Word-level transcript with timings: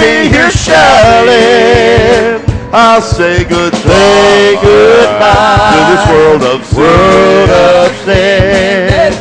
me 0.00 0.28
here 0.32 0.50
shouting. 0.50 2.40
I'll 2.72 3.02
say 3.02 3.44
good 3.44 3.74
say 3.74 4.54
goodbye 4.62 5.74
to 5.74 5.80
this 5.90 6.04
world 6.08 6.42
of 6.42 6.64
sin. 6.64 6.78
World 6.80 7.50
of 7.50 7.90
sin. 8.04 9.12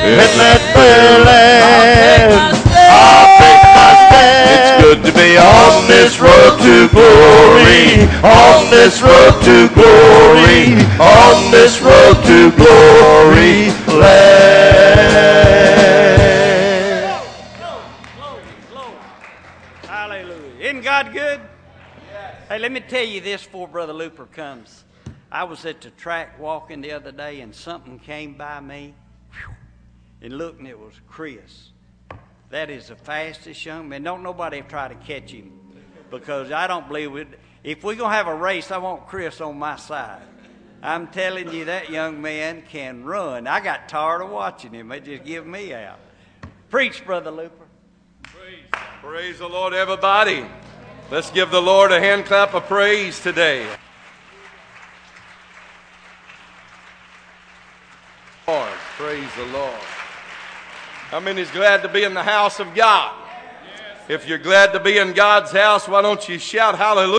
In 0.00 0.30
that 0.42 0.60
fair 0.74 1.22
land, 1.24 2.34
I'll 2.90 3.30
take 3.38 3.62
my 3.78 3.92
stand. 4.10 4.50
It's 4.52 4.72
good 4.82 5.00
to 5.06 5.12
be 5.14 5.38
on 5.38 5.86
this 5.86 6.18
road 6.18 6.58
to 6.66 6.88
glory. 6.90 8.10
On 8.26 8.68
this 8.70 9.00
road 9.00 9.38
to 9.46 9.68
glory. 9.72 10.82
On 10.98 11.50
this 11.52 11.80
road 11.80 12.18
to 12.26 12.50
glory 12.58 13.70
land. 13.86 15.59
Hey, 22.50 22.58
let 22.58 22.72
me 22.72 22.80
tell 22.80 23.04
you 23.04 23.20
this 23.20 23.44
before 23.44 23.68
Brother 23.68 23.92
Looper 23.92 24.26
comes. 24.26 24.82
I 25.30 25.44
was 25.44 25.64
at 25.66 25.82
the 25.82 25.90
track 25.90 26.36
walking 26.40 26.80
the 26.80 26.90
other 26.90 27.12
day 27.12 27.42
and 27.42 27.54
something 27.54 28.00
came 28.00 28.34
by 28.34 28.58
me. 28.58 28.92
And 30.20 30.36
look, 30.36 30.58
and 30.58 30.66
it 30.66 30.76
was 30.76 30.94
Chris. 31.08 31.70
That 32.48 32.68
is 32.68 32.88
the 32.88 32.96
fastest 32.96 33.64
young 33.64 33.88
man. 33.88 34.02
Don't 34.02 34.24
nobody 34.24 34.62
try 34.62 34.88
to 34.88 34.96
catch 34.96 35.30
him 35.30 35.52
because 36.10 36.50
I 36.50 36.66
don't 36.66 36.88
believe 36.88 37.14
it. 37.14 37.28
If 37.62 37.84
we're 37.84 37.94
going 37.94 38.10
to 38.10 38.16
have 38.16 38.26
a 38.26 38.34
race, 38.34 38.72
I 38.72 38.78
want 38.78 39.06
Chris 39.06 39.40
on 39.40 39.56
my 39.56 39.76
side. 39.76 40.22
I'm 40.82 41.06
telling 41.06 41.52
you, 41.52 41.66
that 41.66 41.88
young 41.88 42.20
man 42.20 42.64
can 42.68 43.04
run. 43.04 43.46
I 43.46 43.60
got 43.60 43.88
tired 43.88 44.22
of 44.22 44.30
watching 44.30 44.72
him. 44.72 44.88
They 44.88 44.98
just 44.98 45.22
give 45.22 45.46
me 45.46 45.72
out. 45.72 46.00
Preach, 46.68 47.06
Brother 47.06 47.30
Looper. 47.30 47.66
Praise 49.02 49.38
the 49.38 49.48
Lord, 49.48 49.72
everybody. 49.72 50.44
Let's 51.10 51.32
give 51.32 51.50
the 51.50 51.60
Lord 51.60 51.90
a 51.90 51.98
hand 51.98 52.26
clap 52.26 52.54
of 52.54 52.66
praise 52.66 53.18
today. 53.18 53.66
Lord, 58.46 58.72
praise 58.96 59.28
the 59.36 59.46
Lord. 59.46 59.80
How 61.10 61.18
many 61.18 61.40
is 61.40 61.50
glad 61.50 61.82
to 61.82 61.88
be 61.88 62.04
in 62.04 62.14
the 62.14 62.22
house 62.22 62.60
of 62.60 62.76
God? 62.76 63.12
If 64.08 64.28
you're 64.28 64.38
glad 64.38 64.72
to 64.72 64.78
be 64.78 64.98
in 64.98 65.12
God's 65.12 65.50
house, 65.50 65.88
why 65.88 66.00
don't 66.00 66.28
you 66.28 66.38
shout 66.38 66.78
hallelujah? 66.78 67.18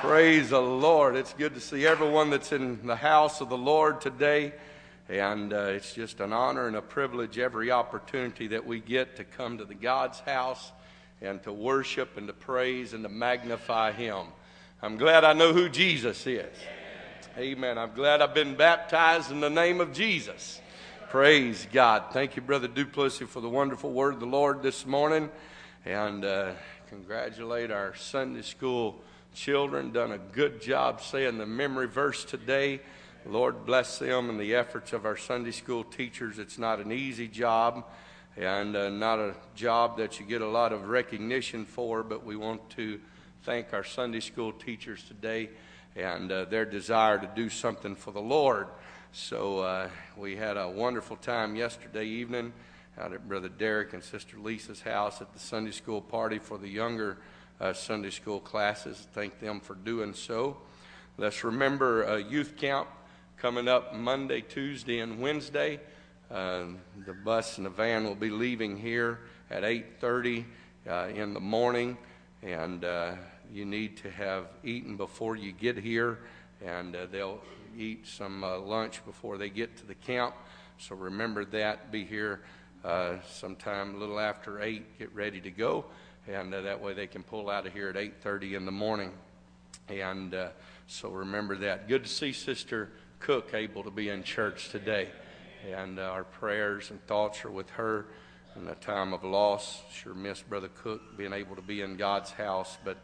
Praise 0.00 0.50
the 0.50 0.62
Lord. 0.62 1.16
It's 1.16 1.32
good 1.32 1.54
to 1.54 1.60
see 1.60 1.84
everyone 1.84 2.30
that's 2.30 2.52
in 2.52 2.86
the 2.86 2.94
house 2.94 3.40
of 3.40 3.48
the 3.48 3.58
Lord 3.58 4.00
today. 4.00 4.52
And 5.08 5.52
uh, 5.52 5.62
it's 5.62 5.92
just 5.92 6.20
an 6.20 6.32
honor 6.32 6.68
and 6.68 6.76
a 6.76 6.82
privilege 6.82 7.40
every 7.40 7.72
opportunity 7.72 8.46
that 8.48 8.64
we 8.64 8.78
get 8.78 9.16
to 9.16 9.24
come 9.24 9.58
to 9.58 9.64
the 9.64 9.74
God's 9.74 10.20
house 10.20 10.70
and 11.24 11.42
to 11.42 11.52
worship 11.52 12.16
and 12.16 12.26
to 12.26 12.32
praise 12.32 12.92
and 12.92 13.02
to 13.02 13.08
magnify 13.08 13.92
Him. 13.92 14.26
I'm 14.82 14.96
glad 14.98 15.24
I 15.24 15.32
know 15.32 15.52
who 15.52 15.68
Jesus 15.68 16.26
is. 16.26 16.56
Amen. 17.38 17.78
I'm 17.78 17.94
glad 17.94 18.20
I've 18.20 18.34
been 18.34 18.54
baptized 18.54 19.30
in 19.30 19.40
the 19.40 19.50
name 19.50 19.80
of 19.80 19.92
Jesus. 19.92 20.60
Praise 21.08 21.66
God. 21.72 22.04
Thank 22.12 22.36
you, 22.36 22.42
Brother 22.42 22.68
Duplessis, 22.68 23.28
for 23.28 23.40
the 23.40 23.48
wonderful 23.48 23.90
word 23.90 24.14
of 24.14 24.20
the 24.20 24.26
Lord 24.26 24.62
this 24.62 24.84
morning. 24.84 25.30
And 25.84 26.24
uh, 26.24 26.52
congratulate 26.90 27.70
our 27.70 27.94
Sunday 27.94 28.42
school 28.42 29.00
children. 29.34 29.92
Done 29.92 30.12
a 30.12 30.18
good 30.18 30.60
job 30.60 31.00
saying 31.00 31.38
the 31.38 31.46
memory 31.46 31.88
verse 31.88 32.24
today. 32.24 32.80
Lord 33.26 33.64
bless 33.64 33.98
them 33.98 34.28
and 34.28 34.38
the 34.38 34.54
efforts 34.54 34.92
of 34.92 35.06
our 35.06 35.16
Sunday 35.16 35.52
school 35.52 35.82
teachers. 35.82 36.38
It's 36.38 36.58
not 36.58 36.78
an 36.78 36.92
easy 36.92 37.26
job 37.26 37.84
and 38.36 38.74
uh, 38.76 38.90
not 38.90 39.18
a 39.18 39.34
job 39.54 39.98
that 39.98 40.18
you 40.18 40.26
get 40.26 40.42
a 40.42 40.48
lot 40.48 40.72
of 40.72 40.88
recognition 40.88 41.64
for, 41.64 42.02
but 42.02 42.24
we 42.24 42.36
want 42.36 42.68
to 42.70 43.00
thank 43.42 43.72
our 43.72 43.84
Sunday 43.84 44.20
school 44.20 44.52
teachers 44.52 45.02
today 45.04 45.50
and 45.94 46.32
uh, 46.32 46.44
their 46.46 46.64
desire 46.64 47.18
to 47.18 47.30
do 47.36 47.48
something 47.48 47.94
for 47.94 48.10
the 48.10 48.20
Lord. 48.20 48.66
So 49.12 49.60
uh, 49.60 49.88
we 50.16 50.34
had 50.34 50.56
a 50.56 50.68
wonderful 50.68 51.16
time 51.16 51.54
yesterday 51.54 52.06
evening 52.06 52.52
out 52.98 53.12
at 53.12 53.28
Brother 53.28 53.48
Derek 53.48 53.92
and 53.92 54.02
Sister 54.02 54.38
Lisa's 54.38 54.80
house 54.80 55.20
at 55.20 55.32
the 55.32 55.38
Sunday 55.38 55.70
school 55.70 56.00
party 56.00 56.38
for 56.38 56.58
the 56.58 56.68
younger 56.68 57.18
uh, 57.60 57.72
Sunday 57.72 58.10
school 58.10 58.40
classes. 58.40 59.06
Thank 59.12 59.38
them 59.38 59.60
for 59.60 59.74
doing 59.74 60.14
so. 60.14 60.56
Let's 61.16 61.44
remember 61.44 62.08
uh, 62.08 62.16
youth 62.16 62.56
camp 62.56 62.88
coming 63.36 63.68
up 63.68 63.94
Monday, 63.94 64.40
Tuesday, 64.40 64.98
and 64.98 65.20
Wednesday. 65.20 65.78
Uh, 66.30 66.64
the 67.04 67.12
bus 67.12 67.58
and 67.58 67.66
the 67.66 67.70
van 67.70 68.04
will 68.04 68.14
be 68.14 68.30
leaving 68.30 68.78
here 68.78 69.20
at 69.50 69.62
8:30 69.62 70.44
uh, 70.88 71.08
in 71.14 71.34
the 71.34 71.40
morning, 71.40 71.98
and 72.42 72.84
uh, 72.84 73.14
you 73.52 73.66
need 73.66 73.98
to 73.98 74.10
have 74.10 74.46
eaten 74.62 74.96
before 74.96 75.36
you 75.36 75.52
get 75.52 75.76
here, 75.76 76.20
and 76.64 76.96
uh, 76.96 77.06
they'll 77.12 77.42
eat 77.76 78.06
some 78.06 78.42
uh, 78.42 78.58
lunch 78.58 79.04
before 79.04 79.36
they 79.36 79.50
get 79.50 79.76
to 79.76 79.86
the 79.86 79.94
camp. 79.94 80.34
So 80.78 80.96
remember 80.96 81.44
that. 81.46 81.92
Be 81.92 82.04
here 82.04 82.40
uh, 82.84 83.16
sometime 83.30 83.94
a 83.94 83.98
little 83.98 84.18
after 84.18 84.62
eight. 84.62 84.98
Get 84.98 85.14
ready 85.14 85.42
to 85.42 85.50
go, 85.50 85.84
and 86.26 86.54
that 86.54 86.80
way 86.80 86.94
they 86.94 87.06
can 87.06 87.22
pull 87.22 87.50
out 87.50 87.66
of 87.66 87.74
here 87.74 87.90
at 87.90 87.96
8:30 87.96 88.54
in 88.54 88.64
the 88.64 88.72
morning. 88.72 89.12
And 89.88 90.34
so 90.86 91.10
remember 91.10 91.56
that. 91.58 91.86
Good 91.86 92.04
to 92.04 92.10
see 92.10 92.32
Sister 92.32 92.88
Cook 93.20 93.52
able 93.52 93.82
to 93.82 93.90
be 93.90 94.08
in 94.08 94.22
church 94.22 94.70
today 94.70 95.10
and 95.72 95.98
uh, 95.98 96.02
our 96.02 96.24
prayers 96.24 96.90
and 96.90 97.04
thoughts 97.06 97.44
are 97.44 97.50
with 97.50 97.70
her 97.70 98.06
in 98.56 98.68
a 98.68 98.74
time 98.74 99.12
of 99.12 99.24
loss. 99.24 99.82
Sure 99.92 100.14
miss 100.14 100.42
Brother 100.42 100.68
Cook 100.82 101.16
being 101.16 101.32
able 101.32 101.56
to 101.56 101.62
be 101.62 101.80
in 101.80 101.96
God's 101.96 102.30
house, 102.30 102.76
but 102.84 102.98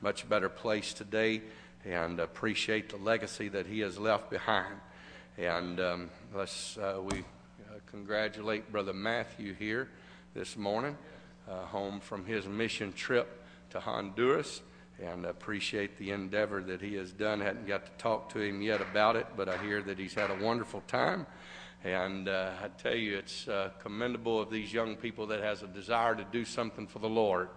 much 0.00 0.28
better 0.28 0.48
place 0.48 0.92
today 0.92 1.42
and 1.84 2.20
appreciate 2.20 2.88
the 2.88 2.96
legacy 2.96 3.48
that 3.48 3.66
he 3.66 3.80
has 3.80 3.98
left 3.98 4.30
behind. 4.30 4.76
And 5.36 5.80
um, 5.80 6.10
let's 6.34 6.78
uh, 6.78 7.00
we 7.02 7.20
uh, 7.20 7.78
congratulate 7.86 8.70
Brother 8.70 8.94
Matthew 8.94 9.54
here 9.54 9.88
this 10.34 10.56
morning, 10.56 10.96
uh, 11.50 11.64
home 11.66 12.00
from 12.00 12.24
his 12.24 12.46
mission 12.46 12.92
trip 12.92 13.44
to 13.70 13.80
Honduras. 13.80 14.62
And 15.02 15.26
appreciate 15.26 15.98
the 15.98 16.12
endeavor 16.12 16.62
that 16.62 16.80
he 16.80 16.94
has 16.94 17.10
done. 17.10 17.40
Hadn't 17.40 17.66
got 17.66 17.84
to 17.84 17.90
talk 17.98 18.32
to 18.34 18.38
him 18.38 18.62
yet 18.62 18.80
about 18.80 19.16
it, 19.16 19.26
but 19.36 19.48
I 19.48 19.58
hear 19.58 19.82
that 19.82 19.98
he's 19.98 20.14
had 20.14 20.30
a 20.30 20.36
wonderful 20.36 20.84
time 20.86 21.26
and 21.84 22.28
uh, 22.30 22.50
I 22.62 22.68
tell 22.82 22.94
you, 22.94 23.18
it's 23.18 23.46
uh, 23.46 23.68
commendable 23.78 24.40
of 24.40 24.50
these 24.50 24.72
young 24.72 24.96
people 24.96 25.26
that 25.26 25.40
has 25.40 25.62
a 25.62 25.66
desire 25.66 26.14
to 26.14 26.24
do 26.24 26.46
something 26.46 26.86
for 26.86 26.98
the 26.98 27.08
Lord. 27.08 27.50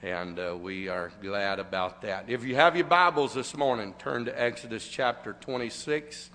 And 0.00 0.38
uh, 0.38 0.56
we 0.56 0.88
are 0.88 1.10
glad 1.20 1.58
about 1.58 2.00
that. 2.02 2.26
If 2.28 2.44
you 2.44 2.54
have 2.54 2.76
your 2.76 2.86
Bibles 2.86 3.34
this 3.34 3.56
morning, 3.56 3.92
turn 3.98 4.26
to 4.26 4.40
Exodus 4.40 4.86
chapter 4.86 5.32
26. 5.40 6.30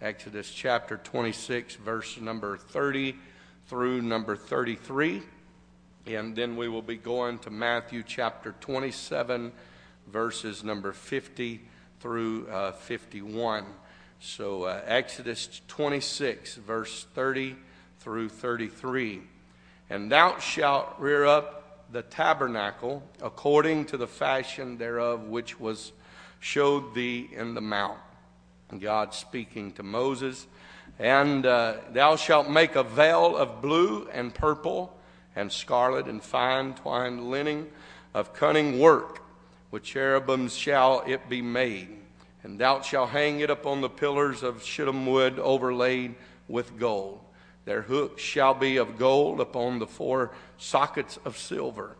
Exodus 0.00 0.50
chapter 0.50 0.96
26, 0.96 1.76
verse 1.76 2.20
number 2.20 2.56
30 2.56 3.14
through 3.68 4.02
number 4.02 4.34
33. 4.34 5.22
And 6.06 6.34
then 6.34 6.56
we 6.56 6.68
will 6.68 6.82
be 6.82 6.96
going 6.96 7.38
to 7.40 7.50
Matthew 7.50 8.02
chapter 8.04 8.56
27, 8.60 9.52
verses 10.08 10.64
number 10.64 10.92
50 10.92 11.60
through 12.00 12.48
uh, 12.48 12.72
51. 12.72 13.66
So, 14.24 14.62
uh, 14.62 14.80
Exodus 14.86 15.60
26, 15.66 16.54
verse 16.54 17.06
30 17.12 17.56
through 17.98 18.28
33. 18.28 19.20
And 19.90 20.12
thou 20.12 20.38
shalt 20.38 20.94
rear 21.00 21.24
up 21.24 21.88
the 21.90 22.02
tabernacle 22.02 23.02
according 23.20 23.86
to 23.86 23.96
the 23.96 24.06
fashion 24.06 24.78
thereof 24.78 25.24
which 25.24 25.58
was 25.58 25.90
showed 26.38 26.94
thee 26.94 27.30
in 27.32 27.54
the 27.54 27.60
mount. 27.60 27.98
God 28.78 29.12
speaking 29.12 29.72
to 29.72 29.82
Moses. 29.82 30.46
And 31.00 31.44
uh, 31.44 31.78
thou 31.90 32.14
shalt 32.14 32.48
make 32.48 32.76
a 32.76 32.84
veil 32.84 33.36
of 33.36 33.60
blue 33.60 34.08
and 34.12 34.32
purple 34.32 34.96
and 35.34 35.50
scarlet 35.50 36.06
and 36.06 36.22
fine 36.22 36.74
twined 36.74 37.28
linen 37.28 37.72
of 38.14 38.34
cunning 38.34 38.78
work. 38.78 39.20
With 39.72 39.82
cherubims 39.82 40.54
shall 40.54 41.02
it 41.08 41.28
be 41.28 41.42
made 41.42 42.01
and 42.42 42.58
thou 42.58 42.80
shalt 42.80 43.10
hang 43.10 43.40
it 43.40 43.50
upon 43.50 43.80
the 43.80 43.88
pillars 43.88 44.42
of 44.42 44.64
shittim 44.64 45.06
wood 45.06 45.38
overlaid 45.38 46.14
with 46.48 46.78
gold. 46.78 47.20
Their 47.64 47.82
hooks 47.82 48.22
shall 48.22 48.54
be 48.54 48.76
of 48.76 48.98
gold 48.98 49.40
upon 49.40 49.78
the 49.78 49.86
four 49.86 50.32
sockets 50.58 51.18
of 51.24 51.38
silver. 51.38 51.96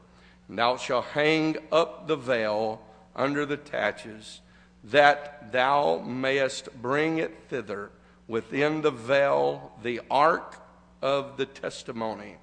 And 0.49 0.59
thou 0.59 0.77
shalt 0.77 1.05
hang 1.07 1.57
up 1.71 2.09
the 2.09 2.17
veil 2.17 2.83
under 3.15 3.47
the 3.47 3.57
taches, 3.57 4.41
that 4.85 5.53
thou 5.53 5.99
mayest 5.99 6.83
bring 6.83 7.19
it 7.19 7.45
thither 7.49 7.91
within 8.27 8.83
the 8.83 8.91
veil 8.91 9.73
the 9.83 10.01
ark 10.11 10.61
of 11.01 11.37
the 11.37 11.47
testimony. 11.47 12.37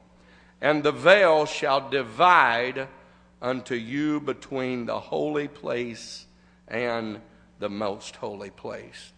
And 0.62 0.84
the 0.84 0.92
veil 0.92 1.46
shall 1.46 1.90
divide 1.90 2.88
unto 3.42 3.76
you 3.76 4.20
between 4.20 4.86
the 4.86 5.00
holy 5.00 5.48
place 5.48 6.26
and 6.68 7.22
the 7.60 7.70
most 7.70 8.16
holy 8.16 8.50
place. 8.50 9.14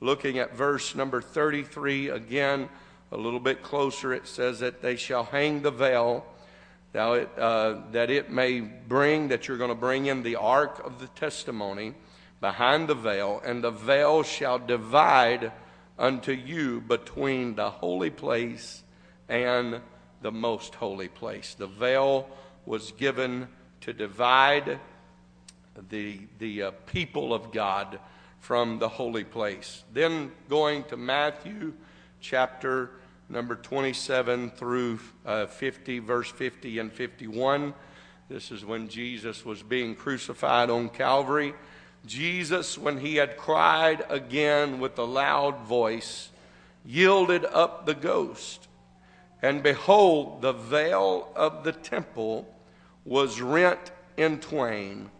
Looking 0.00 0.38
at 0.38 0.56
verse 0.56 0.94
number 0.94 1.20
33 1.20 2.08
again, 2.08 2.68
a 3.12 3.16
little 3.16 3.40
bit 3.40 3.62
closer, 3.62 4.12
it 4.12 4.26
says 4.26 4.60
that 4.60 4.82
they 4.82 4.96
shall 4.96 5.24
hang 5.24 5.62
the 5.62 5.70
veil 5.70 6.24
Now, 6.94 7.14
it, 7.14 7.30
uh, 7.38 7.80
that 7.92 8.10
it 8.10 8.30
may 8.30 8.60
bring, 8.60 9.28
that 9.28 9.48
you're 9.48 9.56
going 9.58 9.70
to 9.70 9.74
bring 9.74 10.06
in 10.06 10.22
the 10.22 10.36
ark 10.36 10.84
of 10.84 10.98
the 10.98 11.06
testimony 11.08 11.94
behind 12.40 12.88
the 12.88 12.94
veil, 12.94 13.40
and 13.44 13.64
the 13.64 13.70
veil 13.70 14.22
shall 14.22 14.58
divide 14.58 15.52
unto 15.98 16.32
you 16.32 16.80
between 16.80 17.54
the 17.54 17.70
holy 17.70 18.10
place 18.10 18.82
and 19.28 19.80
the 20.20 20.32
most 20.32 20.74
holy 20.74 21.08
place. 21.08 21.54
The 21.54 21.66
veil 21.66 22.28
was 22.66 22.92
given 22.92 23.48
to 23.82 23.92
divide 23.92 24.78
the, 25.88 26.20
the 26.38 26.62
uh, 26.62 26.70
people 26.86 27.32
of 27.32 27.52
God 27.52 27.98
from 28.40 28.78
the 28.78 28.88
holy 28.88 29.24
place. 29.24 29.84
Then 29.92 30.32
going 30.48 30.84
to 30.84 30.96
Matthew 30.96 31.72
chapter 32.20 32.90
number 33.28 33.54
27 33.54 34.50
through 34.50 34.98
uh, 35.24 35.46
50, 35.46 36.00
verse 36.00 36.30
50 36.30 36.78
and 36.78 36.92
51. 36.92 37.72
This 38.28 38.50
is 38.50 38.64
when 38.64 38.88
Jesus 38.88 39.44
was 39.44 39.62
being 39.62 39.94
crucified 39.94 40.70
on 40.70 40.88
Calvary. 40.88 41.54
Jesus, 42.04 42.76
when 42.76 42.98
he 42.98 43.16
had 43.16 43.36
cried 43.36 44.04
again 44.08 44.80
with 44.80 44.98
a 44.98 45.04
loud 45.04 45.60
voice, 45.60 46.30
yielded 46.84 47.44
up 47.44 47.86
the 47.86 47.94
ghost. 47.94 48.68
And 49.40 49.62
behold, 49.62 50.42
the 50.42 50.52
veil 50.52 51.28
of 51.36 51.64
the 51.64 51.72
temple 51.72 52.52
was 53.04 53.40
rent 53.40 53.92
in 54.16 54.40
twain 54.40 55.10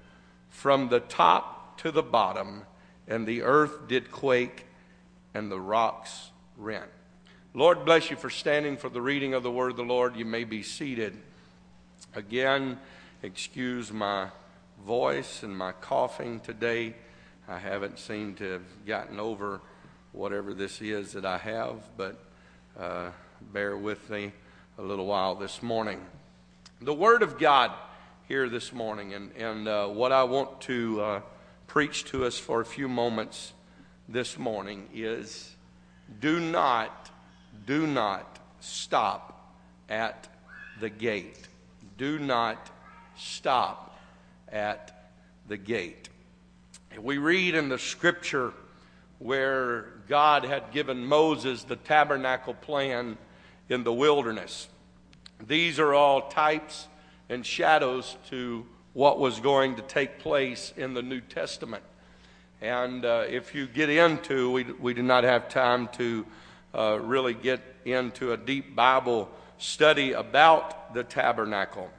from 0.53 0.89
the 0.91 1.01
top 1.01 1.79
to 1.79 1.91
the 1.91 2.03
bottom, 2.03 2.63
and 3.09 3.27
the 3.27 3.43
earth 3.43 3.89
did 3.89 4.13
quake, 4.13 4.67
and 5.35 5.51
the 5.51 5.59
rocks 5.59 6.31
rent. 6.57 6.91
Lord 7.55 7.85
bless 7.85 8.11
you 8.11 8.17
for 8.17 8.31
standing 8.31 8.77
for 8.77 8.89
the 8.89 9.01
reading 9.01 9.35
of 9.35 9.43
the 9.43 9.51
word 9.51 9.73
of 9.73 9.77
the 9.77 9.83
Lord. 9.83 10.15
You 10.15 10.25
may 10.25 10.45
be 10.45 10.63
seated. 10.63 11.17
Again, 12.15 12.79
excuse 13.23 13.91
my 13.91 14.29
voice 14.87 15.43
and 15.43 15.57
my 15.57 15.73
coughing 15.73 16.41
today. 16.41 16.95
I 17.49 17.59
haven't 17.59 17.99
seemed 17.99 18.37
to 18.37 18.53
have 18.53 18.87
gotten 18.87 19.19
over 19.19 19.61
whatever 20.13 20.53
this 20.55 20.83
is 20.83 21.13
that 21.13 21.25
I 21.25 21.39
have, 21.39 21.83
but 21.97 22.23
uh, 22.79 23.11
bear 23.53 23.77
with 23.77 24.11
me 24.11 24.33
a 24.79 24.83
little 24.83 25.07
while 25.07 25.35
this 25.35 25.63
morning. 25.63 26.01
The 26.81 26.95
Word 26.95 27.23
of 27.23 27.39
God 27.39 27.73
here 28.32 28.49
this 28.49 28.73
morning, 28.73 29.12
and, 29.12 29.31
and 29.37 29.69
uh, 29.69 29.87
what 29.87 30.11
I 30.11 30.25
want 30.25 30.62
to 30.62 31.02
uh, 31.02 31.20
preach 31.67 32.06
to 32.06 32.25
us 32.25 32.38
for 32.38 32.62
a 32.62 32.64
few 32.64 32.88
moments 32.88 33.52
this 34.08 34.38
morning 34.38 34.88
is 34.94 35.55
do 36.19 36.40
not 36.40 37.11
do 37.67 37.87
not 37.87 38.38
stop 38.58 39.55
at 39.90 40.29
the 40.81 40.88
gate. 40.88 41.46
Do 41.99 42.19
not 42.19 42.70
stop 43.19 44.00
at 44.49 45.11
the 45.46 45.58
gate. 45.58 46.08
We 46.99 47.19
read 47.19 47.55
in 47.55 47.69
the 47.69 47.79
scripture 47.79 48.55
where 49.19 49.88
God 50.08 50.44
had 50.44 50.73
given 50.73 51.05
Moses 51.05 51.64
the 51.64 51.76
tabernacle 51.76 52.55
plan 52.55 53.19
in 53.69 53.84
the 53.84 53.93
wilderness. 53.93 54.69
These 55.46 55.79
are 55.79 55.93
all 55.93 56.31
types 56.31 56.88
and 57.32 57.46
shadows 57.46 58.19
to 58.29 58.67
what 58.93 59.19
was 59.19 59.40
going 59.40 59.76
to 59.76 59.82
take 59.82 60.19
place 60.19 60.75
in 60.76 60.93
the 60.93 61.00
New 61.00 61.20
Testament. 61.20 61.82
And 62.61 63.06
uh, 63.06 63.25
if 63.26 63.55
you 63.55 63.67
get 63.67 63.88
into, 63.88 64.52
we, 64.52 64.64
we 64.64 64.93
do 64.93 65.02
not 65.02 65.25
have 65.25 65.49
time 65.49 65.88
to 65.94 66.26
uh, 66.75 66.99
really 67.00 67.32
get 67.32 67.61
into 67.87 68.32
a 68.32 68.37
deep 68.37 68.76
Bible 68.76 69.31
study 69.56 70.12
about 70.12 70.93
the 70.93 71.02
tabernacle. 71.02 71.90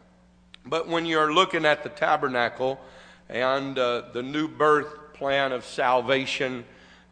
But 0.65 0.88
when 0.88 1.07
you're 1.07 1.33
looking 1.33 1.65
at 1.65 1.81
the 1.81 1.89
tabernacle 1.89 2.80
and 3.27 3.77
uh, 3.77 4.03
the 4.13 4.21
new 4.21 4.47
birth 4.47 5.13
plan 5.13 5.51
of 5.51 5.65
salvation 5.65 6.63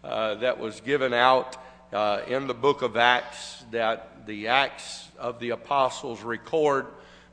uh, 0.04 0.36
that 0.36 0.60
was 0.60 0.80
given 0.82 1.12
out 1.12 1.58
uh, 1.92 2.22
in 2.28 2.46
the 2.46 2.54
book 2.54 2.84
of 2.84 2.96
Acts, 2.98 3.64
that 3.72 4.28
the 4.28 4.48
Acts 4.48 5.10
of 5.18 5.40
the 5.40 5.50
Apostles 5.50 6.22
record 6.22 6.86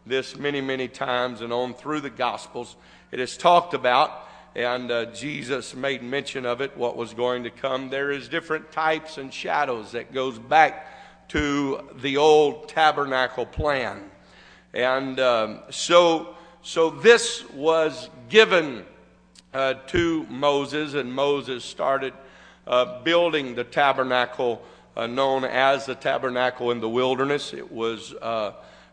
this 0.08 0.36
many, 0.36 0.60
many 0.60 0.88
times 0.88 1.40
and 1.40 1.52
on 1.52 1.74
through 1.74 2.00
the 2.00 2.10
Gospels, 2.10 2.76
it 3.10 3.20
is 3.20 3.36
talked 3.36 3.74
about 3.74 4.28
and 4.58 4.90
uh, 4.90 5.04
Jesus 5.06 5.74
made 5.76 6.02
mention 6.02 6.44
of 6.44 6.60
it, 6.60 6.76
what 6.76 6.96
was 6.96 7.14
going 7.14 7.44
to 7.44 7.50
come. 7.50 7.90
There 7.90 8.10
is 8.10 8.28
different 8.28 8.72
types 8.72 9.16
and 9.16 9.32
shadows 9.32 9.92
that 9.92 10.12
goes 10.12 10.36
back 10.36 11.28
to 11.28 11.88
the 12.00 12.16
old 12.16 12.68
tabernacle 12.68 13.46
plan. 13.46 14.10
And 14.74 15.20
um, 15.20 15.60
so, 15.70 16.34
so 16.62 16.90
this 16.90 17.48
was 17.50 18.10
given 18.28 18.84
uh, 19.54 19.74
to 19.88 20.26
Moses, 20.28 20.94
and 20.94 21.12
Moses 21.12 21.64
started 21.64 22.14
uh, 22.66 23.02
building 23.02 23.54
the 23.54 23.64
tabernacle 23.64 24.62
uh, 24.96 25.06
known 25.06 25.44
as 25.44 25.86
the 25.86 25.94
tabernacle 25.94 26.72
in 26.72 26.80
the 26.80 26.88
wilderness. 26.88 27.54
It 27.54 27.70
was 27.70 28.12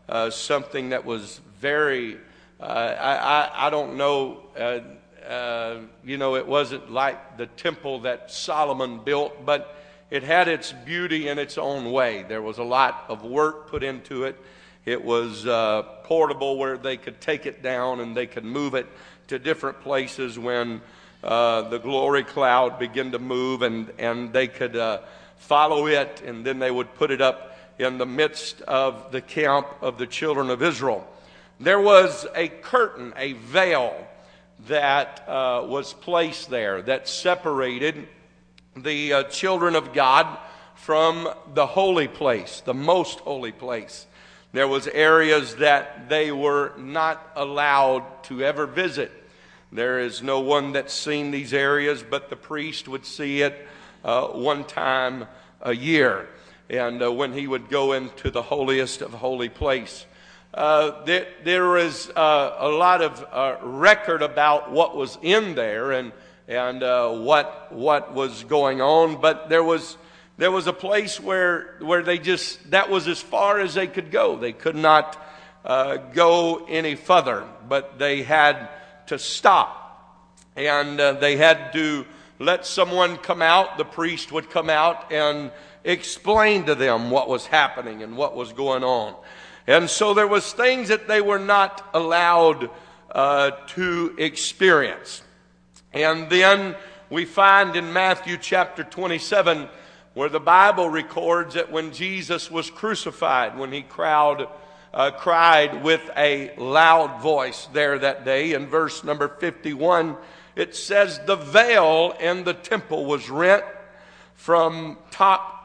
uh, 0.08 0.12
uh, 0.12 0.30
something 0.30 0.90
that 0.90 1.04
was 1.04 1.40
very, 1.60 2.18
I, 2.60 2.94
I, 2.94 3.66
I, 3.66 3.70
don't 3.70 3.96
know 3.96 4.42
uh, 5.26 5.78
you 6.04 6.18
know, 6.18 6.36
it 6.36 6.46
wasn't 6.46 6.90
like 6.90 7.36
the 7.36 7.46
temple 7.46 8.00
that 8.00 8.30
Solomon 8.30 9.00
built, 9.02 9.44
but 9.44 9.76
it 10.10 10.22
had 10.22 10.46
its 10.46 10.72
beauty 10.72 11.28
in 11.28 11.38
its 11.38 11.58
own 11.58 11.90
way. 11.90 12.24
There 12.28 12.42
was 12.42 12.58
a 12.58 12.62
lot 12.62 13.06
of 13.08 13.24
work 13.24 13.68
put 13.68 13.82
into 13.82 14.24
it. 14.24 14.40
It 14.84 15.04
was 15.04 15.44
uh, 15.44 15.82
portable 16.04 16.58
where 16.58 16.78
they 16.78 16.96
could 16.96 17.20
take 17.20 17.44
it 17.44 17.60
down 17.60 17.98
and 17.98 18.16
they 18.16 18.26
could 18.26 18.44
move 18.44 18.74
it 18.74 18.86
to 19.28 19.38
different 19.40 19.80
places 19.80 20.38
when 20.38 20.80
uh, 21.24 21.62
the 21.70 21.78
glory 21.78 22.22
cloud 22.22 22.78
began 22.78 23.10
to 23.10 23.18
move 23.18 23.62
and, 23.62 23.92
and 23.98 24.32
they 24.32 24.46
could 24.46 24.76
uh, 24.76 25.00
follow 25.38 25.88
it 25.88 26.22
and 26.24 26.46
then 26.46 26.60
they 26.60 26.70
would 26.70 26.94
put 26.94 27.10
it 27.10 27.20
up 27.20 27.55
in 27.78 27.98
the 27.98 28.06
midst 28.06 28.62
of 28.62 29.12
the 29.12 29.20
camp 29.20 29.66
of 29.80 29.98
the 29.98 30.06
children 30.06 30.50
of 30.50 30.62
Israel. 30.62 31.06
There 31.60 31.80
was 31.80 32.26
a 32.34 32.48
curtain, 32.48 33.14
a 33.16 33.32
veil 33.34 33.94
that 34.66 35.24
uh, 35.28 35.64
was 35.66 35.92
placed 35.92 36.50
there 36.50 36.82
that 36.82 37.08
separated 37.08 38.08
the 38.76 39.12
uh, 39.12 39.22
children 39.24 39.74
of 39.74 39.92
God 39.92 40.38
from 40.74 41.28
the 41.54 41.66
holy 41.66 42.08
place, 42.08 42.60
the 42.60 42.74
most 42.74 43.20
holy 43.20 43.52
place. 43.52 44.06
There 44.52 44.68
was 44.68 44.86
areas 44.86 45.56
that 45.56 46.08
they 46.08 46.32
were 46.32 46.72
not 46.78 47.32
allowed 47.34 48.24
to 48.24 48.42
ever 48.42 48.66
visit. 48.66 49.10
There 49.72 49.98
is 49.98 50.22
no 50.22 50.40
one 50.40 50.72
that's 50.72 50.94
seen 50.94 51.30
these 51.30 51.52
areas, 51.52 52.02
but 52.02 52.30
the 52.30 52.36
priest 52.36 52.88
would 52.88 53.04
see 53.04 53.42
it 53.42 53.66
uh, 54.04 54.28
one 54.28 54.64
time 54.64 55.26
a 55.60 55.74
year. 55.74 56.28
And 56.68 57.00
uh, 57.00 57.12
when 57.12 57.32
he 57.32 57.46
would 57.46 57.68
go 57.68 57.92
into 57.92 58.28
the 58.28 58.42
holiest 58.42 59.00
of 59.00 59.12
holy 59.12 59.48
place, 59.48 60.04
uh, 60.52 61.04
there, 61.04 61.26
there 61.44 61.76
is 61.76 62.10
uh, 62.16 62.56
a 62.58 62.68
lot 62.68 63.02
of 63.02 63.24
uh, 63.30 63.56
record 63.62 64.20
about 64.20 64.72
what 64.72 64.96
was 64.96 65.16
in 65.22 65.54
there 65.54 65.92
and, 65.92 66.12
and 66.48 66.82
uh, 66.82 67.12
what, 67.12 67.72
what 67.72 68.14
was 68.14 68.42
going 68.44 68.80
on, 68.80 69.20
but 69.20 69.48
there 69.48 69.62
was, 69.62 69.96
there 70.38 70.50
was 70.50 70.66
a 70.66 70.72
place 70.72 71.20
where, 71.20 71.76
where 71.80 72.02
they 72.02 72.18
just, 72.18 72.70
that 72.72 72.90
was 72.90 73.06
as 73.06 73.20
far 73.20 73.60
as 73.60 73.74
they 73.74 73.86
could 73.86 74.10
go. 74.10 74.36
They 74.36 74.52
could 74.52 74.74
not 74.76 75.24
uh, 75.64 75.98
go 75.98 76.66
any 76.66 76.96
further, 76.96 77.44
but 77.68 77.98
they 78.00 78.24
had 78.24 78.70
to 79.06 79.20
stop. 79.20 79.84
And 80.56 80.98
they 81.20 81.36
had 81.36 81.74
to 81.74 82.06
let 82.38 82.66
someone 82.66 83.18
come 83.18 83.42
out. 83.42 83.76
The 83.76 83.84
priest 83.84 84.32
would 84.32 84.48
come 84.48 84.70
out 84.70 85.12
and 85.12 85.52
explain 85.86 86.64
to 86.66 86.74
them 86.74 87.10
what 87.10 87.28
was 87.28 87.46
happening 87.46 88.02
and 88.02 88.16
what 88.16 88.36
was 88.36 88.52
going 88.52 88.84
on. 88.84 89.14
And 89.66 89.88
so 89.88 90.12
there 90.12 90.26
was 90.26 90.52
things 90.52 90.88
that 90.88 91.08
they 91.08 91.20
were 91.20 91.38
not 91.38 91.88
allowed 91.94 92.70
uh, 93.10 93.52
to 93.68 94.14
experience. 94.18 95.22
And 95.92 96.28
then 96.28 96.76
we 97.08 97.24
find 97.24 97.76
in 97.76 97.92
Matthew 97.92 98.36
chapter 98.36 98.84
27 98.84 99.68
where 100.14 100.28
the 100.28 100.40
Bible 100.40 100.90
records 100.90 101.54
that 101.54 101.70
when 101.70 101.92
Jesus 101.92 102.50
was 102.50 102.70
crucified, 102.70 103.56
when 103.56 103.70
he 103.70 103.82
crowd, 103.82 104.48
uh, 104.92 105.10
cried 105.12 105.84
with 105.84 106.00
a 106.16 106.54
loud 106.56 107.20
voice 107.20 107.68
there 107.72 107.98
that 107.98 108.24
day, 108.24 108.54
in 108.54 108.66
verse 108.66 109.04
number 109.04 109.28
51, 109.28 110.16
it 110.56 110.74
says, 110.74 111.20
The 111.26 111.36
veil 111.36 112.14
in 112.18 112.44
the 112.44 112.54
temple 112.54 113.04
was 113.04 113.28
rent 113.28 113.64
from 114.34 114.96
top 115.10 115.55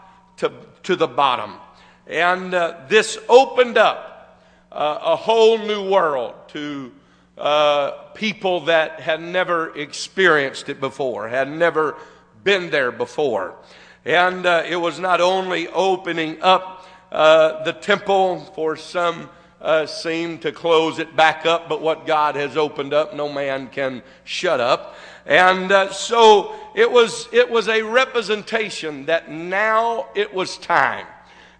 to, 0.41 0.51
to 0.83 0.95
the 0.95 1.07
bottom. 1.07 1.55
And 2.07 2.53
uh, 2.53 2.81
this 2.89 3.17
opened 3.29 3.77
up 3.77 4.39
uh, 4.71 4.99
a 5.01 5.15
whole 5.15 5.57
new 5.57 5.89
world 5.89 6.33
to 6.49 6.91
uh, 7.37 7.91
people 8.13 8.61
that 8.61 8.99
had 8.99 9.21
never 9.21 9.75
experienced 9.77 10.67
it 10.69 10.79
before, 10.79 11.27
had 11.27 11.49
never 11.49 11.95
been 12.43 12.69
there 12.71 12.91
before. 12.91 13.55
And 14.03 14.45
uh, 14.45 14.63
it 14.67 14.77
was 14.77 14.99
not 14.99 15.21
only 15.21 15.67
opening 15.67 16.41
up 16.41 16.87
uh, 17.11 17.63
the 17.63 17.73
temple 17.73 18.39
for 18.55 18.75
some 18.75 19.29
uh, 19.61 19.85
seem 19.85 20.39
to 20.39 20.51
close 20.51 20.97
it 20.97 21.15
back 21.15 21.45
up, 21.45 21.69
but 21.69 21.81
what 21.81 22.07
God 22.07 22.35
has 22.35 22.57
opened 22.57 22.93
up, 22.93 23.13
no 23.13 23.31
man 23.31 23.67
can 23.67 24.01
shut 24.23 24.59
up. 24.59 24.95
And 25.25 25.71
uh, 25.71 25.91
so 25.91 26.55
it 26.75 26.91
was, 26.91 27.27
it 27.31 27.49
was 27.49 27.67
a 27.67 27.81
representation 27.81 29.05
that 29.05 29.29
now 29.29 30.07
it 30.15 30.33
was 30.33 30.57
time. 30.57 31.05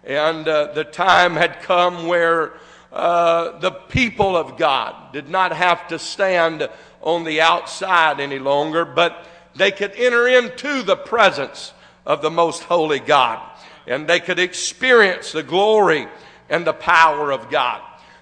And 0.04 0.48
uh, 0.48 0.72
the 0.72 0.84
time 0.84 1.34
had 1.34 1.62
come 1.62 2.06
where 2.06 2.54
uh, 2.92 3.58
the 3.60 3.70
people 3.70 4.36
of 4.36 4.56
God 4.56 5.12
did 5.12 5.28
not 5.28 5.52
have 5.52 5.88
to 5.88 5.98
stand 5.98 6.68
on 7.00 7.24
the 7.24 7.40
outside 7.40 8.20
any 8.20 8.38
longer, 8.38 8.84
but 8.84 9.26
they 9.54 9.70
could 9.70 9.92
enter 9.96 10.26
into 10.26 10.82
the 10.82 10.96
presence 10.96 11.72
of 12.04 12.22
the 12.22 12.30
most 12.30 12.64
holy 12.64 12.98
God. 12.98 13.40
And 13.86 14.06
they 14.06 14.20
could 14.20 14.38
experience 14.38 15.32
the 15.32 15.42
glory 15.42 16.06
and 16.48 16.66
the 16.66 16.72
power 16.72 17.32
of 17.32 17.50
God. 17.50 17.80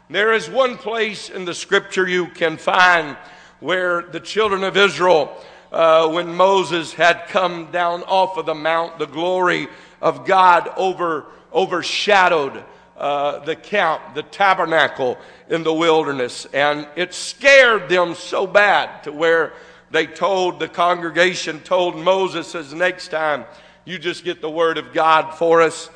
There 0.08 0.32
is 0.32 0.50
one 0.50 0.76
place 0.76 1.30
in 1.30 1.44
the 1.44 1.54
scripture 1.54 2.08
you 2.08 2.26
can 2.28 2.56
find 2.56 3.16
where 3.60 4.02
the 4.02 4.20
children 4.20 4.64
of 4.64 4.76
Israel, 4.76 5.36
uh, 5.70 6.08
when 6.08 6.34
Moses 6.34 6.92
had 6.92 7.28
come 7.28 7.70
down 7.70 8.02
off 8.02 8.36
of 8.36 8.46
the 8.46 8.54
mount, 8.54 8.98
the 8.98 9.06
glory 9.06 9.68
of 10.00 10.26
God 10.26 10.70
over, 10.76 11.26
overshadowed 11.52 12.64
uh, 12.96 13.38
the 13.40 13.56
camp, 13.56 14.14
the 14.14 14.22
tabernacle 14.22 15.16
in 15.48 15.62
the 15.62 15.72
wilderness. 15.72 16.46
And 16.52 16.88
it 16.96 17.14
scared 17.14 17.88
them 17.88 18.14
so 18.14 18.46
bad 18.46 19.04
to 19.04 19.12
where 19.12 19.52
they 19.90 20.06
told, 20.06 20.60
the 20.60 20.68
congregation 20.68 21.60
told 21.60 21.96
Moses, 21.96 22.48
says, 22.48 22.74
next 22.74 23.08
time 23.08 23.44
you 23.84 23.98
just 23.98 24.24
get 24.24 24.40
the 24.40 24.50
word 24.50 24.78
of 24.78 24.92
God 24.92 25.32
for 25.34 25.62
us 25.62 25.90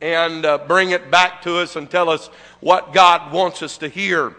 and 0.00 0.44
uh, 0.44 0.58
bring 0.66 0.90
it 0.90 1.10
back 1.10 1.42
to 1.42 1.58
us 1.58 1.76
and 1.76 1.90
tell 1.90 2.08
us 2.08 2.28
what 2.60 2.92
God 2.92 3.32
wants 3.32 3.62
us 3.62 3.78
to 3.78 3.88
hear. 3.88 4.34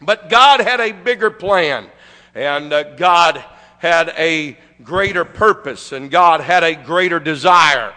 But 0.00 0.28
God 0.28 0.60
had 0.60 0.80
a 0.80 0.92
bigger 0.92 1.30
plan, 1.30 1.86
and 2.34 2.72
uh, 2.72 2.94
God 2.96 3.42
had 3.78 4.12
a 4.16 4.56
greater 4.82 5.24
purpose, 5.24 5.92
and 5.92 6.10
God 6.10 6.40
had 6.40 6.62
a 6.62 6.74
greater 6.74 7.20
desire. 7.20 7.94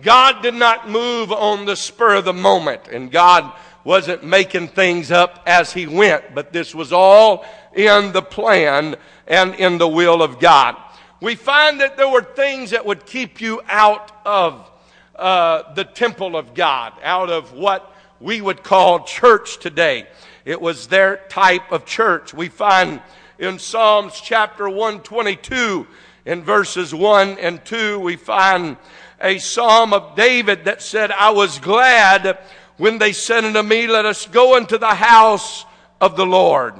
God 0.00 0.42
did 0.42 0.54
not 0.54 0.88
move 0.88 1.30
on 1.30 1.66
the 1.66 1.76
spur 1.76 2.16
of 2.16 2.24
the 2.24 2.32
moment, 2.32 2.88
and 2.88 3.10
God 3.10 3.52
wasn't 3.84 4.24
making 4.24 4.68
things 4.68 5.10
up 5.10 5.42
as 5.46 5.72
He 5.72 5.86
went, 5.86 6.34
but 6.34 6.52
this 6.52 6.74
was 6.74 6.92
all 6.92 7.44
in 7.74 8.12
the 8.12 8.22
plan 8.22 8.96
and 9.26 9.54
in 9.54 9.78
the 9.78 9.88
will 9.88 10.22
of 10.22 10.40
God. 10.40 10.76
We 11.20 11.34
find 11.34 11.80
that 11.80 11.96
there 11.96 12.08
were 12.08 12.22
things 12.22 12.70
that 12.70 12.84
would 12.84 13.06
keep 13.06 13.40
you 13.40 13.60
out 13.68 14.10
of 14.24 14.70
uh, 15.16 15.74
the 15.74 15.84
temple 15.84 16.36
of 16.36 16.54
God, 16.54 16.92
out 17.02 17.30
of 17.30 17.52
what 17.52 17.94
we 18.20 18.40
would 18.40 18.62
call 18.62 19.04
church 19.04 19.58
today. 19.58 20.06
It 20.44 20.60
was 20.60 20.88
their 20.88 21.16
type 21.28 21.72
of 21.72 21.86
church. 21.86 22.34
We 22.34 22.48
find 22.48 23.00
in 23.38 23.58
Psalms 23.58 24.20
chapter 24.22 24.68
122, 24.68 25.86
in 26.26 26.42
verses 26.42 26.94
1 26.94 27.38
and 27.38 27.64
2, 27.64 27.98
we 27.98 28.16
find 28.16 28.76
a 29.20 29.38
psalm 29.38 29.92
of 29.92 30.16
David 30.16 30.66
that 30.66 30.82
said, 30.82 31.10
I 31.10 31.30
was 31.30 31.58
glad 31.58 32.38
when 32.76 32.98
they 32.98 33.12
said 33.12 33.44
unto 33.44 33.62
me, 33.62 33.86
Let 33.86 34.04
us 34.04 34.26
go 34.26 34.56
into 34.56 34.78
the 34.78 34.94
house 34.94 35.64
of 36.00 36.16
the 36.16 36.26
Lord. 36.26 36.74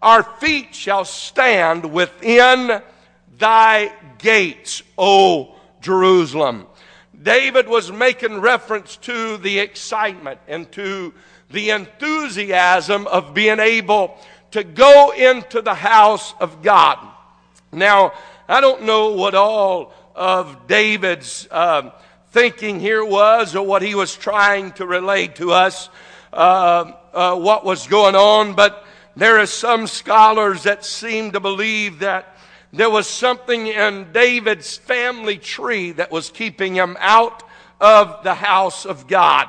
Our 0.00 0.22
feet 0.22 0.74
shall 0.74 1.04
stand 1.04 1.92
within 1.92 2.82
thy 3.36 3.92
gates, 4.18 4.82
O 4.96 5.56
Jerusalem. 5.80 6.66
David 7.20 7.66
was 7.66 7.90
making 7.90 8.40
reference 8.40 8.96
to 8.98 9.38
the 9.38 9.58
excitement 9.58 10.38
and 10.46 10.70
to 10.72 11.12
the 11.50 11.70
enthusiasm 11.70 13.06
of 13.06 13.34
being 13.34 13.58
able 13.58 14.16
to 14.50 14.64
go 14.64 15.12
into 15.12 15.62
the 15.62 15.74
house 15.74 16.34
of 16.40 16.62
God. 16.62 16.98
Now, 17.72 18.12
I 18.48 18.60
don't 18.60 18.84
know 18.84 19.12
what 19.12 19.34
all 19.34 19.92
of 20.14 20.66
David's 20.66 21.46
uh, 21.50 21.90
thinking 22.30 22.80
here 22.80 23.04
was 23.04 23.54
or 23.54 23.64
what 23.64 23.82
he 23.82 23.94
was 23.94 24.16
trying 24.16 24.72
to 24.72 24.86
relate 24.86 25.36
to 25.36 25.52
us, 25.52 25.88
uh, 26.32 26.92
uh, 27.12 27.36
what 27.36 27.64
was 27.64 27.86
going 27.86 28.14
on, 28.14 28.54
but 28.54 28.84
there 29.16 29.38
are 29.38 29.46
some 29.46 29.86
scholars 29.86 30.62
that 30.62 30.84
seem 30.84 31.32
to 31.32 31.40
believe 31.40 32.00
that 32.00 32.36
there 32.72 32.90
was 32.90 33.06
something 33.06 33.66
in 33.66 34.12
David's 34.12 34.76
family 34.76 35.38
tree 35.38 35.92
that 35.92 36.10
was 36.10 36.30
keeping 36.30 36.74
him 36.74 36.96
out 37.00 37.42
of 37.80 38.22
the 38.22 38.34
house 38.34 38.84
of 38.84 39.06
God. 39.06 39.48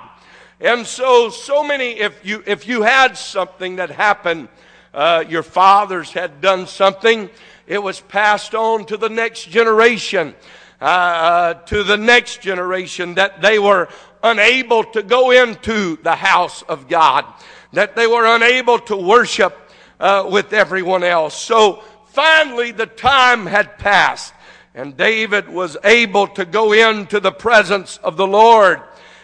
And 0.61 0.85
so, 0.85 1.29
so 1.29 1.63
many, 1.63 1.99
if 1.99 2.25
you, 2.25 2.43
if 2.45 2.67
you 2.67 2.81
had 2.81 3.17
something 3.17 3.77
that 3.77 3.91
happened, 3.91 4.49
uh, 4.93 5.23
your 5.29 5.43
fathers 5.43 6.11
had 6.11 6.41
done 6.41 6.67
something, 6.67 7.29
it 7.65 7.81
was 7.81 8.01
passed 8.01 8.53
on 8.53 8.85
to 8.87 8.97
the 8.97 9.07
next 9.07 9.47
generation, 9.47 10.35
uh, 10.81 10.83
uh, 10.83 11.53
to 11.53 11.83
the 11.83 11.95
next 11.95 12.41
generation 12.41 13.13
that 13.13 13.41
they 13.41 13.57
were 13.57 13.87
unable 14.21 14.83
to 14.83 15.01
go 15.01 15.31
into 15.31 15.95
the 16.03 16.15
house 16.15 16.61
of 16.63 16.89
God, 16.89 17.23
that 17.71 17.95
they 17.95 18.07
were 18.07 18.25
unable 18.25 18.79
to 18.79 18.97
worship 18.97 19.57
uh, 19.99 20.27
with 20.29 20.51
everyone 20.51 21.03
else. 21.03 21.41
So 21.41 21.83
finally 22.07 22.71
the 22.71 22.85
time 22.85 23.45
had 23.45 23.77
passed 23.77 24.33
and 24.75 24.95
David 24.97 25.47
was 25.47 25.77
able 25.83 26.27
to 26.27 26.45
go 26.45 26.73
into 26.73 27.19
the 27.19 27.31
presence 27.31 27.97
of 27.97 28.17
the 28.17 28.27
Lord. 28.27 28.81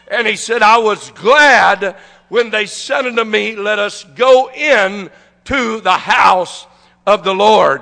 And 0.08 0.28
he 0.28 0.36
said, 0.36 0.62
I 0.62 0.78
was 0.78 1.12
glad 1.12 1.96
when 2.30 2.50
they 2.50 2.66
said 2.66 3.06
unto 3.06 3.24
me, 3.24 3.56
let 3.56 3.80
us 3.80 4.04
go 4.16 4.52
in 4.52 5.10
to 5.46 5.82
the 5.82 5.92
house 5.92 6.68
of 7.06 7.24
the 7.24 7.34
Lord. 7.34 7.82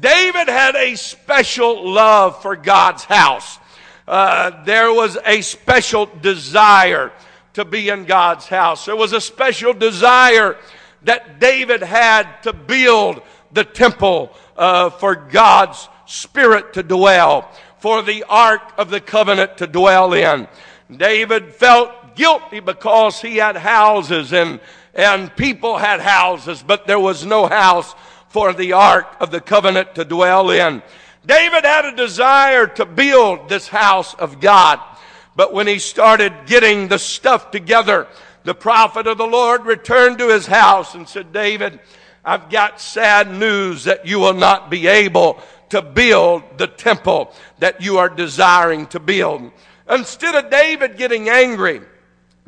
David 0.00 0.48
had 0.48 0.74
a 0.74 0.96
special 0.96 1.90
love 1.90 2.42
for 2.42 2.56
God's 2.56 3.04
house. 3.04 3.58
Uh, 4.06 4.64
there 4.64 4.92
was 4.92 5.16
a 5.24 5.40
special 5.40 6.06
desire 6.06 7.12
to 7.54 7.64
be 7.64 7.88
in 7.88 8.04
God's 8.04 8.46
house. 8.46 8.84
There 8.84 8.96
was 8.96 9.12
a 9.12 9.20
special 9.20 9.72
desire 9.72 10.56
that 11.04 11.38
David 11.38 11.82
had 11.82 12.42
to 12.42 12.52
build 12.52 13.22
the 13.52 13.64
temple 13.64 14.34
uh, 14.56 14.90
for 14.90 15.14
God's 15.14 15.88
Spirit 16.06 16.74
to 16.74 16.82
dwell, 16.82 17.50
for 17.78 18.02
the 18.02 18.24
Ark 18.28 18.62
of 18.76 18.90
the 18.90 19.00
Covenant 19.00 19.58
to 19.58 19.66
dwell 19.66 20.12
in. 20.12 20.48
David 20.90 21.54
felt 21.54 22.14
guilty 22.14 22.60
because 22.60 23.20
he 23.20 23.36
had 23.36 23.56
houses 23.56 24.32
and, 24.32 24.60
and 24.94 25.34
people 25.36 25.78
had 25.78 26.00
houses, 26.00 26.62
but 26.66 26.86
there 26.86 27.00
was 27.00 27.24
no 27.24 27.46
house 27.46 27.94
for 28.28 28.52
the 28.52 28.72
Ark 28.72 29.06
of 29.20 29.30
the 29.30 29.40
Covenant 29.40 29.94
to 29.94 30.04
dwell 30.04 30.50
in. 30.50 30.82
David 31.26 31.64
had 31.64 31.86
a 31.86 31.96
desire 31.96 32.66
to 32.66 32.84
build 32.84 33.48
this 33.48 33.68
house 33.68 34.14
of 34.14 34.40
God, 34.40 34.80
but 35.36 35.52
when 35.52 35.66
he 35.66 35.78
started 35.78 36.32
getting 36.46 36.88
the 36.88 36.98
stuff 36.98 37.50
together, 37.50 38.06
the 38.44 38.54
prophet 38.54 39.06
of 39.06 39.16
the 39.16 39.26
Lord 39.26 39.64
returned 39.64 40.18
to 40.18 40.28
his 40.28 40.46
house 40.46 40.94
and 40.94 41.08
said, 41.08 41.32
David, 41.32 41.80
I've 42.24 42.50
got 42.50 42.80
sad 42.80 43.30
news 43.30 43.84
that 43.84 44.06
you 44.06 44.18
will 44.18 44.34
not 44.34 44.70
be 44.70 44.86
able 44.86 45.38
to 45.70 45.80
build 45.80 46.42
the 46.58 46.66
temple 46.66 47.32
that 47.58 47.80
you 47.80 47.98
are 47.98 48.08
desiring 48.08 48.86
to 48.88 49.00
build. 49.00 49.50
Instead 49.88 50.34
of 50.34 50.50
David 50.50 50.96
getting 50.96 51.28
angry, 51.28 51.80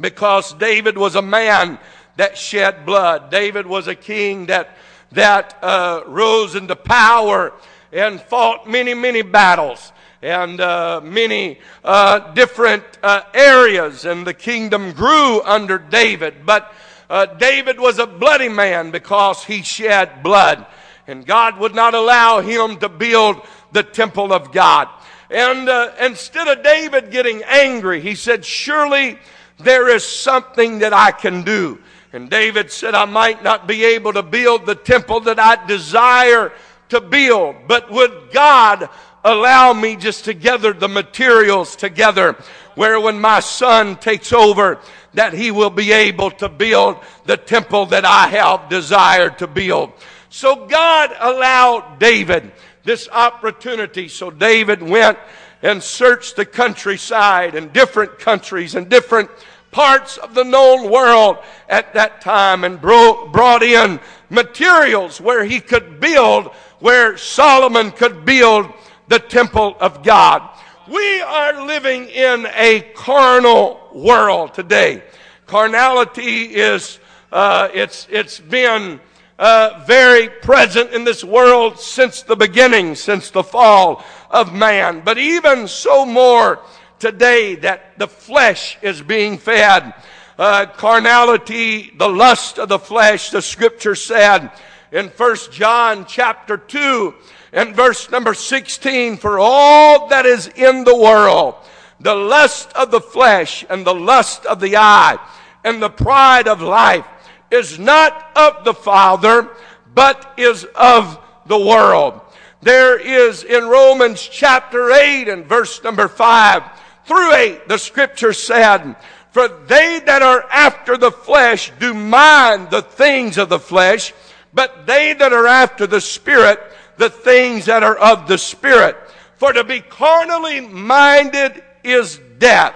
because 0.00 0.52
David 0.54 0.96
was 0.96 1.14
a 1.14 1.22
man 1.22 1.78
that 2.16 2.38
shed 2.38 2.86
blood, 2.86 3.30
David 3.30 3.66
was 3.66 3.88
a 3.88 3.94
king 3.94 4.46
that, 4.46 4.76
that 5.12 5.58
uh, 5.62 6.02
rose 6.06 6.54
into 6.54 6.76
power 6.76 7.52
and 7.92 8.20
fought 8.20 8.68
many, 8.68 8.94
many 8.94 9.22
battles 9.22 9.92
and 10.22 10.60
uh, 10.60 11.00
many 11.04 11.58
uh, 11.84 12.32
different 12.32 12.84
uh, 13.02 13.22
areas, 13.34 14.04
and 14.04 14.26
the 14.26 14.34
kingdom 14.34 14.92
grew 14.92 15.42
under 15.42 15.78
David. 15.78 16.46
But 16.46 16.72
uh, 17.08 17.26
David 17.26 17.78
was 17.78 17.98
a 17.98 18.06
bloody 18.06 18.48
man 18.48 18.90
because 18.90 19.44
he 19.44 19.62
shed 19.62 20.22
blood. 20.22 20.66
And 21.06 21.24
God 21.24 21.58
would 21.58 21.74
not 21.74 21.94
allow 21.94 22.40
him 22.40 22.78
to 22.78 22.88
build 22.88 23.40
the 23.70 23.84
temple 23.84 24.32
of 24.32 24.50
God. 24.50 24.88
And 25.30 25.68
uh, 25.68 25.92
instead 26.00 26.48
of 26.48 26.62
David 26.62 27.10
getting 27.10 27.42
angry, 27.44 28.00
he 28.00 28.14
said, 28.14 28.44
Surely 28.44 29.18
there 29.58 29.88
is 29.88 30.04
something 30.04 30.80
that 30.80 30.92
I 30.92 31.10
can 31.10 31.42
do. 31.42 31.78
And 32.12 32.30
David 32.30 32.70
said, 32.70 32.94
I 32.94 33.04
might 33.04 33.42
not 33.42 33.66
be 33.66 33.84
able 33.84 34.12
to 34.12 34.22
build 34.22 34.66
the 34.66 34.74
temple 34.74 35.20
that 35.20 35.38
I 35.38 35.66
desire 35.66 36.52
to 36.90 37.00
build, 37.00 37.56
but 37.66 37.90
would 37.90 38.30
God 38.32 38.88
allow 39.24 39.72
me 39.72 39.96
just 39.96 40.26
to 40.26 40.34
gather 40.34 40.72
the 40.72 40.88
materials 40.88 41.74
together 41.74 42.36
where 42.76 43.00
when 43.00 43.20
my 43.20 43.40
son 43.40 43.96
takes 43.96 44.32
over 44.32 44.78
that 45.14 45.32
he 45.32 45.50
will 45.50 45.70
be 45.70 45.92
able 45.92 46.30
to 46.30 46.48
build 46.48 46.96
the 47.24 47.36
temple 47.36 47.86
that 47.86 48.04
I 48.04 48.28
have 48.28 48.68
desired 48.68 49.38
to 49.38 49.46
build. 49.46 49.92
So 50.28 50.66
God 50.66 51.10
allowed 51.18 51.98
David 51.98 52.52
this 52.86 53.08
opportunity. 53.10 54.08
So 54.08 54.30
David 54.30 54.82
went 54.82 55.18
and 55.62 55.82
searched 55.82 56.36
the 56.36 56.46
countryside 56.46 57.54
and 57.54 57.72
different 57.72 58.18
countries 58.18 58.74
and 58.74 58.88
different 58.88 59.28
parts 59.72 60.16
of 60.16 60.34
the 60.34 60.44
known 60.44 60.90
world 60.90 61.36
at 61.68 61.92
that 61.94 62.20
time 62.22 62.64
and 62.64 62.80
bro- 62.80 63.28
brought 63.28 63.62
in 63.62 64.00
materials 64.30 65.20
where 65.20 65.44
he 65.44 65.60
could 65.60 66.00
build, 66.00 66.46
where 66.78 67.18
Solomon 67.18 67.90
could 67.90 68.24
build 68.24 68.72
the 69.08 69.18
temple 69.18 69.76
of 69.80 70.02
God. 70.02 70.48
We 70.88 71.20
are 71.20 71.66
living 71.66 72.08
in 72.08 72.46
a 72.54 72.80
carnal 72.94 73.90
world 73.92 74.54
today. 74.54 75.02
Carnality 75.46 76.54
is, 76.54 76.98
uh, 77.32 77.68
it's, 77.74 78.06
it's 78.10 78.40
been 78.40 79.00
uh, 79.38 79.84
very 79.86 80.28
present 80.28 80.92
in 80.92 81.04
this 81.04 81.22
world 81.22 81.78
since 81.78 82.22
the 82.22 82.36
beginning, 82.36 82.94
since 82.94 83.30
the 83.30 83.42
fall 83.42 84.04
of 84.30 84.54
man. 84.54 85.02
But 85.04 85.18
even 85.18 85.68
so 85.68 86.06
more 86.06 86.60
today 86.98 87.56
that 87.56 87.98
the 87.98 88.08
flesh 88.08 88.78
is 88.82 89.02
being 89.02 89.38
fed. 89.38 89.94
Uh, 90.38 90.66
carnality, 90.66 91.92
the 91.96 92.08
lust 92.08 92.58
of 92.58 92.68
the 92.68 92.78
flesh, 92.78 93.30
the 93.30 93.42
scripture 93.42 93.94
said 93.94 94.50
in 94.92 95.08
First 95.10 95.52
John 95.52 96.04
chapter 96.06 96.56
2 96.56 97.14
and 97.52 97.74
verse 97.74 98.10
number 98.10 98.34
16, 98.34 99.16
for 99.16 99.38
all 99.38 100.08
that 100.08 100.26
is 100.26 100.48
in 100.48 100.84
the 100.84 100.96
world, 100.96 101.54
the 102.00 102.14
lust 102.14 102.70
of 102.74 102.90
the 102.90 103.00
flesh 103.00 103.64
and 103.70 103.86
the 103.86 103.94
lust 103.94 104.44
of 104.44 104.60
the 104.60 104.76
eye 104.76 105.18
and 105.64 105.82
the 105.82 105.88
pride 105.90 106.48
of 106.48 106.60
life 106.60 107.06
is 107.50 107.78
not 107.78 108.30
of 108.36 108.64
the 108.64 108.74
Father, 108.74 109.48
but 109.94 110.34
is 110.36 110.64
of 110.74 111.18
the 111.46 111.58
world. 111.58 112.20
There 112.62 112.98
is 112.98 113.44
in 113.44 113.66
Romans 113.66 114.20
chapter 114.20 114.90
8 114.90 115.28
and 115.28 115.46
verse 115.46 115.82
number 115.84 116.08
5 116.08 116.62
through 117.06 117.34
8, 117.34 117.68
the 117.68 117.78
scripture 117.78 118.32
said, 118.32 118.96
For 119.30 119.46
they 119.46 120.00
that 120.06 120.22
are 120.22 120.44
after 120.50 120.96
the 120.96 121.12
flesh 121.12 121.70
do 121.78 121.94
mind 121.94 122.70
the 122.70 122.82
things 122.82 123.38
of 123.38 123.48
the 123.48 123.60
flesh, 123.60 124.12
but 124.52 124.86
they 124.86 125.12
that 125.12 125.32
are 125.32 125.46
after 125.46 125.86
the 125.86 126.00
Spirit, 126.00 126.60
the 126.96 127.10
things 127.10 127.66
that 127.66 127.84
are 127.84 127.96
of 127.96 128.26
the 128.26 128.38
Spirit. 128.38 128.96
For 129.36 129.52
to 129.52 129.62
be 129.62 129.80
carnally 129.80 130.60
minded 130.60 131.62
is 131.84 132.18
death, 132.38 132.74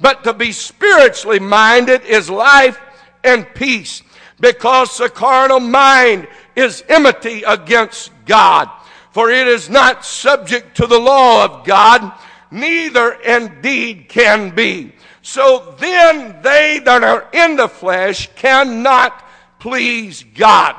but 0.00 0.22
to 0.24 0.34
be 0.34 0.52
spiritually 0.52 1.40
minded 1.40 2.04
is 2.04 2.30
life 2.30 2.78
and 3.24 3.46
peace, 3.54 4.02
because 4.38 4.98
the 4.98 5.08
carnal 5.08 5.60
mind 5.60 6.28
is 6.54 6.84
enmity 6.88 7.42
against 7.42 8.12
God. 8.26 8.70
For 9.12 9.30
it 9.30 9.48
is 9.48 9.70
not 9.70 10.04
subject 10.04 10.76
to 10.76 10.86
the 10.86 10.98
law 10.98 11.44
of 11.44 11.64
God, 11.64 12.12
neither 12.50 13.12
indeed 13.12 14.08
can 14.08 14.54
be. 14.54 14.92
So 15.22 15.74
then 15.78 16.42
they 16.42 16.80
that 16.84 17.02
are 17.02 17.28
in 17.32 17.56
the 17.56 17.68
flesh 17.68 18.28
cannot 18.36 19.24
please 19.58 20.24
God. 20.34 20.76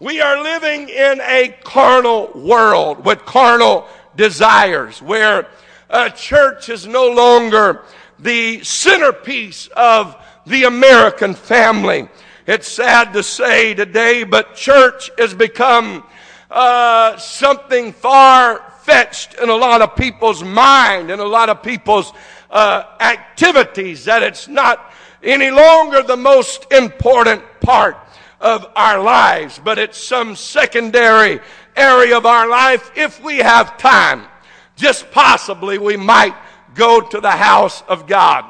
We 0.00 0.20
are 0.20 0.42
living 0.42 0.88
in 0.88 1.20
a 1.20 1.56
carnal 1.62 2.30
world 2.34 3.04
with 3.04 3.24
carnal 3.24 3.86
desires 4.16 5.02
where 5.02 5.48
a 5.90 6.10
church 6.10 6.68
is 6.68 6.86
no 6.86 7.08
longer 7.08 7.82
the 8.18 8.64
centerpiece 8.64 9.68
of 9.76 10.16
the 10.46 10.64
American 10.64 11.34
family. 11.34 12.08
It's 12.46 12.68
sad 12.68 13.12
to 13.12 13.22
say 13.22 13.74
today, 13.74 14.24
but 14.24 14.54
church 14.54 15.10
has 15.18 15.34
become 15.34 16.04
uh, 16.50 17.16
something 17.16 17.92
far 17.92 18.72
fetched 18.82 19.34
in 19.34 19.48
a 19.48 19.54
lot 19.54 19.80
of 19.80 19.94
people's 19.94 20.42
mind 20.42 21.10
and 21.10 21.20
a 21.20 21.26
lot 21.26 21.48
of 21.48 21.62
people's 21.62 22.12
uh, 22.50 22.84
activities 23.00 24.04
that 24.04 24.22
it's 24.22 24.48
not 24.48 24.92
any 25.22 25.50
longer 25.50 26.02
the 26.02 26.16
most 26.16 26.70
important 26.72 27.42
part 27.60 27.96
of 28.40 28.66
our 28.74 29.00
lives, 29.00 29.60
but 29.62 29.78
it's 29.78 29.96
some 29.96 30.34
secondary 30.34 31.40
area 31.76 32.16
of 32.16 32.26
our 32.26 32.48
life 32.48 32.90
if 32.96 33.22
we 33.22 33.38
have 33.38 33.78
time. 33.78 34.26
Just 34.74 35.10
possibly 35.12 35.78
we 35.78 35.96
might 35.96 36.34
go 36.74 37.00
to 37.00 37.20
the 37.20 37.30
house 37.30 37.82
of 37.88 38.08
God. 38.08 38.44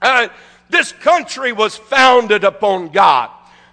Uh, 0.00 0.28
this 0.70 0.92
country 0.92 1.52
was 1.52 1.76
founded 1.76 2.44
upon 2.44 2.88
God. 2.88 3.30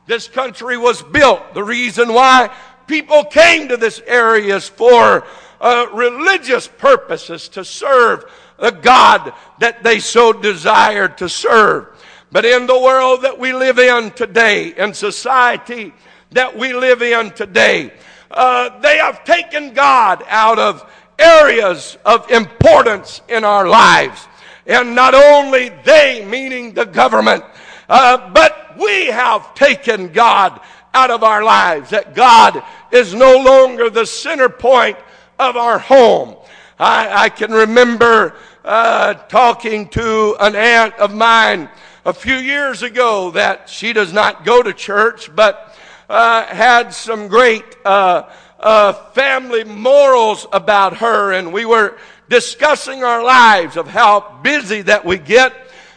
This 0.08 0.28
country 0.28 0.78
was 0.78 1.02
built. 1.02 1.54
The 1.54 1.64
reason 1.64 2.14
why 2.14 2.56
people 2.88 3.24
came 3.24 3.68
to 3.70 3.78
this 3.78 4.02
area 4.06 4.56
is 4.56 4.70
for 4.70 5.26
uh, 5.60 5.88
religious 5.94 6.68
purposes 6.68 7.50
to 7.50 7.66
serve 7.66 8.26
the 8.60 8.72
God 8.72 9.34
that 9.60 9.84
they 9.84 10.00
so 10.00 10.32
desired 10.32 11.18
to 11.18 11.30
serve. 11.30 11.88
But 12.32 12.46
in 12.46 12.68
the 12.68 12.80
world 12.80 13.24
that 13.24 13.40
we 13.40 13.54
live 13.54 13.80
in 13.80 14.12
today, 14.12 14.74
in 14.78 14.94
society 14.94 15.94
that 16.32 16.58
we 16.58 16.74
live 16.74 17.02
in 17.02 17.32
today, 17.32 17.94
uh, 18.32 18.80
they 18.80 18.98
have 18.98 19.24
taken 19.24 19.74
God 19.74 20.24
out 20.28 20.60
of 20.60 20.90
areas 21.18 21.98
of 22.06 22.30
importance 22.30 23.22
in 23.30 23.44
our 23.44 23.68
lives. 23.68 24.28
And 24.66 24.96
not 24.96 25.14
only 25.14 25.70
they, 25.70 26.26
meaning 26.26 26.74
the 26.74 26.86
government, 26.86 27.44
uh, 27.88 28.32
but 28.32 28.78
we 28.80 29.08
have 29.08 29.54
taken 29.54 30.12
God 30.12 30.60
out 30.94 31.12
of 31.12 31.24
our 31.24 31.44
lives. 31.44 31.92
That 31.92 32.16
God 32.16 32.64
is 32.92 33.14
no 33.14 33.38
longer 33.38 33.90
the 33.90 34.06
center 34.06 34.50
point 34.50 34.98
of 35.38 35.56
our 35.56 35.78
home. 35.78 36.36
I, 36.80 37.26
I 37.26 37.30
can 37.30 37.52
remember 37.52 38.36
uh, 38.64 39.14
talking 39.14 39.88
to 39.90 40.36
an 40.40 40.56
aunt 40.56 40.96
of 40.96 41.14
mine 41.14 41.70
a 42.06 42.14
few 42.14 42.36
years 42.36 42.82
ago 42.82 43.32
that 43.32 43.70
she 43.70 43.94
does 43.94 44.12
not 44.12 44.46
go 44.46 44.64
to 44.64 44.74
church, 44.74 45.34
but 45.36 45.76
uh, 46.10 46.46
had 46.46 46.94
some 46.94 47.28
great 47.28 47.64
uh, 47.86 48.30
uh 48.60 48.94
family 49.12 49.64
morals 49.64 50.48
about 50.54 50.98
her, 50.98 51.34
and 51.34 51.52
we 51.52 51.66
were 51.66 51.98
discussing 52.30 53.04
our 53.04 53.24
lives 53.24 53.78
of 53.78 53.88
how 53.88 54.40
busy 54.44 54.82
that 54.84 55.06
we 55.06 55.18
get, 55.18 55.54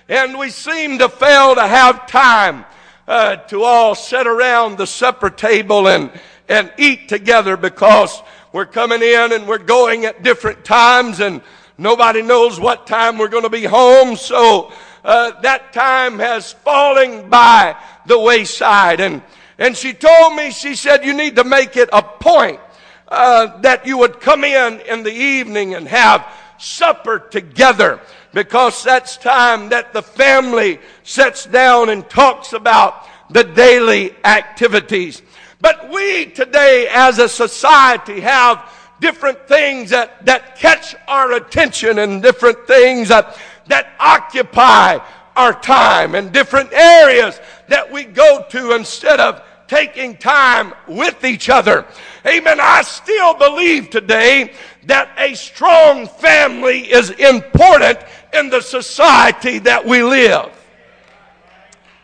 and 0.08 0.38
we 0.38 0.50
seem 0.50 0.98
to 0.98 1.08
fail 1.08 1.54
to 1.54 1.66
have 1.66 2.06
time 2.06 2.64
uh, 3.06 3.36
to 3.36 3.62
all 3.62 3.94
sit 3.94 4.26
around 4.26 4.78
the 4.78 4.86
supper 4.86 5.30
table 5.30 5.88
and 5.88 6.10
and 6.48 6.72
eat 6.78 7.08
together 7.08 7.56
because 7.56 8.22
we're 8.52 8.66
coming 8.66 9.02
in 9.02 9.32
and 9.32 9.46
we're 9.46 9.58
going 9.58 10.06
at 10.06 10.22
different 10.22 10.64
times 10.64 11.20
and 11.20 11.42
nobody 11.76 12.22
knows 12.22 12.58
what 12.58 12.86
time 12.86 13.18
we're 13.18 13.28
going 13.28 13.44
to 13.44 13.50
be 13.50 13.64
home. 13.64 14.16
So 14.16 14.72
uh, 15.04 15.40
that 15.42 15.72
time 15.72 16.18
has 16.18 16.52
fallen 16.52 17.28
by 17.28 17.76
the 18.06 18.18
wayside. 18.18 19.00
And, 19.00 19.22
and 19.58 19.76
she 19.76 19.92
told 19.92 20.34
me, 20.34 20.50
she 20.50 20.74
said, 20.74 21.04
you 21.04 21.12
need 21.12 21.36
to 21.36 21.44
make 21.44 21.76
it 21.76 21.90
a 21.92 22.02
point 22.02 22.60
uh, 23.08 23.58
that 23.60 23.86
you 23.86 23.98
would 23.98 24.20
come 24.20 24.44
in 24.44 24.80
in 24.80 25.02
the 25.02 25.12
evening 25.12 25.74
and 25.74 25.88
have 25.88 26.26
supper 26.58 27.18
together 27.18 28.00
because 28.34 28.82
that's 28.82 29.16
time 29.16 29.70
that 29.70 29.92
the 29.92 30.02
family 30.02 30.78
sits 31.02 31.46
down 31.46 31.88
and 31.88 32.08
talks 32.10 32.52
about 32.52 33.06
the 33.30 33.44
daily 33.44 34.14
activities. 34.24 35.22
But 35.60 35.90
we 35.90 36.26
today 36.26 36.88
as 36.90 37.18
a 37.18 37.28
society 37.28 38.20
have 38.20 38.70
different 39.00 39.46
things 39.48 39.90
that, 39.90 40.24
that 40.26 40.56
catch 40.56 40.94
our 41.06 41.32
attention 41.32 41.98
and 41.98 42.22
different 42.22 42.66
things 42.66 43.08
that, 43.08 43.36
that 43.66 43.92
occupy 43.98 44.98
our 45.36 45.58
time 45.60 46.14
and 46.14 46.32
different 46.32 46.72
areas 46.72 47.40
that 47.68 47.90
we 47.90 48.04
go 48.04 48.44
to 48.50 48.72
instead 48.72 49.20
of 49.20 49.42
taking 49.68 50.16
time 50.16 50.72
with 50.88 51.24
each 51.24 51.48
other. 51.48 51.86
Amen. 52.26 52.58
I 52.60 52.82
still 52.82 53.34
believe 53.34 53.90
today 53.90 54.52
that 54.86 55.10
a 55.18 55.34
strong 55.34 56.06
family 56.06 56.80
is 56.90 57.10
important 57.10 57.98
in 58.32 58.50
the 58.50 58.60
society 58.60 59.58
that 59.60 59.84
we 59.84 60.02
live. 60.02 60.50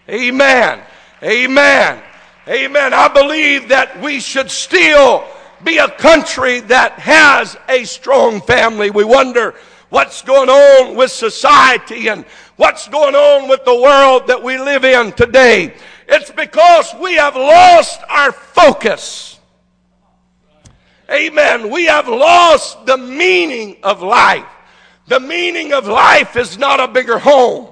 Amen. 0.09 0.81
Amen. 1.23 2.03
Amen. 2.47 2.93
I 2.93 3.09
believe 3.09 3.69
that 3.71 4.01
we 4.03 4.21
should 4.21 4.51
still 4.51 5.25
be 5.65 5.79
a 5.79 5.89
country 5.89 6.61
that 6.61 6.93
has 6.93 7.57
a 7.69 7.85
strong 7.85 8.43
family. 8.43 8.91
We 8.91 9.05
wonder 9.05 9.55
what's 9.89 10.21
going 10.23 10.51
on 10.51 10.95
with 10.95 11.11
society 11.11 12.09
and 12.09 12.25
what's 12.57 12.87
going 12.89 13.15
on 13.15 13.49
with 13.49 13.65
the 13.65 13.75
world 13.75 14.27
that 14.27 14.43
we 14.43 14.59
live 14.59 14.85
in 14.85 15.13
today. 15.13 15.75
It's 16.07 16.31
because 16.31 16.95
we 17.01 17.15
have 17.15 17.35
lost 17.35 18.01
our 18.09 18.33
focus. 18.33 19.34
Amen. 21.11 21.71
We 21.71 21.87
have 21.87 22.09
lost 22.09 22.87
the 22.87 22.97
meaning 22.97 23.77
of 23.83 24.03
life. 24.03 24.47
The 25.07 25.21
meaning 25.21 25.73
of 25.73 25.87
life 25.87 26.37
is 26.37 26.57
not 26.57 26.81
a 26.81 26.89
bigger 26.89 27.19
home. 27.19 27.69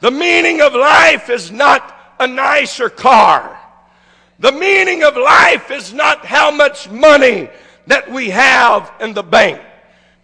The 0.00 0.10
meaning 0.10 0.60
of 0.60 0.74
life 0.74 1.28
is 1.30 1.50
not 1.50 1.94
a 2.18 2.26
nicer 2.26 2.88
car. 2.88 3.58
The 4.38 4.52
meaning 4.52 5.02
of 5.02 5.16
life 5.16 5.70
is 5.70 5.92
not 5.92 6.24
how 6.24 6.50
much 6.50 6.90
money 6.90 7.48
that 7.86 8.10
we 8.10 8.30
have 8.30 8.90
in 9.00 9.14
the 9.14 9.22
bank 9.22 9.60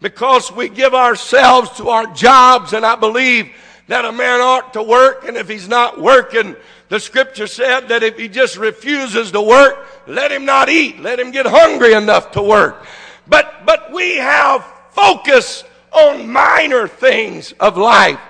because 0.00 0.50
we 0.50 0.68
give 0.68 0.94
ourselves 0.94 1.70
to 1.76 1.90
our 1.90 2.06
jobs 2.14 2.72
and 2.72 2.84
I 2.84 2.96
believe 2.96 3.52
that 3.90 4.04
a 4.04 4.12
man 4.12 4.40
ought 4.40 4.72
to 4.74 4.82
work, 4.84 5.26
and 5.26 5.36
if 5.36 5.48
he's 5.48 5.66
not 5.66 6.00
working, 6.00 6.54
the 6.90 7.00
scripture 7.00 7.48
said 7.48 7.88
that 7.88 8.04
if 8.04 8.16
he 8.16 8.28
just 8.28 8.56
refuses 8.56 9.32
to 9.32 9.42
work, 9.42 9.84
let 10.06 10.30
him 10.30 10.44
not 10.44 10.68
eat. 10.68 11.00
Let 11.00 11.18
him 11.18 11.32
get 11.32 11.44
hungry 11.44 11.94
enough 11.94 12.30
to 12.32 12.42
work. 12.42 12.86
But, 13.26 13.66
but 13.66 13.92
we 13.92 14.18
have 14.18 14.64
focus 14.90 15.64
on 15.90 16.30
minor 16.30 16.86
things 16.86 17.50
of 17.58 17.76
life. 17.76 18.20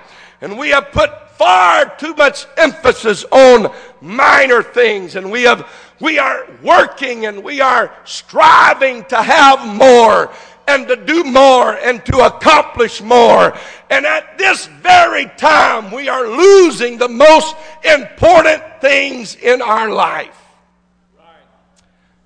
And 0.41 0.57
we 0.57 0.69
have 0.69 0.91
put 0.91 1.29
far 1.37 1.95
too 1.95 2.15
much 2.15 2.47
emphasis 2.57 3.23
on 3.31 3.71
minor 4.01 4.63
things. 4.63 5.15
And 5.15 5.29
we 5.31 5.43
have, 5.43 5.69
we 5.99 6.17
are 6.17 6.47
working 6.63 7.27
and 7.27 7.43
we 7.43 7.61
are 7.61 7.95
striving 8.03 9.05
to 9.05 9.21
have 9.21 9.63
more 9.75 10.33
and 10.67 10.87
to 10.87 10.95
do 10.95 11.23
more 11.23 11.73
and 11.73 12.05
to 12.05 12.19
accomplish 12.19 13.01
more. 13.01 13.57
And 13.89 14.05
at 14.05 14.37
this 14.37 14.67
very 14.67 15.25
time, 15.37 15.91
we 15.91 16.07
are 16.09 16.27
losing 16.27 16.97
the 16.97 17.09
most 17.09 17.55
important 17.83 18.63
things 18.79 19.35
in 19.35 19.61
our 19.61 19.89
life. 19.89 20.37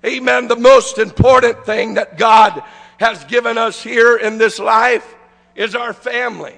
Amen. 0.04 0.46
The 0.46 0.56
most 0.56 0.98
important 0.98 1.64
thing 1.66 1.94
that 1.94 2.16
God 2.16 2.62
has 2.98 3.24
given 3.24 3.58
us 3.58 3.82
here 3.82 4.16
in 4.16 4.38
this 4.38 4.58
life 4.58 5.14
is 5.54 5.74
our 5.74 5.92
family. 5.92 6.54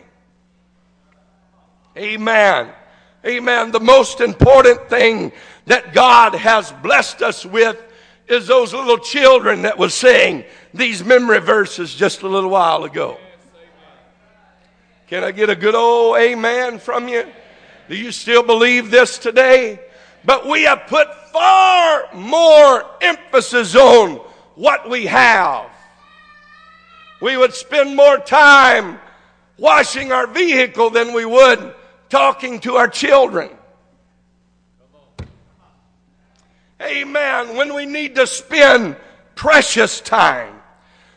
Amen. 1.96 2.70
Amen. 3.24 3.72
The 3.72 3.80
most 3.80 4.20
important 4.20 4.88
thing 4.88 5.32
that 5.66 5.92
God 5.92 6.34
has 6.34 6.72
blessed 6.72 7.22
us 7.22 7.44
with 7.44 7.82
is 8.28 8.46
those 8.46 8.72
little 8.74 8.98
children 8.98 9.62
that 9.62 9.78
was 9.78 9.94
saying 9.94 10.44
these 10.74 11.02
memory 11.02 11.40
verses 11.40 11.94
just 11.94 12.22
a 12.22 12.28
little 12.28 12.50
while 12.50 12.84
ago. 12.84 13.18
Can 15.08 15.24
I 15.24 15.32
get 15.32 15.48
a 15.48 15.56
good 15.56 15.74
old 15.74 16.18
amen 16.18 16.78
from 16.78 17.08
you? 17.08 17.24
Do 17.88 17.96
you 17.96 18.12
still 18.12 18.42
believe 18.42 18.90
this 18.90 19.18
today? 19.18 19.80
But 20.24 20.46
we 20.46 20.64
have 20.64 20.86
put 20.86 21.08
far 21.32 22.04
more 22.14 22.84
emphasis 23.00 23.74
on 23.74 24.16
what 24.54 24.90
we 24.90 25.06
have. 25.06 25.70
We 27.22 27.36
would 27.36 27.54
spend 27.54 27.96
more 27.96 28.18
time 28.18 28.98
washing 29.56 30.12
our 30.12 30.26
vehicle 30.26 30.90
than 30.90 31.14
we 31.14 31.24
would 31.24 31.74
talking 32.10 32.60
to 32.60 32.76
our 32.76 32.88
children. 32.88 33.50
Amen. 36.80 37.56
When 37.56 37.74
we 37.74 37.86
need 37.86 38.14
to 38.16 38.26
spend 38.26 38.96
precious 39.34 40.00
time, 40.00 40.54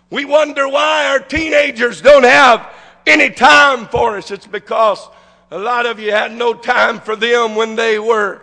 we 0.10 0.26
wonder 0.26 0.68
why 0.68 1.08
our 1.08 1.20
teenagers 1.20 2.02
don't 2.02 2.24
have 2.24 2.74
any 3.06 3.30
time 3.30 3.88
for 3.88 4.18
us. 4.18 4.32
It's 4.32 4.48
because 4.48 5.08
a 5.52 5.60
lot 5.60 5.86
of 5.86 6.00
you 6.00 6.12
had 6.12 6.32
no 6.32 6.54
time 6.54 7.00
for 7.00 7.16
them 7.16 7.56
when 7.56 7.76
they 7.76 8.00
were 8.00 8.42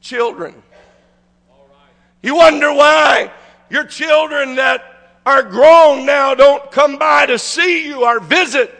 children. 0.00 0.62
You 2.22 2.36
wonder 2.36 2.72
why 2.72 3.30
your 3.70 3.84
children 3.84 4.56
that 4.56 4.82
are 5.26 5.42
grown 5.42 6.06
now 6.06 6.34
don't 6.34 6.70
come 6.70 6.98
by 6.98 7.26
to 7.26 7.38
see 7.38 7.86
you 7.86 8.04
or 8.04 8.20
visit. 8.20 8.74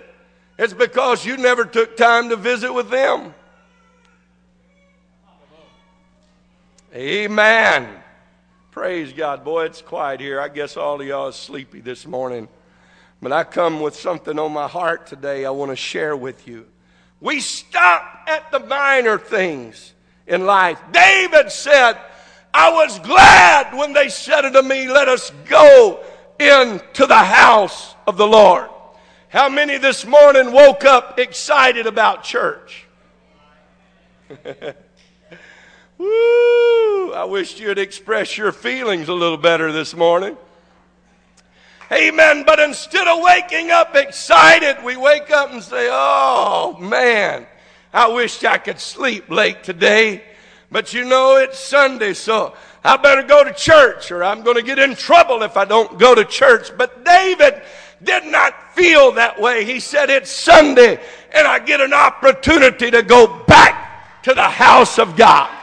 It's 0.58 0.72
because 0.72 1.24
you 1.24 1.36
never 1.36 1.64
took 1.64 1.96
time 1.96 2.28
to 2.28 2.36
visit 2.36 2.72
with 2.72 2.90
them. 2.90 3.34
Amen. 6.94 7.88
Praise 8.70 9.14
God. 9.14 9.44
Boy, 9.44 9.64
it's 9.64 9.80
quiet 9.80 10.20
here. 10.20 10.38
I 10.38 10.48
guess 10.48 10.76
all 10.76 11.00
of 11.00 11.06
y'all 11.06 11.28
is 11.28 11.36
sleepy 11.36 11.80
this 11.80 12.06
morning. 12.06 12.48
But 13.22 13.32
I 13.32 13.44
come 13.44 13.80
with 13.80 13.96
something 13.96 14.38
on 14.38 14.52
my 14.52 14.68
heart 14.68 15.06
today 15.06 15.46
I 15.46 15.50
want 15.50 15.70
to 15.70 15.76
share 15.76 16.14
with 16.14 16.46
you. 16.46 16.66
We 17.18 17.40
stop 17.40 18.24
at 18.26 18.50
the 18.52 18.60
minor 18.60 19.16
things 19.16 19.94
in 20.26 20.44
life. 20.44 20.78
David 20.92 21.50
said, 21.50 21.96
I 22.52 22.70
was 22.72 22.98
glad 22.98 23.74
when 23.74 23.94
they 23.94 24.10
said 24.10 24.44
unto 24.44 24.60
me, 24.60 24.86
Let 24.86 25.08
us 25.08 25.32
go 25.46 26.04
into 26.38 27.06
the 27.06 27.14
house 27.14 27.94
of 28.06 28.18
the 28.18 28.26
Lord. 28.26 28.68
How 29.30 29.48
many 29.48 29.78
this 29.78 30.04
morning 30.04 30.52
woke 30.52 30.84
up 30.84 31.18
excited 31.18 31.86
about 31.86 32.22
church? 32.22 32.86
Woo! 36.02 37.12
I 37.12 37.24
wish 37.28 37.60
you'd 37.60 37.78
express 37.78 38.36
your 38.36 38.50
feelings 38.50 39.08
a 39.08 39.14
little 39.14 39.36
better 39.36 39.70
this 39.70 39.94
morning. 39.94 40.36
Amen. 41.92 42.42
But 42.44 42.58
instead 42.58 43.06
of 43.06 43.22
waking 43.22 43.70
up 43.70 43.94
excited, 43.94 44.82
we 44.82 44.96
wake 44.96 45.30
up 45.30 45.52
and 45.52 45.62
say, 45.62 45.88
Oh 45.92 46.76
man, 46.80 47.46
I 47.92 48.08
wish 48.08 48.42
I 48.42 48.58
could 48.58 48.80
sleep 48.80 49.30
late 49.30 49.62
today. 49.62 50.24
But 50.72 50.92
you 50.92 51.04
know, 51.04 51.36
it's 51.36 51.60
Sunday, 51.60 52.14
so 52.14 52.56
I 52.82 52.96
better 52.96 53.22
go 53.22 53.44
to 53.44 53.54
church 53.54 54.10
or 54.10 54.24
I'm 54.24 54.42
going 54.42 54.56
to 54.56 54.62
get 54.62 54.80
in 54.80 54.96
trouble 54.96 55.44
if 55.44 55.56
I 55.56 55.64
don't 55.64 56.00
go 56.00 56.16
to 56.16 56.24
church. 56.24 56.76
But 56.76 57.04
David 57.04 57.62
did 58.02 58.24
not 58.24 58.74
feel 58.74 59.12
that 59.12 59.40
way. 59.40 59.64
He 59.64 59.78
said, 59.78 60.10
It's 60.10 60.32
Sunday 60.32 60.98
and 61.32 61.46
I 61.46 61.60
get 61.60 61.80
an 61.80 61.92
opportunity 61.92 62.90
to 62.90 63.04
go 63.04 63.44
back 63.44 64.22
to 64.24 64.34
the 64.34 64.42
house 64.42 64.98
of 64.98 65.14
God. 65.16 65.61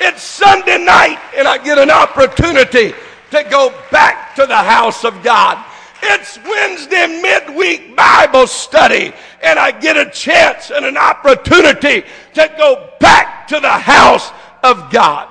It's 0.00 0.22
Sunday 0.22 0.78
night 0.84 1.18
and 1.36 1.48
I 1.48 1.58
get 1.58 1.78
an 1.78 1.90
opportunity 1.90 2.94
to 3.30 3.44
go 3.50 3.74
back 3.90 4.34
to 4.36 4.46
the 4.46 4.56
house 4.56 5.04
of 5.04 5.22
God. 5.22 5.64
It's 6.02 6.38
Wednesday 6.44 7.20
midweek 7.20 7.96
Bible 7.96 8.46
study 8.46 9.12
and 9.42 9.58
I 9.58 9.72
get 9.72 9.96
a 9.96 10.08
chance 10.10 10.70
and 10.70 10.84
an 10.84 10.96
opportunity 10.96 12.04
to 12.34 12.54
go 12.56 12.90
back 13.00 13.48
to 13.48 13.58
the 13.58 13.68
house 13.68 14.30
of 14.62 14.90
God. 14.90 15.28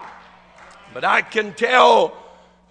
But 0.93 1.05
I 1.05 1.21
can 1.21 1.53
tell 1.53 2.17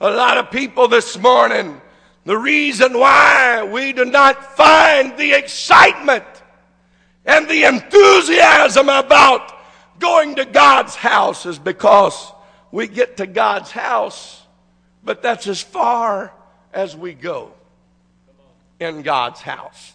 a 0.01 0.11
lot 0.11 0.37
of 0.37 0.51
people 0.51 0.89
this 0.89 1.19
morning 1.19 1.81
the 2.27 2.37
reason 2.37 2.99
why 2.99 3.63
we 3.65 3.93
do 3.95 4.05
not 4.05 4.57
find 4.57 5.17
the 5.17 5.33
excitement 5.33 6.25
and 7.25 7.49
the 7.49 7.65
enthusiasm 7.65 8.89
about 8.89 9.56
going 9.99 10.37
to 10.37 10.45
God's 10.45 10.95
house 10.95 11.47
is 11.47 11.59
because 11.59 12.33
we 12.71 12.89
get 12.89 13.19
to 13.19 13.27
God's 13.27 13.71
house, 13.71 14.43
but 15.05 15.23
that's 15.23 15.47
as 15.47 15.61
far 15.61 16.33
as 16.73 16.97
we 16.97 17.15
go 17.15 17.53
in 18.81 19.03
God's 19.03 19.41
house. 19.41 19.95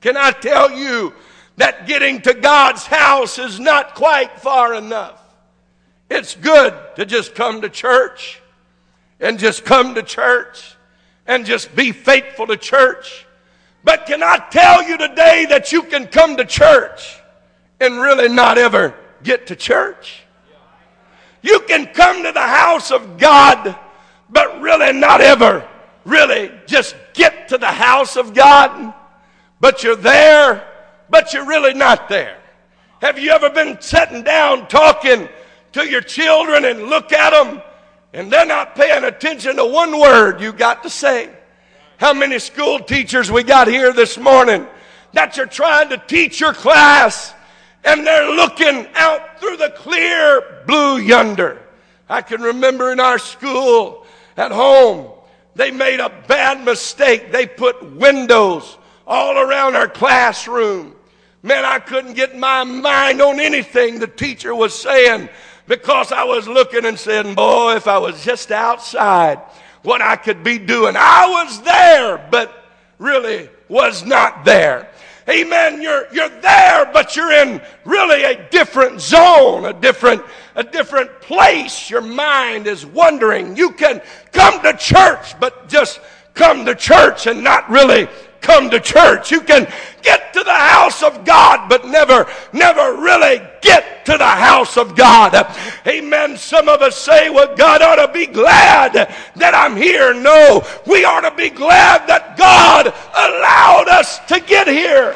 Can 0.00 0.16
I 0.16 0.30
tell 0.30 0.70
you 0.70 1.12
that 1.56 1.86
getting 1.86 2.22
to 2.22 2.34
God's 2.34 2.86
house 2.86 3.38
is 3.38 3.58
not 3.58 3.94
quite 3.94 4.40
far 4.40 4.74
enough? 4.74 5.20
It's 6.08 6.34
good 6.34 6.74
to 6.96 7.04
just 7.04 7.34
come 7.34 7.60
to 7.62 7.68
church 7.68 8.40
and 9.20 9.38
just 9.38 9.64
come 9.64 9.94
to 9.96 10.02
church 10.02 10.76
and 11.26 11.44
just 11.44 11.74
be 11.74 11.92
faithful 11.92 12.46
to 12.46 12.56
church. 12.56 13.26
But 13.84 14.06
can 14.06 14.22
I 14.22 14.38
tell 14.50 14.88
you 14.88 14.96
today 14.96 15.46
that 15.50 15.72
you 15.72 15.82
can 15.82 16.06
come 16.06 16.36
to 16.36 16.44
church 16.44 17.20
and 17.80 18.00
really 18.00 18.28
not 18.28 18.56
ever 18.56 18.94
get 19.22 19.46
to 19.48 19.56
church. 19.56 20.22
You 21.42 21.60
can 21.60 21.86
come 21.86 22.24
to 22.24 22.32
the 22.32 22.40
house 22.40 22.90
of 22.90 23.18
God, 23.18 23.76
but 24.28 24.60
really 24.60 24.92
not 24.92 25.20
ever 25.20 25.66
really 26.08 26.50
just 26.66 26.96
get 27.12 27.48
to 27.48 27.58
the 27.58 27.66
house 27.66 28.16
of 28.16 28.34
God. 28.34 28.94
But 29.60 29.82
you're 29.82 29.96
there, 29.96 30.66
but 31.10 31.32
you're 31.32 31.46
really 31.46 31.74
not 31.74 32.08
there. 32.08 32.38
Have 33.00 33.18
you 33.18 33.30
ever 33.30 33.50
been 33.50 33.80
sitting 33.80 34.22
down 34.22 34.66
talking 34.68 35.28
to 35.72 35.88
your 35.88 36.00
children 36.00 36.64
and 36.64 36.84
look 36.84 37.12
at 37.12 37.30
them 37.30 37.62
and 38.12 38.32
they're 38.32 38.46
not 38.46 38.74
paying 38.74 39.04
attention 39.04 39.56
to 39.56 39.66
one 39.66 39.98
word 40.00 40.40
you 40.40 40.52
got 40.52 40.82
to 40.82 40.90
say? 40.90 41.30
How 41.98 42.14
many 42.14 42.38
school 42.38 42.78
teachers 42.78 43.30
we 43.30 43.42
got 43.42 43.68
here 43.68 43.92
this 43.92 44.18
morning 44.18 44.66
that 45.12 45.36
you're 45.36 45.46
trying 45.46 45.88
to 45.90 45.98
teach 46.06 46.40
your 46.40 46.54
class 46.54 47.34
and 47.88 48.06
they're 48.06 48.30
looking 48.30 48.86
out 48.94 49.40
through 49.40 49.56
the 49.56 49.70
clear 49.70 50.62
blue 50.66 50.98
yonder. 50.98 51.62
I 52.06 52.20
can 52.20 52.42
remember 52.42 52.92
in 52.92 53.00
our 53.00 53.18
school 53.18 54.04
at 54.36 54.52
home, 54.52 55.10
they 55.54 55.70
made 55.70 55.98
a 55.98 56.12
bad 56.28 56.64
mistake. 56.64 57.32
They 57.32 57.46
put 57.46 57.82
windows 57.94 58.76
all 59.06 59.38
around 59.38 59.74
our 59.74 59.88
classroom. 59.88 60.94
Man, 61.42 61.64
I 61.64 61.78
couldn't 61.78 62.12
get 62.12 62.36
my 62.36 62.62
mind 62.62 63.22
on 63.22 63.40
anything 63.40 63.98
the 63.98 64.06
teacher 64.06 64.54
was 64.54 64.78
saying 64.78 65.30
because 65.66 66.12
I 66.12 66.24
was 66.24 66.46
looking 66.46 66.84
and 66.84 66.98
saying, 66.98 67.34
boy, 67.34 67.76
if 67.76 67.86
I 67.86 67.96
was 67.98 68.22
just 68.22 68.50
outside, 68.50 69.38
what 69.82 70.02
I 70.02 70.16
could 70.16 70.44
be 70.44 70.58
doing. 70.58 70.94
I 70.94 71.44
was 71.44 71.62
there, 71.62 72.28
but 72.30 72.52
really 72.98 73.48
was 73.68 74.04
not 74.04 74.44
there. 74.44 74.90
Amen. 75.28 75.82
You're, 75.82 76.06
you're 76.12 76.28
there, 76.40 76.86
but 76.92 77.14
you're 77.14 77.32
in 77.32 77.60
really 77.84 78.24
a 78.24 78.48
different 78.50 79.00
zone, 79.00 79.66
a 79.66 79.72
different, 79.74 80.22
a 80.54 80.64
different 80.64 81.20
place. 81.20 81.90
Your 81.90 82.00
mind 82.00 82.66
is 82.66 82.86
wandering. 82.86 83.56
You 83.56 83.72
can 83.72 84.00
come 84.32 84.62
to 84.62 84.74
church, 84.76 85.38
but 85.38 85.68
just 85.68 86.00
come 86.32 86.64
to 86.64 86.74
church 86.74 87.26
and 87.26 87.44
not 87.44 87.68
really 87.68 88.08
come 88.40 88.70
to 88.70 88.80
church. 88.80 89.30
You 89.30 89.40
can 89.40 89.70
get 90.02 90.32
to 90.34 90.42
the 90.42 90.54
house 90.54 91.02
of 91.02 91.24
God, 91.24 91.68
but 91.68 91.86
never, 91.86 92.26
never 92.52 92.94
really 92.94 93.40
get 93.60 94.04
to 94.06 94.16
the 94.16 94.24
house 94.24 94.76
of 94.76 94.96
God. 94.96 95.34
Amen. 95.86 96.36
Some 96.36 96.68
of 96.68 96.80
us 96.80 96.96
say, 96.96 97.30
well, 97.30 97.54
God 97.56 97.82
ought 97.82 98.04
to 98.06 98.12
be 98.12 98.26
glad 98.26 98.94
that 98.94 99.54
I'm 99.54 99.76
here. 99.76 100.14
No, 100.14 100.64
we 100.86 101.04
ought 101.04 101.28
to 101.28 101.34
be 101.34 101.50
glad 101.50 102.06
that 102.08 102.36
God 102.36 102.86
allowed 102.86 103.88
us 103.88 104.18
to 104.26 104.40
get 104.40 104.66
here. 104.66 105.14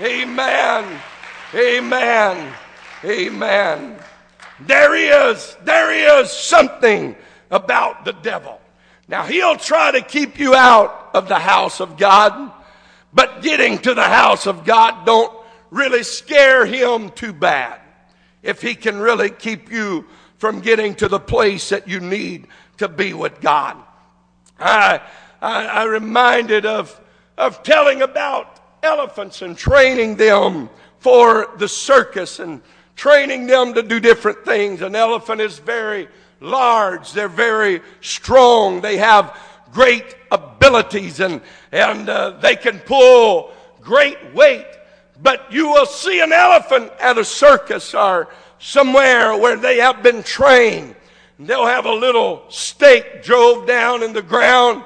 Amen. 0.00 1.00
Amen. 1.54 2.52
Amen. 3.04 3.98
There 4.60 4.94
is, 4.94 5.56
there 5.64 6.20
is 6.20 6.30
something 6.30 7.14
about 7.50 8.04
the 8.04 8.12
devil. 8.12 8.60
Now, 9.08 9.24
he'll 9.24 9.56
try 9.56 9.92
to 9.92 10.02
keep 10.02 10.38
you 10.38 10.54
out 10.54 11.10
of 11.14 11.28
the 11.28 11.38
house 11.38 11.80
of 11.80 11.96
God, 11.96 12.52
but 13.12 13.42
getting 13.42 13.78
to 13.78 13.94
the 13.94 14.02
house 14.02 14.46
of 14.46 14.64
God 14.64 15.06
don't 15.06 15.32
really 15.70 16.02
scare 16.02 16.66
him 16.66 17.10
too 17.10 17.32
bad. 17.32 17.80
If 18.42 18.62
he 18.62 18.74
can 18.74 18.98
really 18.98 19.30
keep 19.30 19.70
you 19.70 20.06
from 20.38 20.60
getting 20.60 20.94
to 20.96 21.08
the 21.08 21.20
place 21.20 21.68
that 21.70 21.88
you 21.88 22.00
need 22.00 22.46
to 22.78 22.88
be 22.88 23.14
with 23.14 23.40
God. 23.40 23.76
I, 24.58 25.00
I, 25.40 25.66
I 25.66 25.84
reminded 25.84 26.66
of, 26.66 27.00
of 27.38 27.62
telling 27.62 28.02
about 28.02 28.60
elephants 28.82 29.42
and 29.42 29.56
training 29.56 30.16
them 30.16 30.68
for 30.98 31.50
the 31.58 31.68
circus 31.68 32.38
and 32.38 32.60
training 32.94 33.46
them 33.46 33.74
to 33.74 33.82
do 33.82 34.00
different 34.00 34.44
things. 34.44 34.82
An 34.82 34.96
elephant 34.96 35.40
is 35.40 35.58
very 35.58 36.08
large, 36.40 37.12
they're 37.12 37.28
very 37.28 37.80
strong, 38.00 38.80
they 38.80 38.96
have 38.96 39.36
great 39.72 40.16
abilities, 40.30 41.20
and, 41.20 41.40
and 41.72 42.08
uh, 42.08 42.30
they 42.40 42.56
can 42.56 42.78
pull 42.80 43.52
great 43.80 44.34
weight. 44.34 44.66
But 45.22 45.52
you 45.52 45.68
will 45.68 45.86
see 45.86 46.20
an 46.20 46.32
elephant 46.32 46.92
at 47.00 47.18
a 47.18 47.24
circus 47.24 47.94
or 47.94 48.28
somewhere 48.58 49.36
where 49.36 49.56
they 49.56 49.78
have 49.78 50.02
been 50.02 50.22
trained. 50.22 50.94
They'll 51.38 51.66
have 51.66 51.86
a 51.86 51.92
little 51.92 52.44
stake 52.48 53.22
drove 53.22 53.66
down 53.66 54.02
in 54.02 54.12
the 54.12 54.22
ground. 54.22 54.84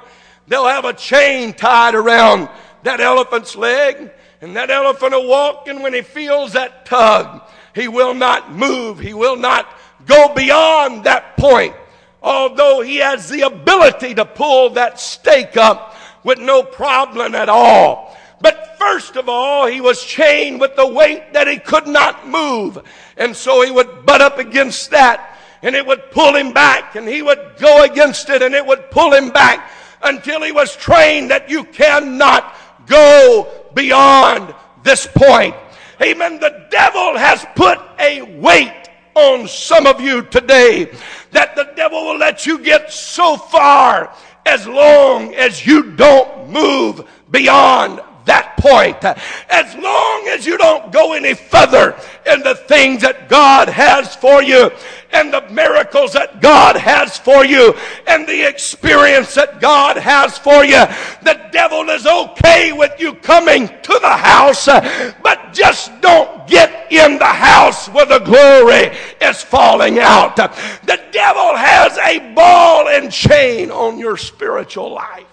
They'll 0.49 0.67
have 0.67 0.85
a 0.85 0.93
chain 0.93 1.53
tied 1.53 1.95
around 1.95 2.49
that 2.83 3.01
elephant's 3.01 3.55
leg. 3.55 4.11
And 4.41 4.57
that 4.57 4.71
elephant 4.71 5.13
will 5.13 5.29
walk, 5.29 5.69
and 5.69 5.83
when 5.83 5.93
he 5.93 6.03
feels 6.03 6.55
that 6.55 6.87
tug, 6.87 7.43
he 7.75 7.89
will 7.89 8.15
not 8.15 8.53
move. 8.53 8.99
He 8.99 9.15
will 9.15 9.37
not 9.37 9.69
go 10.11 10.35
beyond 10.35 11.05
that 11.05 11.37
point. 11.37 11.75
Although 12.23 12.83
he 12.83 12.97
has 12.97 13.31
the 13.31 13.43
ability 13.43 14.15
to 14.17 14.25
pull 14.25 14.71
that 14.71 15.01
stake 15.01 15.57
up 15.57 15.95
with 16.25 16.39
no 16.39 16.63
problem 16.63 17.35
at 17.35 17.49
all. 17.49 18.17
But 18.43 18.77
first 18.79 19.17
of 19.17 19.29
all, 19.29 19.67
he 19.67 19.81
was 19.81 20.05
chained 20.05 20.61
with 20.61 20.77
the 20.77 20.87
weight 20.87 21.33
that 21.33 21.47
he 21.47 21.59
could 21.59 21.87
not 21.87 22.29
move. 22.29 22.79
And 23.17 23.35
so 23.37 23.63
he 23.63 23.71
would 23.71 24.05
butt 24.05 24.21
up 24.21 24.39
against 24.39 24.91
that 24.91 25.39
and 25.63 25.75
it 25.75 25.87
would 25.87 26.11
pull 26.11 26.35
him 26.35 26.53
back 26.53 26.97
and 26.97 27.07
he 27.07 27.23
would 27.23 27.57
go 27.59 27.85
against 27.85 28.29
it 28.31 28.43
and 28.43 28.55
it 28.55 28.65
would 28.65 28.91
pull 28.91 29.13
him 29.13 29.31
back 29.31 29.71
until 30.03 30.43
he 30.43 30.53
was 30.53 30.75
trained 30.77 31.31
that 31.31 31.51
you 31.51 31.65
cannot 31.65 32.55
go 32.87 33.47
beyond 33.75 34.55
this 34.83 35.07
point. 35.07 35.55
Amen. 36.03 36.41
The 36.41 36.67
devil 36.71 37.17
has 37.19 37.45
put 37.55 37.79
a 37.99 38.23
weight 38.41 38.90
on 39.15 39.49
some 39.49 39.87
of 39.87 40.01
you 40.01 40.23
today 40.23 40.91
that 41.33 41.57
the 41.57 41.73
devil 41.77 42.05
will 42.07 42.19
let 42.19 42.47
you 42.47 42.59
get 42.59 42.93
so 42.93 43.37
far 43.37 44.15
as 44.47 44.67
long 44.67 45.35
as 45.35 45.67
you 45.67 45.93
don't 45.93 46.49
move 46.51 47.09
beyond 47.31 48.01
that 48.31 48.57
point. 48.59 49.05
As 49.51 49.75
long 49.75 50.29
as 50.29 50.47
you 50.47 50.57
don't 50.57 50.93
go 50.93 51.15
any 51.15 51.35
further 51.35 51.99
in 52.25 52.43
the 52.43 52.55
things 52.55 53.03
that 53.03 53.29
God 53.29 53.69
has 53.69 54.15
for 54.15 54.41
you 54.41 54.71
and 55.11 55.33
the 55.33 55.43
miracles 55.51 56.13
that 56.13 56.41
God 56.41 56.77
has 56.77 57.19
for 57.19 57.45
you 57.45 57.75
and 58.07 58.29
the 58.29 58.49
experience 58.49 59.35
that 59.35 59.61
God 59.61 59.97
has 59.97 60.39
for 60.39 60.65
you, 60.65 60.79
the 61.25 61.41
devil 61.51 61.91
is 61.91 62.07
okay 62.07 62.71
with 62.71 62.93
you 63.01 63.15
coming 63.15 63.67
to 63.67 63.99
the 64.01 64.17
house, 64.17 64.67
but 64.67 65.53
just 65.53 65.91
don't 66.01 66.47
get 66.47 66.93
in 66.93 67.19
the 67.19 67.25
house 67.25 67.89
where 67.89 68.07
the 68.07 68.21
glory 68.21 68.97
is 69.21 69.43
falling 69.43 69.99
out. 69.99 70.37
The 70.37 71.01
devil 71.11 71.57
has 71.57 71.99
a 71.99 72.33
ball 72.35 72.89
and 72.89 73.11
chain 73.11 73.73
on 73.73 73.99
your 73.99 74.17
spiritual 74.17 74.95
life 74.95 75.30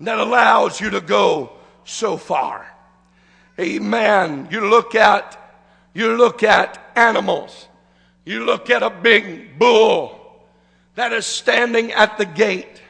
that 0.00 0.18
allows 0.18 0.80
you 0.80 0.90
to 0.90 1.00
go 1.00 1.52
so 1.84 2.16
far. 2.16 2.66
Amen. 3.58 4.48
You 4.50 4.68
look 4.68 4.94
at 4.94 5.36
you 5.94 6.16
look 6.16 6.42
at 6.42 6.80
animals. 6.94 7.66
You 8.24 8.44
look 8.44 8.70
at 8.70 8.82
a 8.82 8.90
big 8.90 9.58
bull 9.58 10.18
that 10.94 11.12
is 11.12 11.26
standing 11.26 11.92
at 11.92 12.18
the 12.18 12.26
gate. 12.26 12.82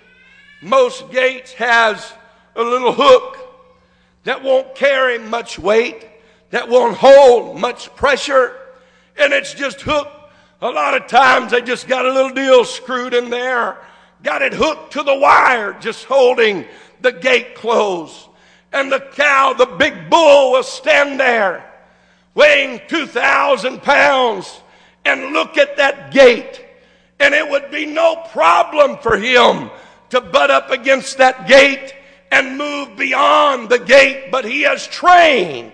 Most 0.60 1.10
gates 1.10 1.52
has 1.52 2.12
a 2.56 2.62
little 2.62 2.92
hook 2.92 3.38
that 4.24 4.42
won't 4.42 4.74
carry 4.74 5.18
much 5.18 5.58
weight, 5.58 6.06
that 6.50 6.68
won't 6.68 6.96
hold 6.96 7.58
much 7.58 7.94
pressure, 7.96 8.56
and 9.16 9.32
it's 9.32 9.54
just 9.54 9.80
hooked. 9.80 10.10
A 10.60 10.68
lot 10.68 11.00
of 11.00 11.06
times 11.06 11.52
they 11.52 11.62
just 11.62 11.86
got 11.86 12.04
a 12.04 12.12
little 12.12 12.32
deal 12.32 12.64
screwed 12.64 13.14
in 13.14 13.30
there, 13.30 13.78
got 14.22 14.42
it 14.42 14.52
hooked 14.52 14.94
to 14.94 15.02
the 15.02 15.16
wire, 15.16 15.74
just 15.80 16.04
holding 16.04 16.66
the 17.00 17.12
gate 17.12 17.54
closed. 17.54 18.26
And 18.72 18.92
the 18.92 19.00
cow, 19.00 19.54
the 19.54 19.66
big 19.66 20.10
bull, 20.10 20.52
will 20.52 20.62
stand 20.62 21.18
there 21.18 21.64
weighing 22.34 22.80
2,000 22.86 23.82
pounds 23.82 24.60
and 25.04 25.32
look 25.32 25.56
at 25.56 25.76
that 25.76 26.12
gate. 26.12 26.64
And 27.18 27.34
it 27.34 27.48
would 27.48 27.70
be 27.70 27.84
no 27.84 28.14
problem 28.30 28.98
for 28.98 29.16
him 29.16 29.70
to 30.10 30.20
butt 30.20 30.50
up 30.50 30.70
against 30.70 31.18
that 31.18 31.48
gate 31.48 31.94
and 32.30 32.56
move 32.56 32.96
beyond 32.96 33.68
the 33.68 33.78
gate, 33.78 34.30
but 34.30 34.44
he 34.44 34.62
has 34.62 34.86
trained 34.86 35.72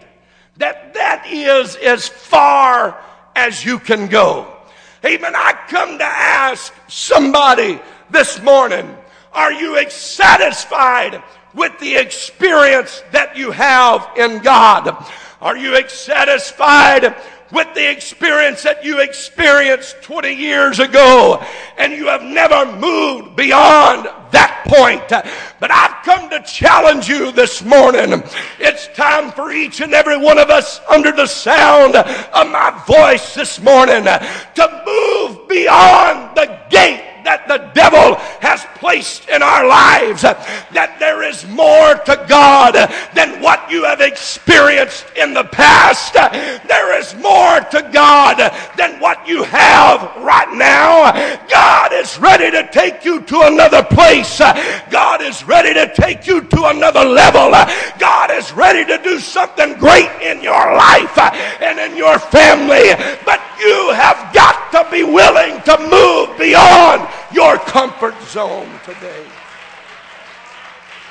that 0.57 0.95
that 0.95 1.27
is 1.27 1.77
as 1.77 2.09
far 2.09 2.99
as 3.37 3.65
you 3.65 3.79
can 3.79 4.07
go. 4.07 4.51
Amen. 5.05 5.35
I 5.35 5.53
come 5.69 5.99
to 5.99 6.05
ask 6.05 6.73
somebody 6.89 7.79
this 8.09 8.41
morning 8.41 8.97
are 9.35 9.53
you 9.53 9.89
satisfied 9.91 11.23
with 11.55 11.79
the 11.81 11.97
experience 11.97 13.03
that 13.13 13.37
you 13.37 13.51
have 13.51 14.09
in 14.17 14.43
God? 14.43 15.07
Are 15.41 15.57
you 15.57 15.89
satisfied 15.89 17.15
with 17.55 17.73
the 17.75 17.91
experience 17.91 18.63
that 18.63 18.85
you 18.85 19.01
experienced 19.01 20.03
20 20.03 20.33
years 20.33 20.81
ago 20.81 21.43
and 21.79 21.93
you 21.93 22.07
have 22.07 22.23
never 22.23 22.65
moved 22.77 23.37
beyond 23.37 24.07
that 24.33 24.65
point. 24.67 25.09
But 25.61 25.71
I've 25.71 26.05
come 26.05 26.29
to 26.31 26.43
challenge 26.43 27.09
you 27.09 27.31
this 27.33 27.63
morning. 27.63 28.23
It's 28.59 28.89
time 28.89 29.31
for 29.31 29.53
each 29.53 29.81
and 29.81 29.95
every 29.95 30.19
one 30.19 30.39
of 30.39 30.51
us 30.51 30.81
under 30.91 31.13
the 31.13 31.27
sound 31.27 31.95
of 31.95 32.51
my 32.51 32.83
voice 32.87 33.35
this 33.35 33.61
morning 33.61 34.05
to 34.05 34.83
move 34.87 35.49
beyond 35.49 36.37
the 36.37 36.59
gate 36.71 37.04
that 37.25 37.49
the 37.49 37.59
devil 37.75 38.17
has 38.41 38.65
placed 38.77 39.29
in 39.29 39.43
our 39.43 39.67
lives. 39.67 40.25
Uh, 40.25 40.35
that 40.73 40.97
there 40.99 41.23
is 41.23 41.47
more 41.49 41.95
to 42.05 42.25
God 42.29 42.75
than 43.15 43.41
what 43.41 43.71
you 43.71 43.85
have 43.85 44.01
experienced 44.01 45.07
in 45.17 45.35
the 45.35 45.45
past. 45.45 46.17
Uh, 46.17 46.29
there 46.69 46.99
is 46.99 47.15
more 47.17 47.61
to 47.73 47.91
God 47.93 48.39
than 48.77 49.01
what 49.01 49.27
you 49.27 49.43
have 49.45 50.01
right 50.23 50.53
now. 50.53 51.13
God 51.49 51.93
is 51.93 52.19
ready 52.19 52.51
to 52.51 52.69
take 52.71 53.05
you 53.05 53.21
to 53.23 53.41
another 53.43 53.83
place. 53.83 54.41
Uh, 54.41 54.53
God 54.91 55.23
is 55.23 55.45
ready 55.45 55.75
to 55.75 55.93
take 55.95 56.27
you 56.27 56.43
to 56.43 56.67
another 56.67 57.05
level. 57.05 57.51
God 57.99 58.31
is 58.31 58.53
ready 58.53 58.85
to 58.85 59.03
do 59.03 59.19
something 59.19 59.75
great 59.79 60.11
in 60.23 60.43
your 60.43 60.77
life 60.77 61.17
and 61.19 61.79
in 61.79 61.97
your 61.97 62.19
family. 62.19 62.93
But 63.25 63.41
you 63.59 63.93
have 63.93 64.33
got 64.35 64.54
to 64.75 64.85
be 64.91 65.05
willing 65.05 65.63
to 65.63 65.79
move 65.79 66.37
beyond 66.37 67.09
your 67.33 67.57
comfort 67.59 68.21
zone 68.23 68.69
today. 68.85 69.25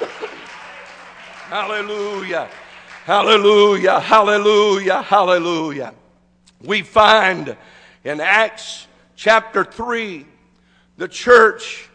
hallelujah. 1.48 2.50
Hallelujah. 3.06 4.02
Hallelujah. 4.02 5.02
Hallelujah. 5.02 5.94
We 6.62 6.82
find 6.82 7.56
in 8.04 8.20
Acts 8.20 8.88
chapter 9.16 9.64
3, 9.64 10.26
the 10.98 11.08
church 11.08 11.90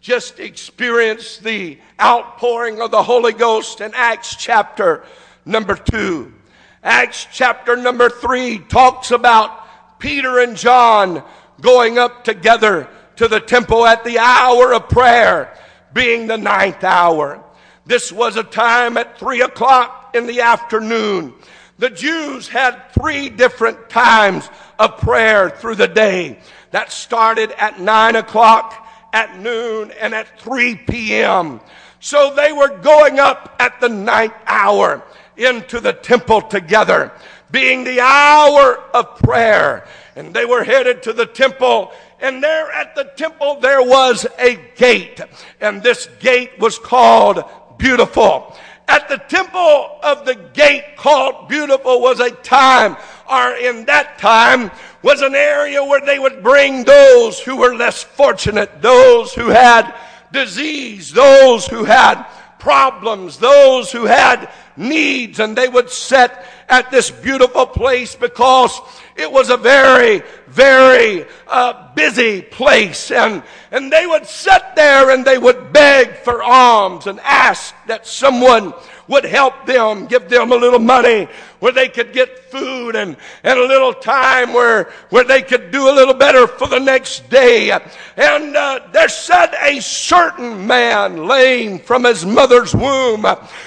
just 0.00 0.40
experienced 0.40 1.44
the 1.44 1.78
outpouring 2.00 2.80
of 2.80 2.90
the 2.90 3.02
Holy 3.02 3.32
Ghost 3.32 3.80
in 3.80 3.92
Acts 3.94 4.34
chapter 4.34 5.04
number 5.44 5.76
2. 5.76 6.34
Acts 6.82 7.28
chapter 7.32 7.76
number 7.76 8.10
3 8.10 8.58
talks 8.58 9.12
about 9.12 9.61
Peter 10.02 10.40
and 10.40 10.56
John 10.56 11.22
going 11.60 11.96
up 11.96 12.24
together 12.24 12.88
to 13.14 13.28
the 13.28 13.38
temple 13.38 13.86
at 13.86 14.02
the 14.02 14.18
hour 14.18 14.74
of 14.74 14.88
prayer. 14.88 15.56
being 15.94 16.26
the 16.26 16.38
ninth 16.38 16.82
hour. 16.82 17.44
This 17.84 18.10
was 18.10 18.36
a 18.36 18.42
time 18.42 18.96
at 18.96 19.18
three 19.18 19.42
o'clock 19.42 20.16
in 20.16 20.26
the 20.26 20.40
afternoon. 20.40 21.34
The 21.78 21.90
Jews 21.90 22.48
had 22.48 22.90
three 22.92 23.28
different 23.28 23.90
times 23.90 24.48
of 24.78 24.96
prayer 24.98 25.50
through 25.50 25.74
the 25.74 25.88
day. 25.88 26.38
That 26.70 26.90
started 26.90 27.52
at 27.52 27.78
nine 27.78 28.16
o'clock, 28.16 28.88
at 29.12 29.38
noon, 29.38 29.90
and 29.92 30.14
at 30.14 30.40
3 30.40 30.76
p.m. 30.76 31.60
So 32.00 32.32
they 32.34 32.52
were 32.52 32.78
going 32.78 33.18
up 33.18 33.54
at 33.60 33.80
the 33.80 33.90
ninth 33.90 34.34
hour 34.46 35.04
into 35.36 35.80
the 35.80 35.92
temple 35.92 36.42
together, 36.42 37.12
being 37.52 37.84
the 37.84 38.00
hour 38.00 38.82
of 38.92 39.18
prayer. 39.18 39.86
And 40.16 40.34
they 40.34 40.44
were 40.44 40.64
headed 40.64 41.04
to 41.04 41.12
the 41.12 41.26
temple 41.26 41.92
and 42.22 42.40
there 42.40 42.70
at 42.70 42.94
the 42.94 43.04
temple 43.04 43.58
there 43.60 43.82
was 43.82 44.26
a 44.38 44.56
gate. 44.76 45.20
And 45.60 45.82
this 45.82 46.08
gate 46.20 46.58
was 46.58 46.78
called 46.78 47.42
Beautiful. 47.78 48.56
At 48.86 49.08
the 49.08 49.18
temple 49.18 49.98
of 50.04 50.24
the 50.24 50.36
gate 50.36 50.96
called 50.96 51.48
Beautiful 51.48 52.00
was 52.00 52.20
a 52.20 52.30
time, 52.30 52.96
or 53.28 53.56
in 53.56 53.86
that 53.86 54.18
time, 54.18 54.70
was 55.02 55.20
an 55.20 55.34
area 55.34 55.82
where 55.84 56.00
they 56.00 56.20
would 56.20 56.44
bring 56.44 56.84
those 56.84 57.40
who 57.40 57.56
were 57.56 57.74
less 57.74 58.04
fortunate, 58.04 58.80
those 58.80 59.34
who 59.34 59.48
had 59.48 59.92
disease, 60.32 61.10
those 61.10 61.66
who 61.66 61.82
had 61.82 62.24
problems, 62.62 63.38
those 63.38 63.90
who 63.90 64.04
had 64.04 64.48
needs, 64.76 65.40
and 65.40 65.58
they 65.58 65.68
would 65.68 65.90
set 65.90 66.46
at 66.68 66.92
this 66.92 67.10
beautiful 67.10 67.66
place 67.66 68.14
because 68.14 68.80
it 69.16 69.30
was 69.30 69.50
a 69.50 69.56
very, 69.56 70.22
very 70.48 71.26
uh, 71.46 71.94
busy 71.94 72.42
place. 72.42 73.10
And, 73.10 73.42
and 73.70 73.92
they 73.92 74.06
would 74.06 74.26
sit 74.26 74.62
there 74.74 75.10
and 75.10 75.24
they 75.24 75.38
would 75.38 75.72
beg 75.72 76.16
for 76.16 76.42
alms 76.42 77.06
and 77.06 77.20
ask 77.20 77.74
that 77.86 78.06
someone 78.06 78.72
would 79.08 79.24
help 79.24 79.66
them, 79.66 80.06
give 80.06 80.28
them 80.28 80.52
a 80.52 80.56
little 80.56 80.78
money 80.78 81.28
where 81.60 81.72
they 81.72 81.88
could 81.88 82.12
get 82.12 82.38
food 82.50 82.96
and, 82.96 83.16
and 83.42 83.58
a 83.58 83.66
little 83.66 83.92
time 83.92 84.52
where, 84.52 84.90
where 85.10 85.24
they 85.24 85.42
could 85.42 85.70
do 85.70 85.90
a 85.90 85.92
little 85.94 86.14
better 86.14 86.46
for 86.46 86.66
the 86.66 86.78
next 86.78 87.28
day. 87.28 87.70
And 88.16 88.56
uh, 88.56 88.80
there 88.92 89.08
said 89.08 89.54
a 89.60 89.80
certain 89.80 90.66
man, 90.66 91.26
lame 91.26 91.78
from 91.78 92.04
his 92.04 92.24
mother's 92.24 92.74
womb, 92.74 93.26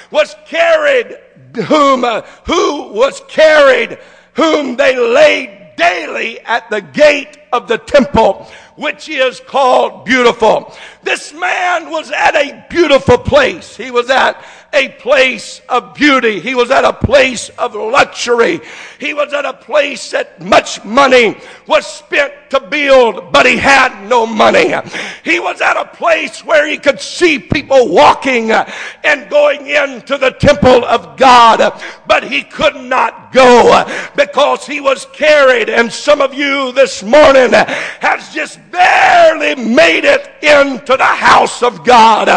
was 0.09 0.35
carried, 0.45 1.17
whom, 1.67 2.03
uh, 2.03 2.21
who 2.45 2.91
was 2.93 3.21
carried, 3.27 3.99
whom 4.35 4.75
they 4.75 4.97
laid 4.97 5.75
daily 5.75 6.39
at 6.41 6.69
the 6.69 6.81
gate 6.81 7.37
of 7.51 7.67
the 7.67 7.77
temple 7.77 8.47
which 8.75 9.07
is 9.07 9.39
called 9.39 10.05
beautiful. 10.05 10.73
This 11.03 11.33
man 11.33 11.89
was 11.89 12.11
at 12.11 12.35
a 12.35 12.65
beautiful 12.69 13.17
place. 13.17 13.75
He 13.75 13.91
was 13.91 14.09
at 14.09 14.43
a 14.75 14.89
place 14.89 15.61
of 15.69 15.93
beauty. 15.95 16.39
He 16.41 16.53
was 16.53 16.69
at 16.69 16.83
a 16.83 16.93
place 16.93 17.49
of 17.57 17.73
luxury. 17.73 18.59
He 18.99 19.13
was 19.13 19.33
at 19.33 19.45
a 19.45 19.53
place 19.53 20.11
that 20.11 20.41
much 20.41 20.83
money 20.83 21.37
was 21.65 21.87
spent 21.87 22.33
to 22.49 22.59
build, 22.59 23.31
but 23.31 23.45
he 23.45 23.57
had 23.57 24.07
no 24.07 24.25
money. 24.25 24.73
He 25.23 25.39
was 25.39 25.61
at 25.61 25.77
a 25.77 25.85
place 25.85 26.43
where 26.43 26.67
he 26.67 26.77
could 26.77 26.99
see 26.99 27.39
people 27.39 27.89
walking 27.89 28.51
and 28.51 29.29
going 29.29 29.67
into 29.67 30.17
the 30.17 30.31
temple 30.31 30.83
of 30.85 31.17
God, 31.17 31.81
but 32.05 32.23
he 32.23 32.43
could 32.43 32.75
not 32.75 33.31
go 33.31 33.85
because 34.15 34.65
he 34.65 34.81
was 34.81 35.07
carried. 35.13 35.69
And 35.69 35.91
some 35.91 36.21
of 36.21 36.33
you 36.33 36.73
this 36.73 37.01
morning 37.01 37.51
has 37.53 38.33
just 38.33 38.59
barely 38.71 39.55
made 39.55 40.03
it 40.03 40.43
into 40.43 40.97
the 40.97 41.03
house 41.03 41.63
of 41.63 41.85
God. 41.85 42.27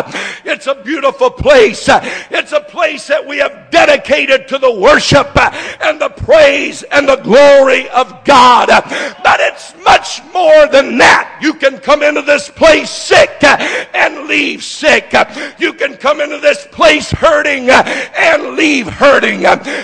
It's 0.44 0.66
a 0.66 0.76
beautiful 0.76 1.30
place. 1.30 1.88
It's 2.30 2.52
a 2.52 2.60
place 2.60 3.06
that 3.08 3.26
we 3.26 3.38
have 3.38 3.70
dedicated 3.70 4.48
to 4.48 4.58
the 4.58 4.72
worship 4.72 5.36
and 5.82 6.00
the 6.00 6.10
praise 6.10 6.82
and 6.84 7.08
the 7.08 7.16
glory 7.16 7.88
of 7.90 8.24
God. 8.24 8.68
But 8.68 9.40
it's 9.40 9.74
much 9.84 10.22
more 10.32 10.66
than 10.68 10.98
that. 10.98 11.38
You 11.40 11.54
can 11.54 11.78
come 11.78 12.02
into 12.02 12.22
this 12.22 12.48
place 12.50 12.90
sick 12.90 13.42
and 13.42 14.28
leave 14.28 14.62
sick. 14.62 15.14
You 15.58 15.72
can 15.72 15.96
come 15.96 16.20
into 16.20 16.38
this 16.38 16.66
place 16.70 17.10
hurting 17.10 17.70
and 17.70 18.56
leave 18.56 18.88
hurting. 18.88 19.42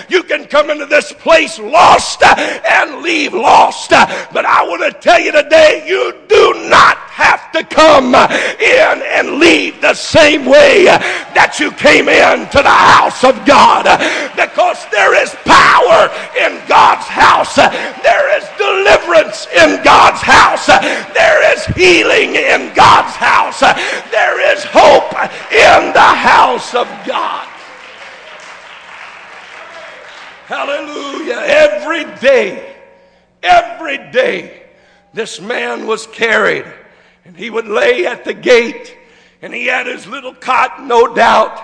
You 0.09 0.23
can 0.23 0.45
come 0.45 0.69
into 0.69 0.85
this 0.85 1.11
place 1.13 1.59
lost 1.59 2.23
and 2.23 3.01
leave 3.01 3.33
lost. 3.33 3.89
But 3.89 4.45
I 4.45 4.63
want 4.67 4.83
to 4.83 4.99
tell 4.99 5.19
you 5.19 5.31
today, 5.31 5.85
you 5.87 6.15
do 6.27 6.69
not 6.69 6.97
have 7.15 7.49
to 7.53 7.63
come 7.63 8.11
in 8.11 8.95
and 9.15 9.39
leave 9.39 9.79
the 9.79 9.93
same 9.93 10.43
way 10.43 10.83
that 11.31 11.63
you 11.63 11.71
came 11.71 12.11
in 12.11 12.43
to 12.51 12.59
the 12.59 12.79
house 12.91 13.23
of 13.23 13.39
God 13.47 13.87
because 14.35 14.83
there 14.91 15.15
is 15.15 15.31
power 15.47 16.11
in 16.35 16.59
God's 16.67 17.07
house. 17.07 17.55
There 17.55 18.27
is 18.35 18.43
deliverance 18.59 19.47
in 19.47 19.79
God's 19.79 20.19
house. 20.19 20.67
There 21.15 21.39
is 21.55 21.63
healing 21.71 22.35
in 22.35 22.75
God's 22.75 23.15
house. 23.15 23.63
There 24.11 24.43
is 24.51 24.67
hope 24.75 25.15
in 25.55 25.95
the 25.95 26.11
house 26.19 26.75
of 26.75 26.83
God. 27.07 27.47
Hallelujah. 30.51 31.39
Every 31.47 32.03
day, 32.19 32.75
every 33.41 34.11
day, 34.11 34.63
this 35.13 35.39
man 35.39 35.87
was 35.87 36.07
carried 36.07 36.65
and 37.25 37.35
he 37.35 37.49
would 37.49 37.67
lay 37.67 38.05
at 38.05 38.23
the 38.23 38.33
gate 38.33 38.95
and 39.41 39.53
he 39.53 39.65
had 39.65 39.87
his 39.87 40.07
little 40.07 40.33
cot, 40.33 40.83
no 40.83 41.13
doubt. 41.13 41.61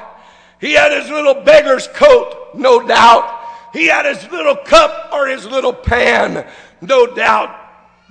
He 0.60 0.74
had 0.74 0.92
his 0.92 1.10
little 1.10 1.36
beggar's 1.36 1.88
coat, 1.88 2.50
no 2.54 2.86
doubt. 2.86 3.40
He 3.74 3.88
had 3.88 4.06
his 4.06 4.30
little 4.32 4.56
cup 4.56 5.10
or 5.14 5.28
his 5.28 5.46
little 5.46 5.74
pan, 5.74 6.46
no 6.82 7.08
doubt. 7.08 7.56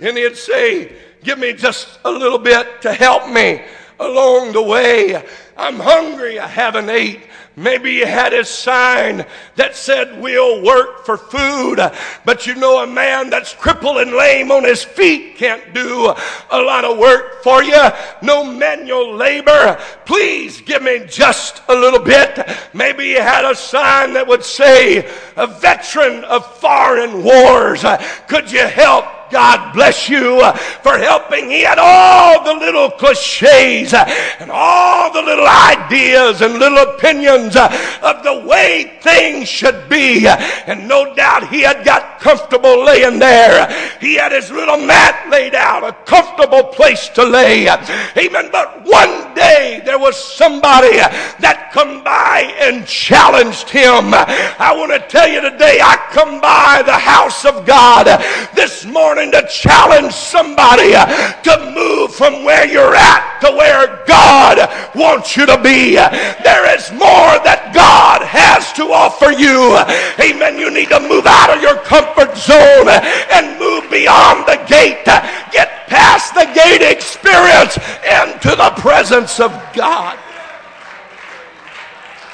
And 0.01 0.17
he'd 0.17 0.37
say, 0.37 0.93
Give 1.23 1.39
me 1.39 1.53
just 1.53 1.99
a 2.05 2.11
little 2.11 2.39
bit 2.39 2.81
to 2.83 2.95
help 2.95 3.29
me 3.29 3.63
along 4.01 4.53
the 4.53 4.63
way. 4.63 5.23
I'm 5.57 5.79
hungry, 5.79 6.41
I 6.41 6.47
haven't 6.49 6.89
ate. 6.89 7.21
Maybe 7.57 7.93
you 7.93 8.07
had 8.07 8.33
a 8.33 8.45
sign 8.45 9.27
that 9.57 9.77
said, 9.77 10.21
We'll 10.23 10.63
work 10.63 11.05
for 11.05 11.19
food. 11.19 11.79
But 12.25 12.47
you 12.47 12.55
know, 12.55 12.83
a 12.83 12.87
man 12.87 13.29
that's 13.29 13.53
crippled 13.53 13.99
and 13.99 14.13
lame 14.13 14.51
on 14.51 14.65
his 14.65 14.83
feet 14.83 15.37
can't 15.37 15.75
do 15.75 16.15
a 16.51 16.61
lot 16.63 16.87
of 16.87 16.97
work 16.97 17.43
for 17.43 17.63
you. 17.63 17.79
No 18.23 18.45
manual 18.45 19.15
labor. 19.15 19.79
Please 20.07 20.63
give 20.63 20.83
me 20.83 21.05
just 21.07 21.63
a 21.69 21.75
little 21.75 21.99
bit. 22.01 22.39
Maybe 22.73 23.09
you 23.09 23.21
had 23.21 23.45
a 23.45 23.55
sign 23.55 24.15
that 24.15 24.27
would 24.27 24.45
say, 24.45 25.11
A 25.37 25.47
veteran 25.47 26.25
of 26.25 26.47
foreign 26.61 27.23
wars. 27.23 27.85
Could 28.29 28.51
you 28.51 28.67
help 28.67 29.05
God 29.31 29.73
bless 29.73 30.09
you 30.09 30.41
for 30.83 30.99
helping. 30.99 31.51
He 31.51 31.63
had 31.63 31.79
all 31.79 32.45
the 32.45 32.55
little 32.55 32.91
cliches 32.91 33.95
and 33.95 34.51
all 34.51 35.13
the 35.13 35.23
little 35.23 35.47
ideas 35.47 36.41
and 36.43 36.59
little 36.59 36.79
opinions 36.79 37.57
of 37.57 38.23
the 38.23 38.45
way 38.47 38.99
things 39.01 39.49
should 39.49 39.89
be. 39.89 40.27
And 40.27 40.89
no 40.89 41.15
doubt 41.15 41.49
he 41.49 41.63
had 41.63 41.85
got 41.85 42.21
comfortable 42.21 42.85
laying 42.85 43.19
there. 43.19 43.69
He 44.01 44.15
had 44.15 44.33
his 44.33 44.51
little 44.51 44.79
mat 44.79 45.29
laid 45.31 45.55
out, 45.55 45.85
a 45.85 45.93
comfortable 46.05 46.65
place 46.65 47.09
to 47.11 47.25
lay. 47.25 47.69
Amen. 47.69 48.49
But 48.51 48.83
one 48.85 49.30
day 49.41 49.81
there 49.85 49.99
was 49.99 50.17
somebody 50.17 51.01
that 51.41 51.71
come 51.73 52.05
by 52.05 52.53
and 52.61 52.87
challenged 52.87 53.71
him. 53.71 54.13
I 54.13 54.77
want 54.77 54.93
to 54.93 55.01
tell 55.09 55.29
you 55.29 55.41
today, 55.41 55.81
I 55.81 55.97
come 56.13 56.41
by 56.41 56.83
the 56.85 56.93
house 56.93 57.45
of 57.45 57.65
God 57.65 58.07
this 58.55 58.85
morning 58.85 59.33
to 59.33 59.47
challenge 59.49 60.13
somebody 60.13 60.93
to 60.93 61.73
move 61.75 62.15
from 62.15 62.45
where 62.45 62.69
you're 62.69 62.95
at 62.95 63.41
to 63.41 63.51
where 63.57 64.05
God 64.07 64.69
wants 64.95 65.37
you 65.37 65.47
to 65.47 65.57
be. 65.63 65.97
There 65.97 66.67
is 66.77 66.93
more 66.93 67.33
that 67.49 67.73
God 67.73 68.21
has 68.23 68.73
to 68.75 68.93
offer 68.93 69.33
you. 69.33 69.81
Amen. 70.21 70.59
You 70.59 70.71
need 70.71 70.91
to 70.91 71.01
move 71.01 71.25
out 71.25 71.57
of 71.57 71.63
your 71.63 71.81
comfort 71.89 72.37
zone 72.37 72.89
and 73.33 73.59
move 73.59 73.91
beyond 73.91 74.45
the 74.45 74.61
gate. 74.69 75.09
Get 75.53 75.80
past 75.91 76.35
the 76.35 76.45
gate 76.55 76.83
experience 76.83 77.77
into 77.77 78.57
the 78.57 78.73
presence 78.79 79.41
of 79.41 79.51
God. 79.75 80.17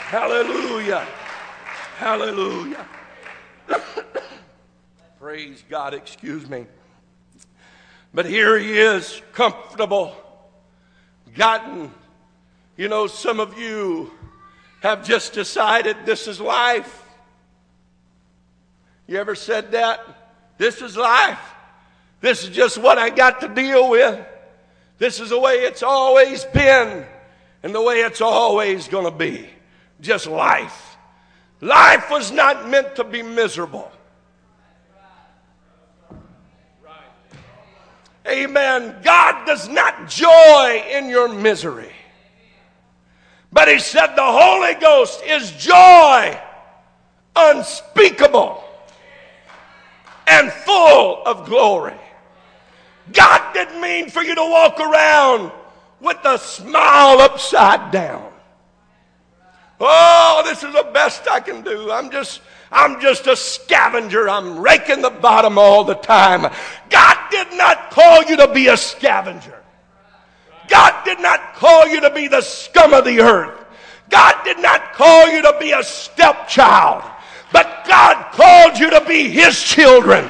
Hallelujah. 0.08 1.06
Hallelujah. 1.96 2.86
Praise 5.18 5.64
God, 5.70 5.94
excuse 5.94 6.48
me. 6.48 6.66
But 8.12 8.26
here 8.26 8.58
he 8.58 8.78
is, 8.78 9.20
comfortable, 9.32 10.14
gotten. 11.34 11.90
You 12.76 12.88
know, 12.88 13.06
some 13.06 13.40
of 13.40 13.58
you 13.58 14.12
have 14.82 15.02
just 15.02 15.32
decided 15.32 15.96
this 16.04 16.28
is 16.28 16.40
life. 16.40 17.04
You 19.06 19.18
ever 19.18 19.34
said 19.34 19.72
that? 19.72 20.06
This 20.58 20.82
is 20.82 20.96
life. 20.96 21.55
This 22.20 22.44
is 22.44 22.50
just 22.50 22.78
what 22.78 22.98
I 22.98 23.10
got 23.10 23.40
to 23.40 23.48
deal 23.48 23.90
with. 23.90 24.24
This 24.98 25.20
is 25.20 25.30
the 25.30 25.38
way 25.38 25.56
it's 25.56 25.82
always 25.82 26.44
been. 26.44 27.04
and 27.62 27.74
the 27.74 27.82
way 27.82 27.96
it's 27.96 28.20
always 28.20 28.86
going 28.86 29.04
to 29.04 29.10
be. 29.10 29.48
Just 30.00 30.26
life. 30.26 30.96
Life 31.60 32.10
was 32.10 32.30
not 32.30 32.68
meant 32.68 32.96
to 32.96 33.04
be 33.04 33.22
miserable. 33.22 33.90
Amen. 38.28 38.96
God 39.02 39.46
does 39.46 39.68
not 39.68 40.08
joy 40.08 40.84
in 40.90 41.08
your 41.08 41.28
misery. 41.28 41.92
But 43.52 43.68
he 43.68 43.78
said 43.78 44.14
the 44.14 44.22
Holy 44.22 44.74
Ghost 44.74 45.22
is 45.24 45.50
joy 45.52 46.38
unspeakable 47.34 48.62
and 50.26 50.52
full 50.52 51.22
of 51.24 51.46
glory. 51.46 51.94
God 53.12 53.52
didn't 53.52 53.80
mean 53.80 54.10
for 54.10 54.22
you 54.22 54.34
to 54.34 54.42
walk 54.42 54.80
around 54.80 55.52
with 56.00 56.18
a 56.24 56.38
smile 56.38 57.20
upside 57.20 57.90
down. 57.90 58.32
Oh, 59.78 60.42
this 60.44 60.62
is 60.62 60.72
the 60.72 60.88
best 60.92 61.28
I 61.30 61.40
can 61.40 61.62
do. 61.62 61.90
I'm 61.90 62.10
just 62.10 62.40
I'm 62.72 63.00
just 63.00 63.26
a 63.26 63.36
scavenger. 63.36 64.28
I'm 64.28 64.58
raking 64.58 65.02
the 65.02 65.10
bottom 65.10 65.58
all 65.58 65.84
the 65.84 65.94
time. 65.94 66.50
God 66.90 67.16
did 67.30 67.52
not 67.52 67.90
call 67.90 68.24
you 68.24 68.36
to 68.38 68.52
be 68.52 68.68
a 68.68 68.76
scavenger. 68.76 69.62
God 70.68 71.04
did 71.04 71.20
not 71.20 71.54
call 71.54 71.86
you 71.86 72.00
to 72.00 72.10
be 72.10 72.26
the 72.26 72.40
scum 72.40 72.92
of 72.92 73.04
the 73.04 73.20
earth. 73.20 73.64
God 74.10 74.34
did 74.44 74.58
not 74.58 74.94
call 74.94 75.28
you 75.28 75.42
to 75.42 75.56
be 75.60 75.72
a 75.72 75.82
stepchild. 75.82 77.04
But 77.52 77.84
God 77.86 78.32
called 78.32 78.78
you 78.78 78.90
to 78.90 79.04
be 79.06 79.28
His 79.28 79.62
children. 79.62 80.28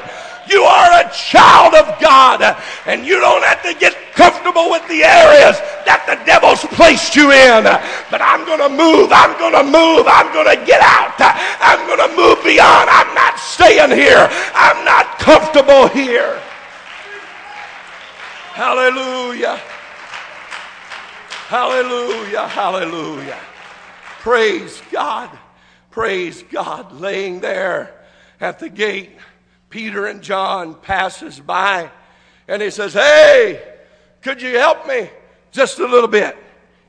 You 0.49 0.63
are 0.63 1.01
a 1.01 1.11
child 1.13 1.75
of 1.75 2.01
God, 2.01 2.43
and 2.87 3.05
you 3.05 3.21
don't 3.21 3.45
have 3.45 3.63
to 3.63 3.75
get 3.75 3.95
comfortable 4.15 4.71
with 4.71 4.87
the 4.89 5.03
areas 5.03 5.59
that 5.85 6.07
the 6.07 6.17
devil's 6.25 6.65
placed 6.79 7.17
you 7.17 7.31
in. 7.33 7.65
But 8.11 8.23
I'm 8.23 8.47
going 8.47 8.63
to 8.63 8.71
move, 8.71 9.11
I'm 9.11 9.37
going 9.39 9.55
to 9.55 9.67
move, 9.67 10.07
I'm 10.07 10.33
going 10.33 10.49
to 10.49 10.59
get 10.65 10.81
out, 10.81 11.19
I'm 11.19 11.83
going 11.87 12.03
to 12.03 12.13
move 12.17 12.43
beyond. 12.45 12.89
I'm 12.91 13.13
not 13.15 13.39
staying 13.39 13.91
here, 13.91 14.29
I'm 14.55 14.85
not 14.85 15.19
comfortable 15.19 15.89
here. 15.89 16.41
Hallelujah. 18.57 19.61
Hallelujah. 21.49 22.49
Hallelujah. 22.49 23.39
Praise 24.21 24.83
God. 24.91 25.31
Praise 25.91 26.43
God. 26.43 26.93
Laying 26.93 27.41
there 27.41 27.95
at 28.41 28.59
the 28.59 28.69
gate 28.69 29.13
Peter 29.69 30.07
and 30.07 30.23
John 30.23 30.75
passes 30.75 31.41
by 31.41 31.91
and 32.49 32.63
he 32.63 32.71
says, 32.71 32.95
Hey, 32.95 33.63
could 34.23 34.41
you 34.41 34.59
help 34.59 34.87
me 34.87 35.11
just 35.53 35.79
a 35.79 35.87
little 35.87 36.09
bit? 36.09 36.37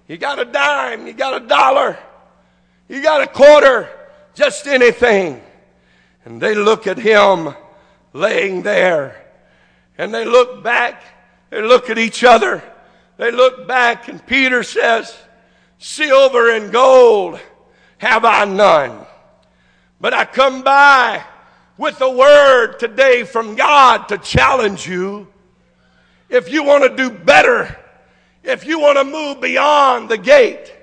You 0.08 0.18
got 0.18 0.40
a 0.40 0.46
dime, 0.46 1.08
you 1.08 1.14
got 1.14 1.42
a 1.42 1.46
dollar, 1.46 1.98
you 2.88 3.02
got 3.02 3.22
a 3.22 3.28
quarter, 3.28 3.90
just 4.36 4.68
anything. 4.68 5.42
And 6.24 6.40
they 6.42 6.56
look 6.56 6.88
at 6.88 6.98
him 6.98 7.54
laying 8.14 8.62
there 8.62 9.26
and 9.98 10.14
they 10.14 10.26
look 10.26 10.64
back, 10.64 11.02
they 11.50 11.62
look 11.62 11.90
at 11.90 11.98
each 11.98 12.24
other, 12.24 12.64
they 13.18 13.32
look 13.32 13.68
back, 13.68 14.08
and 14.08 14.26
Peter 14.26 14.62
says, 14.62 15.16
Silver 15.80 16.56
and 16.56 16.72
gold 16.72 17.40
have 17.98 18.26
I 18.26 18.46
none, 18.46 19.06
but 20.00 20.14
I 20.14 20.26
come 20.26 20.62
by 20.62 21.24
with 21.78 22.02
a 22.02 22.10
word 22.10 22.78
today 22.80 23.24
from 23.24 23.56
God 23.56 24.10
to 24.10 24.18
challenge 24.18 24.88
you. 24.88 25.28
If 26.30 26.52
you 26.52 26.64
want 26.64 26.84
to 26.84 26.96
do 26.96 27.10
better, 27.10 27.78
if 28.44 28.66
you 28.66 28.80
want 28.80 28.98
to 28.98 29.04
move 29.04 29.42
beyond 29.42 30.10
the 30.10 30.18
gate, 30.18 30.74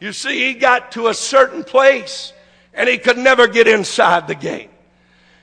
you 0.00 0.12
see, 0.12 0.46
he 0.46 0.54
got 0.54 0.92
to 0.92 1.08
a 1.08 1.14
certain 1.14 1.64
place 1.64 2.32
and 2.74 2.88
he 2.88 2.98
could 2.98 3.16
never 3.16 3.48
get 3.48 3.66
inside 3.66 4.28
the 4.28 4.34
gate. 4.34 4.70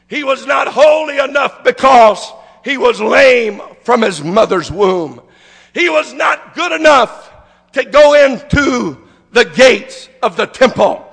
He 0.07 0.23
was 0.23 0.45
not 0.45 0.67
holy 0.67 1.17
enough 1.17 1.63
because 1.63 2.31
he 2.63 2.77
was 2.77 3.01
lame 3.01 3.61
from 3.83 4.01
his 4.01 4.23
mother's 4.23 4.71
womb. 4.71 5.21
He 5.73 5.89
was 5.89 6.13
not 6.13 6.53
good 6.53 6.71
enough 6.71 7.31
to 7.71 7.83
go 7.83 8.13
into 8.13 8.99
the 9.31 9.45
gates 9.45 10.07
of 10.21 10.37
the 10.37 10.45
temple. 10.45 11.03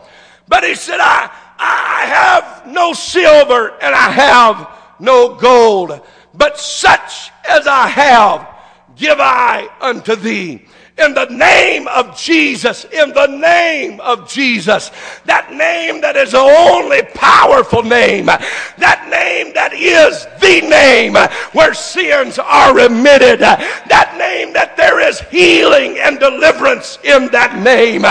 But 0.47 0.65
he 0.65 0.75
said, 0.75 0.99
I, 1.01 1.31
I 1.59 2.05
have 2.07 2.60
no 2.73 2.93
silver 2.93 3.69
and 3.83 3.95
I 3.95 4.11
have 4.11 4.71
no 4.99 5.35
gold, 5.35 6.01
but 6.35 6.59
such 6.59 7.31
as 7.49 7.67
I 7.67 7.89
have 7.89 8.49
give 8.97 9.19
I 9.19 9.69
unto 9.81 10.15
thee 10.15 10.67
in 10.99 11.15
the 11.15 11.27
name 11.27 11.89
of 11.89 12.17
Jesus, 12.19 12.85
in 12.85 13.13
the 13.13 13.27
name 13.27 14.01
of 14.01 14.29
Jesus, 14.29 14.91
that 15.25 15.53
name 15.53 16.01
that 16.03 16.17
is 16.17 16.33
the 16.33 16.39
only 16.39 17.03
powerful 17.15 17.83
name, 17.83 18.27
that 18.27 19.09
name 19.11 19.53
that 19.55 19.73
is 19.73 20.27
the 20.41 20.61
name 20.69 21.15
where 21.53 21.75
sins 21.75 22.39
are 22.39 22.75
remitted, 22.75 23.41
that 23.41 24.15
name 24.19 24.53
that 24.53 24.77
there 24.77 25.01
is 25.01 25.21
healing 25.31 25.99
and 25.99 26.19
deliverance 26.19 26.99
in 27.05 27.29
that 27.33 27.57
name. 27.63 28.03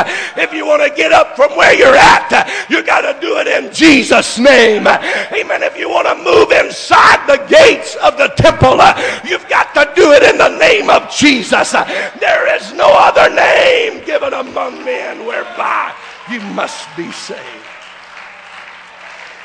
If 0.42 0.54
you 0.54 0.66
want 0.66 0.82
to 0.82 0.96
get 0.96 1.12
up 1.12 1.36
from 1.36 1.56
where 1.56 1.74
you're 1.76 1.96
at, 1.96 2.68
you 2.70 2.84
got 2.84 3.02
to 3.02 3.20
do 3.22 3.38
it 3.38 3.48
in 3.48 3.74
Jesus' 3.74 4.40
name. 4.40 4.88
Amen. 4.88 5.64
If 5.64 5.78
you 5.78 5.90
want 5.90 6.08
to 6.08 6.16
move 6.24 6.52
inside 6.52 7.26
the 7.28 7.38
gates 7.46 7.96
of 8.02 8.18
the 8.18 8.30
temple, 8.38 8.82
you've 9.30 9.48
got 9.50 9.74
to 9.76 9.92
do 9.96 10.12
it 10.14 10.24
in 10.24 10.38
the 10.38 10.58
name 10.58 10.90
of 10.90 11.12
Jesus. 11.12 11.72
There 11.72 12.56
is 12.56 12.74
no 12.80 12.88
other 12.94 13.30
name 13.36 14.06
given 14.06 14.34
among 14.34 14.86
men 14.86 15.26
whereby 15.26 15.94
you 16.32 16.40
must 16.40 16.88
be 16.96 17.12
saved. 17.12 17.44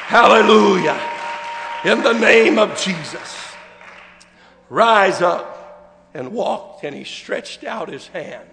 Hallelujah. 0.06 1.00
In 1.84 2.02
the 2.04 2.12
name 2.12 2.60
of 2.60 2.78
Jesus. 2.78 3.52
Rise 4.70 5.20
up 5.20 6.10
and 6.14 6.32
walk. 6.32 6.84
And 6.84 6.94
he 6.94 7.02
stretched 7.02 7.64
out 7.64 7.88
his 7.88 8.06
hand. 8.06 8.48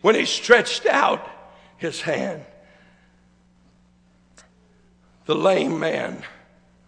When 0.00 0.14
he 0.14 0.24
stretched 0.24 0.86
out 0.86 1.28
his 1.76 2.00
hand, 2.00 2.44
the 5.26 5.34
lame 5.34 5.78
man 5.78 6.22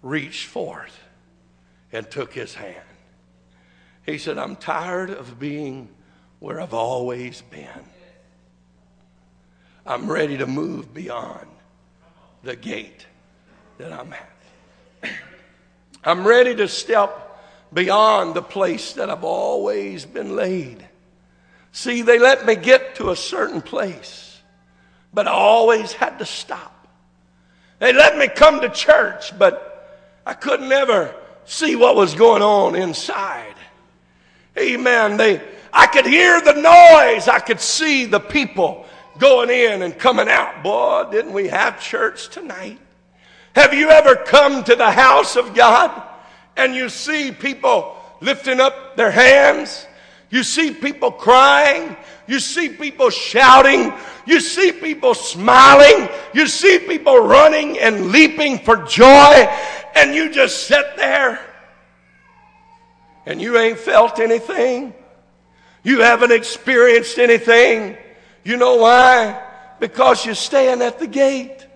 reached 0.02 0.46
forth 0.46 0.98
and 1.92 2.10
took 2.10 2.32
his 2.32 2.54
hand. 2.54 2.76
He 4.06 4.16
said, 4.16 4.38
I'm 4.38 4.56
tired 4.56 5.10
of 5.10 5.38
being 5.38 5.90
where 6.40 6.60
I've 6.60 6.74
always 6.74 7.42
been. 7.42 7.68
I'm 9.86 10.10
ready 10.10 10.38
to 10.38 10.46
move 10.46 10.92
beyond 10.92 11.46
the 12.42 12.56
gate 12.56 13.06
that 13.78 13.92
I'm 13.92 14.12
at. 14.12 15.10
I'm 16.04 16.26
ready 16.26 16.54
to 16.56 16.68
step 16.68 17.26
beyond 17.72 18.34
the 18.34 18.42
place 18.42 18.94
that 18.94 19.10
I've 19.10 19.24
always 19.24 20.04
been 20.04 20.34
laid. 20.34 20.86
See, 21.72 22.02
they 22.02 22.18
let 22.18 22.46
me 22.46 22.56
get 22.56 22.96
to 22.96 23.10
a 23.10 23.16
certain 23.16 23.62
place, 23.62 24.40
but 25.14 25.28
I 25.28 25.32
always 25.32 25.92
had 25.92 26.18
to 26.18 26.26
stop. 26.26 26.88
They 27.78 27.92
let 27.92 28.18
me 28.18 28.28
come 28.28 28.60
to 28.60 28.68
church, 28.68 29.38
but 29.38 29.98
I 30.26 30.34
could 30.34 30.60
never 30.60 31.14
see 31.44 31.76
what 31.76 31.96
was 31.96 32.14
going 32.14 32.42
on 32.42 32.74
inside. 32.74 33.54
Amen. 34.58 35.16
They, 35.16 35.40
I 35.72 35.86
could 35.86 36.06
hear 36.06 36.40
the 36.40 36.54
noise. 36.54 37.28
I 37.28 37.40
could 37.40 37.60
see 37.60 38.04
the 38.06 38.20
people 38.20 38.86
going 39.18 39.50
in 39.50 39.82
and 39.82 39.96
coming 39.98 40.28
out. 40.28 40.62
Boy, 40.62 41.08
didn't 41.10 41.32
we 41.32 41.48
have 41.48 41.80
church 41.80 42.30
tonight? 42.30 42.78
Have 43.54 43.74
you 43.74 43.90
ever 43.90 44.16
come 44.16 44.64
to 44.64 44.76
the 44.76 44.90
house 44.90 45.36
of 45.36 45.54
God 45.54 46.02
and 46.56 46.74
you 46.74 46.88
see 46.88 47.32
people 47.32 47.96
lifting 48.20 48.60
up 48.60 48.96
their 48.96 49.10
hands? 49.10 49.86
You 50.30 50.44
see 50.44 50.72
people 50.72 51.10
crying. 51.10 51.96
You 52.28 52.38
see 52.38 52.68
people 52.68 53.10
shouting. 53.10 53.92
You 54.24 54.40
see 54.40 54.70
people 54.70 55.14
smiling. 55.14 56.08
You 56.32 56.46
see 56.46 56.78
people 56.78 57.18
running 57.18 57.78
and 57.80 58.12
leaping 58.12 58.58
for 58.60 58.76
joy. 58.84 59.48
And 59.96 60.14
you 60.14 60.30
just 60.30 60.68
sit 60.68 60.96
there 60.96 61.40
and 63.26 63.42
you 63.42 63.58
ain't 63.58 63.78
felt 63.78 64.20
anything. 64.20 64.94
You 65.82 66.00
haven't 66.00 66.32
experienced 66.32 67.18
anything. 67.18 67.96
You 68.44 68.56
know 68.56 68.76
why? 68.76 69.42
Because 69.78 70.24
you're 70.24 70.34
staying 70.34 70.82
at 70.82 70.98
the 70.98 71.06
gate. 71.06 71.66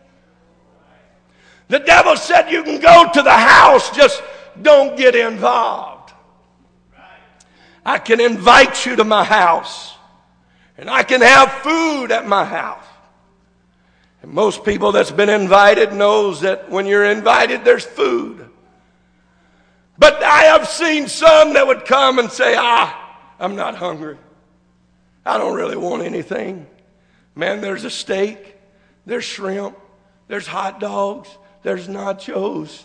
The 1.68 1.78
devil 1.78 2.16
said 2.16 2.50
you 2.50 2.62
can 2.62 2.80
go 2.80 3.10
to 3.12 3.22
the 3.22 3.32
house, 3.32 3.90
just 3.90 4.22
don't 4.60 4.96
get 4.96 5.14
involved. 5.14 6.12
I 7.84 7.98
can 7.98 8.20
invite 8.20 8.86
you 8.86 8.96
to 8.96 9.04
my 9.04 9.24
house, 9.24 9.94
and 10.78 10.88
I 10.88 11.02
can 11.02 11.20
have 11.20 11.50
food 11.62 12.12
at 12.12 12.26
my 12.26 12.44
house. 12.44 12.84
And 14.22 14.32
most 14.32 14.64
people 14.64 14.92
that's 14.92 15.10
been 15.10 15.28
invited 15.28 15.92
knows 15.92 16.40
that 16.40 16.70
when 16.70 16.86
you're 16.86 17.04
invited, 17.04 17.64
there's 17.64 17.84
food. 17.84 18.48
But 19.98 20.22
I 20.22 20.44
have 20.44 20.66
seen 20.66 21.08
some 21.08 21.54
that 21.54 21.66
would 21.66 21.84
come 21.84 22.18
and 22.18 22.30
say, 22.30 22.56
ah, 22.58 23.03
I'm 23.44 23.56
not 23.56 23.74
hungry. 23.74 24.16
I 25.26 25.36
don't 25.36 25.54
really 25.54 25.76
want 25.76 26.02
anything. 26.02 26.66
Man, 27.34 27.60
there's 27.60 27.84
a 27.84 27.90
steak, 27.90 28.56
there's 29.04 29.24
shrimp, 29.24 29.76
there's 30.28 30.46
hot 30.46 30.80
dogs, 30.80 31.28
there's 31.62 31.86
nachos, 31.86 32.84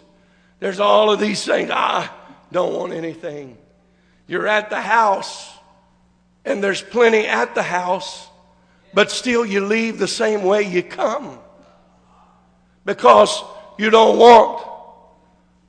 there's 0.60 0.82
all 0.82 1.12
of 1.12 1.20
these 1.22 1.46
things. 1.46 1.72
I 1.72 2.10
don't 2.52 2.74
want 2.74 2.92
anything. 2.92 3.58
You're 4.28 4.48
at 4.48 4.70
the 4.70 4.82
house, 4.82 5.50
and 6.44 6.62
there's 6.62 6.82
plenty 6.82 7.26
at 7.26 7.56
the 7.56 7.64
house, 7.64 8.28
but 8.94 9.12
still 9.12 9.46
you 9.46 9.66
leave 9.66 9.98
the 9.98 10.10
same 10.10 10.44
way 10.44 10.64
you 10.64 10.84
come 10.84 11.40
because 12.84 13.44
you 13.78 13.90
don't 13.90 14.18
want 14.20 14.68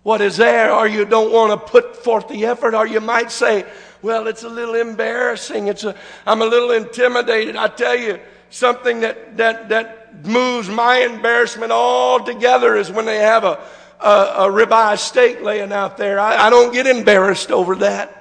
what 0.03 0.21
is 0.21 0.37
there, 0.39 0.73
or 0.73 0.89
you 0.89 1.05
don't 1.05 1.31
want 1.31 1.53
to 1.53 1.71
put 1.71 2.03
forth 2.03 2.27
the 2.27 2.47
effort, 2.47 2.75
or 2.75 2.87
you 2.87 3.01
might 3.01 3.31
say, 3.31 3.65
well, 4.03 4.27
it's 4.27 4.43
a 4.43 4.49
little 4.49 4.75
embarrassing. 4.75 5.69
It's 5.69 5.85
a, 5.85 5.95
I'm 6.27 6.43
a 6.43 6.47
little 6.47 6.71
intimidated. 6.71 7.57
I 7.57 7.69
tell 7.69 7.97
you, 7.97 8.19
something 8.51 9.01
that, 9.01 9.37
that, 9.37 9.69
that 9.69 10.27
moves 10.27 10.69
my 10.69 10.99
embarrassment 10.99 11.73
all 11.73 12.23
together 12.23 12.77
is 12.77 12.91
when 12.91 13.07
they 13.07 13.19
have 13.19 13.45
a, 13.45 13.61
a, 14.01 14.11
a 14.11 14.51
ribeye 14.51 14.99
steak 14.99 15.41
laying 15.41 15.73
out 15.73 15.97
there. 15.97 16.19
I, 16.21 16.47
I 16.47 16.51
don't 16.51 16.73
get 16.73 16.87
embarrassed 16.87 17.51
over 17.51 17.77
that. 17.77 18.20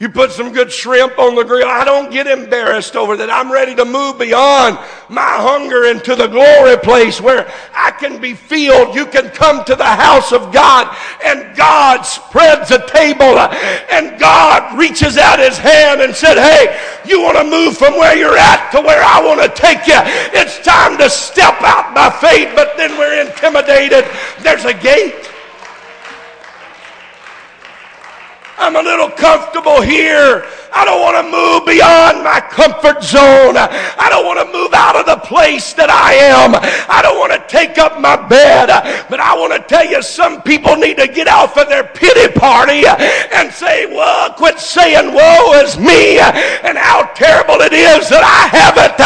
You 0.00 0.08
put 0.08 0.30
some 0.30 0.52
good 0.52 0.70
shrimp 0.70 1.18
on 1.18 1.34
the 1.34 1.42
grill. 1.42 1.66
I 1.66 1.84
don't 1.84 2.12
get 2.12 2.28
embarrassed 2.28 2.94
over 2.94 3.16
that. 3.16 3.30
I'm 3.30 3.50
ready 3.50 3.74
to 3.74 3.84
move 3.84 4.16
beyond 4.16 4.78
my 5.08 5.34
hunger 5.42 5.86
into 5.86 6.14
the 6.14 6.28
glory 6.28 6.76
place 6.76 7.20
where 7.20 7.52
I 7.74 7.90
can 7.90 8.20
be 8.20 8.34
filled. 8.34 8.94
You 8.94 9.06
can 9.06 9.30
come 9.30 9.64
to 9.64 9.74
the 9.74 9.82
house 9.82 10.30
of 10.30 10.52
God 10.52 10.96
and 11.24 11.56
God 11.56 12.02
spreads 12.02 12.70
a 12.70 12.86
table 12.86 13.42
and 13.90 14.20
God 14.20 14.78
reaches 14.78 15.18
out 15.18 15.40
his 15.40 15.58
hand 15.58 16.00
and 16.00 16.14
said, 16.14 16.38
Hey, 16.38 16.78
you 17.04 17.20
want 17.20 17.36
to 17.38 17.44
move 17.44 17.76
from 17.76 17.94
where 17.94 18.16
you're 18.16 18.38
at 18.38 18.70
to 18.70 18.80
where 18.80 19.02
I 19.02 19.20
want 19.26 19.42
to 19.42 19.48
take 19.60 19.88
you. 19.88 19.98
It's 20.30 20.62
time 20.64 20.96
to 20.98 21.10
step 21.10 21.60
out 21.62 21.92
by 21.92 22.08
faith, 22.22 22.52
but 22.54 22.76
then 22.76 22.96
we're 22.98 23.26
intimidated. 23.26 24.06
There's 24.44 24.64
a 24.64 24.74
gate. 24.74 25.28
I'm 28.58 28.76
a 28.76 28.82
little 28.82 29.10
comfortable 29.10 29.80
here. 29.80 30.44
I 30.68 30.84
don't 30.84 31.00
want 31.00 31.16
to 31.16 31.24
move 31.24 31.64
beyond 31.64 32.20
my 32.20 32.44
comfort 32.44 33.00
zone. 33.00 33.56
I 33.56 34.12
don't 34.12 34.26
want 34.26 34.36
to 34.42 34.48
move 34.52 34.74
out 34.76 35.00
of 35.00 35.08
the 35.08 35.16
place 35.24 35.72
that 35.80 35.88
I 35.88 36.12
am. 36.28 36.52
I 36.92 37.00
don't 37.00 37.16
want 37.16 37.32
to 37.32 37.40
take 37.48 37.78
up 37.78 37.96
my 37.96 38.20
bed. 38.28 38.68
But 39.08 39.20
I 39.20 39.32
want 39.32 39.56
to 39.56 39.62
tell 39.64 39.86
you, 39.86 40.02
some 40.02 40.42
people 40.42 40.76
need 40.76 40.98
to 40.98 41.08
get 41.08 41.24
off 41.26 41.56
of 41.56 41.72
their 41.72 41.88
pity 41.88 42.28
party 42.36 42.84
and 42.84 43.48
say, 43.48 43.88
well, 43.88 44.34
quit 44.36 44.60
saying, 44.60 45.14
woe 45.14 45.56
is 45.64 45.80
me 45.80 46.20
and 46.20 46.76
how 46.76 47.08
terrible 47.16 47.64
it 47.64 47.72
is 47.72 48.12
that 48.12 48.20
I 48.20 48.52
have 48.52 48.76
it. 48.76 48.98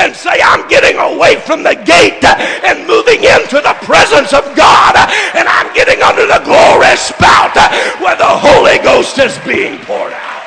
And 0.00 0.16
say, 0.16 0.40
I'm 0.40 0.64
getting 0.72 0.96
away 0.96 1.36
from 1.44 1.60
the 1.60 1.76
gate 1.76 2.24
and 2.64 2.88
moving 2.88 3.28
into 3.28 3.60
the 3.60 3.76
presence 3.84 4.32
of 4.32 4.48
God. 4.56 4.96
And 5.36 5.44
I'm 5.44 5.68
getting 5.76 6.00
under 6.00 6.24
the 6.24 6.40
glory 6.48 6.96
spout 6.96 7.52
where 8.00 8.16
the 8.16 8.24
Holy 8.24 8.80
Ghost 8.80 9.19
is 9.30 9.38
being 9.46 9.78
poured 9.84 10.12
out. 10.12 10.42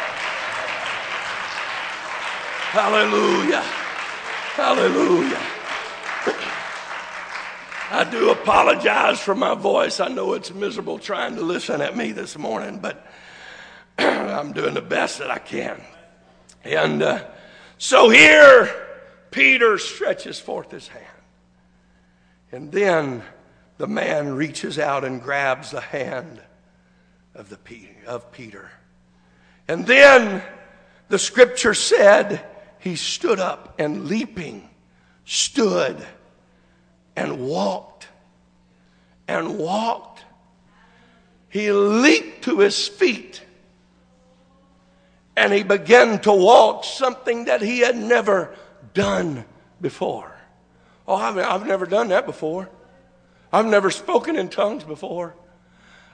Hallelujah. 2.73 3.61
Hallelujah. 4.55 5.41
I 7.91 8.03
do 8.09 8.31
apologize 8.31 9.19
for 9.21 9.35
my 9.35 9.53
voice. 9.53 9.99
I 9.99 10.09
know 10.09 10.33
it's 10.33 10.53
miserable 10.53 10.99
trying 10.99 11.35
to 11.35 11.41
listen 11.41 11.79
at 11.79 11.95
me 11.95 12.11
this 12.11 12.37
morning, 12.37 12.79
but 12.79 13.05
I'm 13.97 14.51
doing 14.51 14.73
the 14.73 14.81
best 14.81 15.19
that 15.19 15.31
I 15.31 15.39
can. 15.39 15.81
And 16.63 17.03
uh, 17.03 17.23
so 17.77 18.09
here, 18.09 18.69
Peter 19.31 19.77
stretches 19.77 20.39
forth 20.39 20.71
his 20.71 20.89
hand. 20.89 21.05
And 22.51 22.71
then 22.71 23.23
the 23.77 23.87
man 23.87 24.33
reaches 24.33 24.77
out 24.77 25.05
and 25.05 25.21
grabs 25.21 25.71
the 25.71 25.81
hand 25.81 26.41
of, 27.33 27.49
the, 27.49 27.57
of 28.05 28.31
Peter. 28.31 28.69
And 29.67 29.85
then 29.85 30.43
the 31.09 31.19
scripture 31.19 31.73
said, 31.73 32.45
he 32.79 32.95
stood 32.95 33.39
up 33.39 33.75
and 33.79 34.05
leaping 34.05 34.69
stood 35.25 36.05
and 37.15 37.47
walked 37.47 38.07
and 39.27 39.57
walked. 39.57 40.23
He 41.49 41.71
leaped 41.71 42.43
to 42.45 42.59
his 42.59 42.87
feet 42.87 43.41
and 45.35 45.53
he 45.53 45.63
began 45.63 46.19
to 46.19 46.31
walk 46.31 46.83
something 46.83 47.45
that 47.45 47.61
he 47.61 47.79
had 47.79 47.95
never 47.95 48.55
done 48.93 49.45
before. 49.81 50.31
Oh, 51.07 51.15
I've, 51.15 51.37
I've 51.37 51.65
never 51.65 51.85
done 51.85 52.09
that 52.09 52.25
before. 52.25 52.69
I've 53.51 53.65
never 53.65 53.91
spoken 53.91 54.35
in 54.35 54.49
tongues 54.49 54.83
before. 54.83 55.35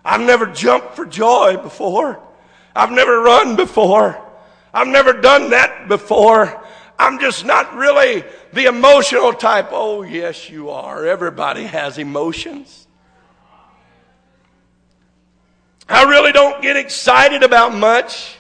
I've 0.04 0.22
never 0.22 0.46
jumped 0.46 0.96
for 0.96 1.06
joy 1.06 1.58
before. 1.58 2.22
I've 2.76 2.92
never 2.92 3.22
run 3.22 3.56
before. 3.56 4.20
I've 4.74 4.88
never 4.88 5.14
done 5.14 5.50
that 5.52 5.88
before. 5.88 6.64
I'm 6.98 7.20
just 7.20 7.46
not 7.46 7.74
really 7.76 8.24
the 8.54 8.66
emotional 8.66 9.34
type. 9.34 9.70
Oh, 9.72 10.02
yes, 10.02 10.50
you 10.50 10.70
are. 10.70 11.06
Everybody 11.06 11.64
has 11.64 11.98
emotions. 11.98 12.88
I 15.88 16.04
really 16.04 16.32
don't 16.32 16.62
get 16.62 16.78
excited 16.78 17.42
about 17.42 17.74
much. 17.74 18.38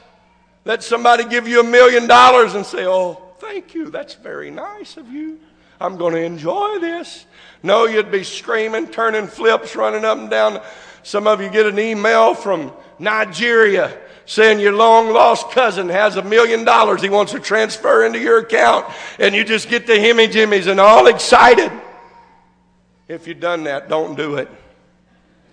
Let 0.65 0.83
somebody 0.83 1.25
give 1.25 1.47
you 1.47 1.61
a 1.61 1.63
million 1.63 2.05
dollars 2.05 2.53
and 2.53 2.65
say, 2.65 2.85
Oh, 2.85 3.33
thank 3.39 3.73
you. 3.73 3.89
That's 3.89 4.13
very 4.13 4.51
nice 4.51 4.97
of 4.97 5.09
you. 5.09 5.39
I'm 5.81 5.97
going 5.97 6.13
to 6.13 6.21
enjoy 6.21 6.79
this. 6.79 7.25
No, 7.63 7.85
you'd 7.85 8.11
be 8.11 8.23
screaming, 8.23 8.87
turning 8.87 9.27
flips, 9.27 9.75
running 9.75 10.05
up 10.05 10.17
and 10.17 10.29
down. 10.29 10.61
Some 11.03 11.27
of 11.27 11.41
you 11.41 11.49
get 11.49 11.65
an 11.65 11.79
email 11.79 12.33
from 12.33 12.71
Nigeria 12.97 13.97
saying 14.25 14.59
your 14.59 14.73
long 14.73 15.11
lost 15.11 15.49
cousin 15.49 15.89
has 15.89 16.15
a 16.15 16.21
million 16.21 16.63
dollars 16.63 17.01
he 17.01 17.09
wants 17.09 17.31
to 17.31 17.39
transfer 17.39 18.05
into 18.05 18.19
your 18.19 18.39
account, 18.39 18.85
and 19.17 19.33
you 19.33 19.43
just 19.43 19.69
get 19.69 19.87
the 19.87 19.93
himmy 19.93 20.31
jimmies 20.31 20.67
and 20.67 20.79
all 20.79 21.07
excited. 21.07 21.71
If 23.07 23.27
you've 23.27 23.39
done 23.39 23.63
that, 23.63 23.89
don't 23.89 24.15
do 24.15 24.35
it. 24.35 24.47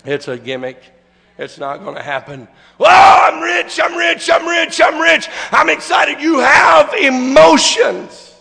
It's 0.04 0.28
a 0.28 0.36
gimmick. 0.36 0.82
It's 1.38 1.58
not 1.58 1.82
going 1.82 1.96
to 1.96 2.02
happen. 2.02 2.48
Oh, 2.78 2.84
I'm 2.86 3.40
rich, 3.42 3.80
I'm 3.82 3.96
rich, 3.96 4.28
I'm 4.30 4.46
rich, 4.46 4.80
I'm 4.80 5.00
rich. 5.00 5.28
I'm 5.52 5.70
excited. 5.70 6.20
You 6.20 6.38
have 6.40 6.92
emotions. 6.94 8.35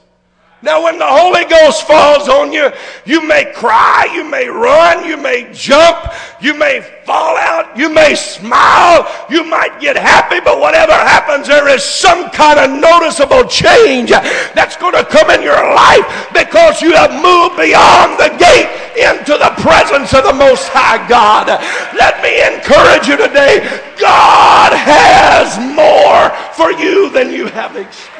Now, 0.65 0.81
when 0.81 0.97
the 0.97 1.05
Holy 1.05 1.45
Ghost 1.45 1.85
falls 1.85 2.27
on 2.27 2.51
you, 2.51 2.71
you 3.05 3.21
may 3.21 3.53
cry, 3.53 4.09
you 4.15 4.23
may 4.23 4.47
run, 4.47 5.05
you 5.05 5.15
may 5.15 5.47
jump, 5.53 6.11
you 6.41 6.57
may 6.57 6.81
fall 7.05 7.37
out, 7.37 7.77
you 7.77 7.87
may 7.87 8.15
smile, 8.15 9.05
you 9.29 9.45
might 9.45 9.79
get 9.79 9.95
happy, 9.95 10.39
but 10.39 10.59
whatever 10.59 10.91
happens, 10.91 11.45
there 11.45 11.69
is 11.69 11.83
some 11.83 12.31
kind 12.31 12.57
of 12.57 12.81
noticeable 12.81 13.45
change 13.45 14.09
that's 14.57 14.75
going 14.75 14.97
to 14.97 15.05
come 15.05 15.29
in 15.29 15.43
your 15.43 15.53
life 15.53 16.33
because 16.33 16.81
you 16.81 16.93
have 16.97 17.13
moved 17.13 17.61
beyond 17.61 18.17
the 18.17 18.33
gate 18.41 18.65
into 18.97 19.37
the 19.37 19.53
presence 19.61 20.17
of 20.17 20.25
the 20.25 20.33
Most 20.33 20.65
High 20.73 20.97
God. 21.05 21.45
Let 21.93 22.25
me 22.25 22.41
encourage 22.41 23.05
you 23.05 23.21
today 23.21 23.61
God 24.01 24.73
has 24.73 25.61
more 25.77 26.33
for 26.57 26.71
you 26.73 27.11
than 27.11 27.29
you 27.29 27.45
have 27.53 27.77
experienced. 27.77 28.14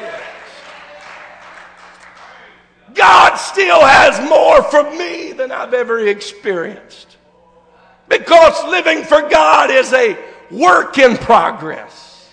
God 2.96 3.36
still 3.36 3.84
has 3.84 4.18
more 4.28 4.62
for 4.62 4.90
me 4.96 5.32
than 5.32 5.52
I've 5.52 5.74
ever 5.74 6.06
experienced. 6.06 7.16
Because 8.08 8.64
living 8.64 9.04
for 9.04 9.28
God 9.28 9.70
is 9.70 9.92
a 9.92 10.16
work 10.50 10.98
in 10.98 11.16
progress. 11.16 12.32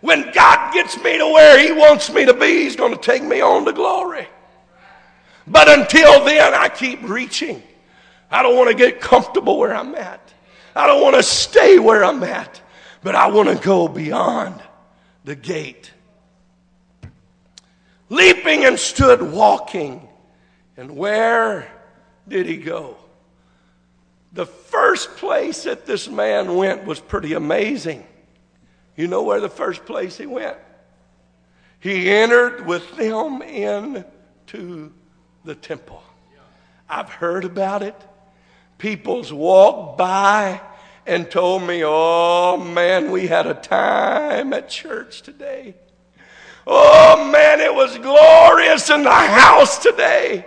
When 0.00 0.30
God 0.32 0.72
gets 0.72 0.96
me 1.02 1.18
to 1.18 1.24
where 1.26 1.58
He 1.58 1.72
wants 1.72 2.12
me 2.12 2.24
to 2.26 2.34
be, 2.34 2.64
He's 2.64 2.76
going 2.76 2.94
to 2.94 3.00
take 3.00 3.22
me 3.22 3.40
on 3.40 3.64
to 3.64 3.72
glory. 3.72 4.28
But 5.46 5.68
until 5.68 6.24
then, 6.24 6.54
I 6.54 6.68
keep 6.68 7.02
reaching. 7.02 7.62
I 8.30 8.42
don't 8.42 8.56
want 8.56 8.70
to 8.70 8.76
get 8.76 9.00
comfortable 9.00 9.58
where 9.58 9.74
I'm 9.74 9.94
at. 9.94 10.32
I 10.74 10.86
don't 10.86 11.02
want 11.02 11.16
to 11.16 11.22
stay 11.22 11.78
where 11.78 12.04
I'm 12.04 12.22
at. 12.22 12.60
But 13.02 13.14
I 13.14 13.28
want 13.28 13.48
to 13.48 13.62
go 13.62 13.86
beyond 13.86 14.62
the 15.24 15.36
gate 15.36 15.92
leaping 18.08 18.64
and 18.64 18.78
stood 18.78 19.22
walking. 19.22 20.08
And 20.76 20.96
where 20.96 21.70
did 22.26 22.46
he 22.46 22.56
go? 22.56 22.96
The 24.32 24.46
first 24.46 25.16
place 25.16 25.64
that 25.64 25.86
this 25.86 26.08
man 26.08 26.56
went 26.56 26.84
was 26.84 26.98
pretty 26.98 27.34
amazing. 27.34 28.04
You 28.96 29.06
know 29.08 29.22
where 29.22 29.40
the 29.40 29.48
first 29.48 29.84
place 29.86 30.16
he 30.16 30.26
went? 30.26 30.56
He 31.78 32.10
entered 32.10 32.66
with 32.66 32.96
them 32.96 33.42
into 33.42 34.92
the 35.44 35.54
temple. 35.54 36.02
I've 36.88 37.08
heard 37.08 37.44
about 37.44 37.82
it. 37.82 37.94
People's 38.78 39.32
walked 39.32 39.98
by 39.98 40.60
and 41.06 41.30
told 41.30 41.62
me, 41.62 41.82
oh 41.84 42.56
man, 42.56 43.10
we 43.10 43.26
had 43.26 43.46
a 43.46 43.54
time 43.54 44.52
at 44.52 44.68
church 44.68 45.22
today. 45.22 45.74
Oh 46.66 47.30
man, 47.30 47.60
it 47.60 47.74
was 47.74 47.98
glorious 47.98 48.90
in 48.90 49.02
the 49.02 49.10
house 49.10 49.78
today. 49.78 50.46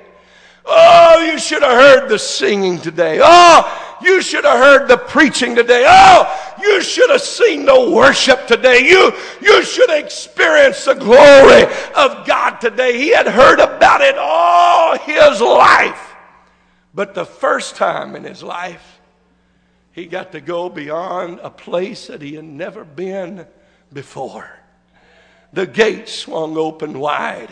Oh, 0.65 1.29
you 1.31 1.39
should 1.39 1.63
have 1.63 1.71
heard 1.71 2.09
the 2.09 2.19
singing 2.19 2.79
today. 2.79 3.19
Oh, 3.23 3.97
you 4.01 4.21
should 4.21 4.43
have 4.43 4.59
heard 4.59 4.87
the 4.87 4.97
preaching 4.97 5.55
today. 5.55 5.85
Oh, 5.87 6.55
you 6.61 6.81
should 6.81 7.09
have 7.09 7.21
seen 7.21 7.65
the 7.65 7.91
worship 7.91 8.47
today. 8.47 8.79
You, 8.87 9.13
you 9.41 9.63
should 9.63 9.89
have 9.89 10.03
experienced 10.03 10.85
the 10.85 10.95
glory 10.95 11.63
of 11.95 12.27
God 12.27 12.57
today. 12.57 12.97
He 12.97 13.09
had 13.09 13.27
heard 13.27 13.59
about 13.59 14.01
it 14.01 14.17
all 14.17 14.97
his 14.97 15.39
life. 15.39 16.15
But 16.93 17.13
the 17.13 17.25
first 17.25 17.75
time 17.75 18.15
in 18.15 18.23
his 18.23 18.43
life, 18.43 18.99
he 19.93 20.05
got 20.05 20.33
to 20.33 20.41
go 20.41 20.67
beyond 20.67 21.39
a 21.41 21.49
place 21.49 22.07
that 22.07 22.21
he 22.21 22.33
had 22.35 22.43
never 22.43 22.83
been 22.83 23.47
before. 23.93 24.49
The 25.53 25.67
gates 25.67 26.13
swung 26.13 26.57
open 26.57 26.99
wide. 26.99 27.49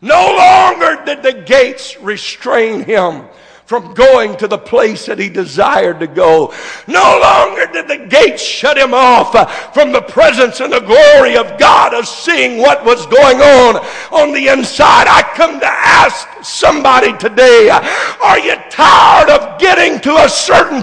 No 0.00 0.34
longer 0.36 1.04
did 1.04 1.22
the 1.22 1.42
gates 1.44 1.98
restrain 2.00 2.84
him 2.84 3.24
from 3.66 3.94
going 3.94 4.36
to 4.36 4.48
the 4.48 4.58
place 4.58 5.06
that 5.06 5.18
he 5.18 5.28
desired 5.28 6.00
to 6.00 6.06
go. 6.06 6.52
No 6.86 7.20
longer 7.22 7.72
did 7.72 7.88
the 7.88 8.06
gates 8.06 8.42
shut 8.42 8.76
him 8.76 8.92
off 8.92 9.72
from 9.72 9.92
the 9.92 10.02
presence 10.02 10.60
and 10.60 10.72
the 10.72 10.80
glory 10.80 11.36
of 11.36 11.58
God 11.58 11.94
of 11.94 12.06
seeing 12.06 12.58
what 12.58 12.84
was 12.84 13.06
going 13.06 13.40
on 13.40 13.76
on 14.10 14.32
the 14.32 14.48
inside. 14.48 15.06
I 15.06 15.22
come 15.34 15.60
to 15.60 15.66
ask 15.66 16.28
somebody 16.42 17.16
today, 17.18 17.70
are 17.70 18.38
you 18.38 18.56
tired 18.70 19.30
of 19.30 19.58
getting 19.58 20.00
to 20.00 20.16
a 20.16 20.28
certain 20.28 20.82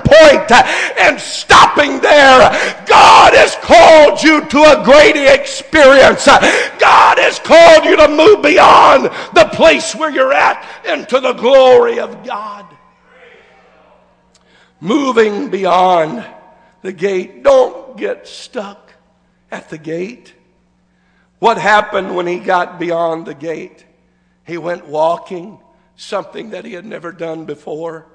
uh, 0.51 0.93
and 0.99 1.19
stopping 1.19 1.99
there? 1.99 2.49
God 2.85 3.33
has 3.33 3.55
called 3.61 4.21
you 4.23 4.45
to 4.47 4.59
a 4.59 4.83
greater 4.83 5.33
experience. 5.33 6.25
God 6.25 7.17
has 7.17 7.39
called 7.39 7.85
you 7.85 7.97
to 7.97 8.07
move 8.07 8.41
beyond 8.41 9.05
the 9.33 9.49
place 9.53 9.95
where 9.95 10.09
you're 10.09 10.33
at 10.33 10.65
into 10.85 11.19
the 11.19 11.33
glory 11.33 11.99
of 11.99 12.25
God 12.25 12.65
moving 14.79 15.49
beyond 15.49 16.25
the 16.81 16.93
gate. 16.93 17.43
Don't 17.43 17.97
get 17.97 18.27
stuck 18.27 18.93
at 19.51 19.69
the 19.69 19.77
gate. 19.77 20.33
What 21.39 21.57
happened 21.57 22.15
when 22.15 22.27
he 22.27 22.39
got 22.39 22.79
beyond 22.79 23.25
the 23.25 23.33
gate? 23.33 23.85
He 24.49 24.57
went 24.57 24.87
walking, 24.87 25.59
something 25.95 26.49
that 26.49 26.65
he 26.65 26.73
had 26.73 26.83
never 26.83 27.11
done 27.11 27.45
before, 27.45 28.07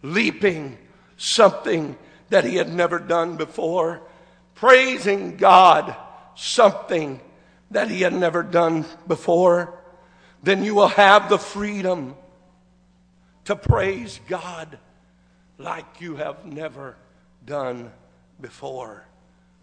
leaping, 0.00 0.78
something 1.18 1.98
that 2.30 2.44
he 2.44 2.56
had 2.56 2.72
never 2.72 2.98
done 2.98 3.36
before, 3.36 4.00
praising 4.54 5.36
God, 5.36 5.94
something 6.36 7.20
that 7.70 7.90
he 7.90 8.00
had 8.00 8.14
never 8.14 8.42
done 8.42 8.86
before. 9.06 9.78
Then 10.42 10.64
you 10.64 10.74
will 10.74 10.88
have 10.88 11.28
the 11.28 11.38
freedom 11.38 12.16
to 13.44 13.54
praise 13.54 14.20
God 14.26 14.78
like 15.58 16.00
you 16.00 16.16
have 16.16 16.46
never 16.46 16.96
done 17.44 17.92
before. 18.40 19.04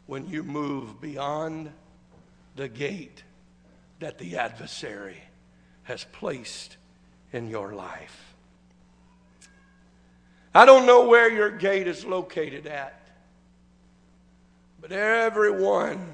When 0.06 0.28
you 0.28 0.44
move 0.44 1.02
beyond 1.02 1.72
the 2.56 2.70
gate 2.70 3.24
that 4.00 4.20
the 4.20 4.38
adversary 4.38 5.18
has 5.84 6.06
placed 6.12 6.78
in 7.32 7.50
your 7.50 7.74
life. 7.74 8.36
I 10.54 10.66
don't 10.66 10.86
know 10.86 11.08
where 11.08 11.32
your 11.32 11.50
gate 11.50 11.88
is 11.88 12.06
located 12.06 12.68
at, 12.68 13.00
but 14.82 14.92
everyone 14.92 16.14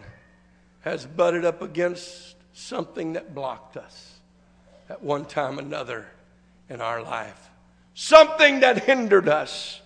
has 0.81 1.05
butted 1.05 1.43
up 1.43 1.61
against 1.61 2.35
something 2.53 3.13
that 3.13 3.33
blocked 3.33 3.77
us 3.77 4.19
at 4.89 5.01
one 5.01 5.25
time 5.25 5.57
or 5.57 5.61
another 5.61 6.07
in 6.69 6.81
our 6.81 7.01
life 7.01 7.47
something 7.99 8.59
that 8.59 8.83
hindered 8.83 9.27
us, 9.27 9.81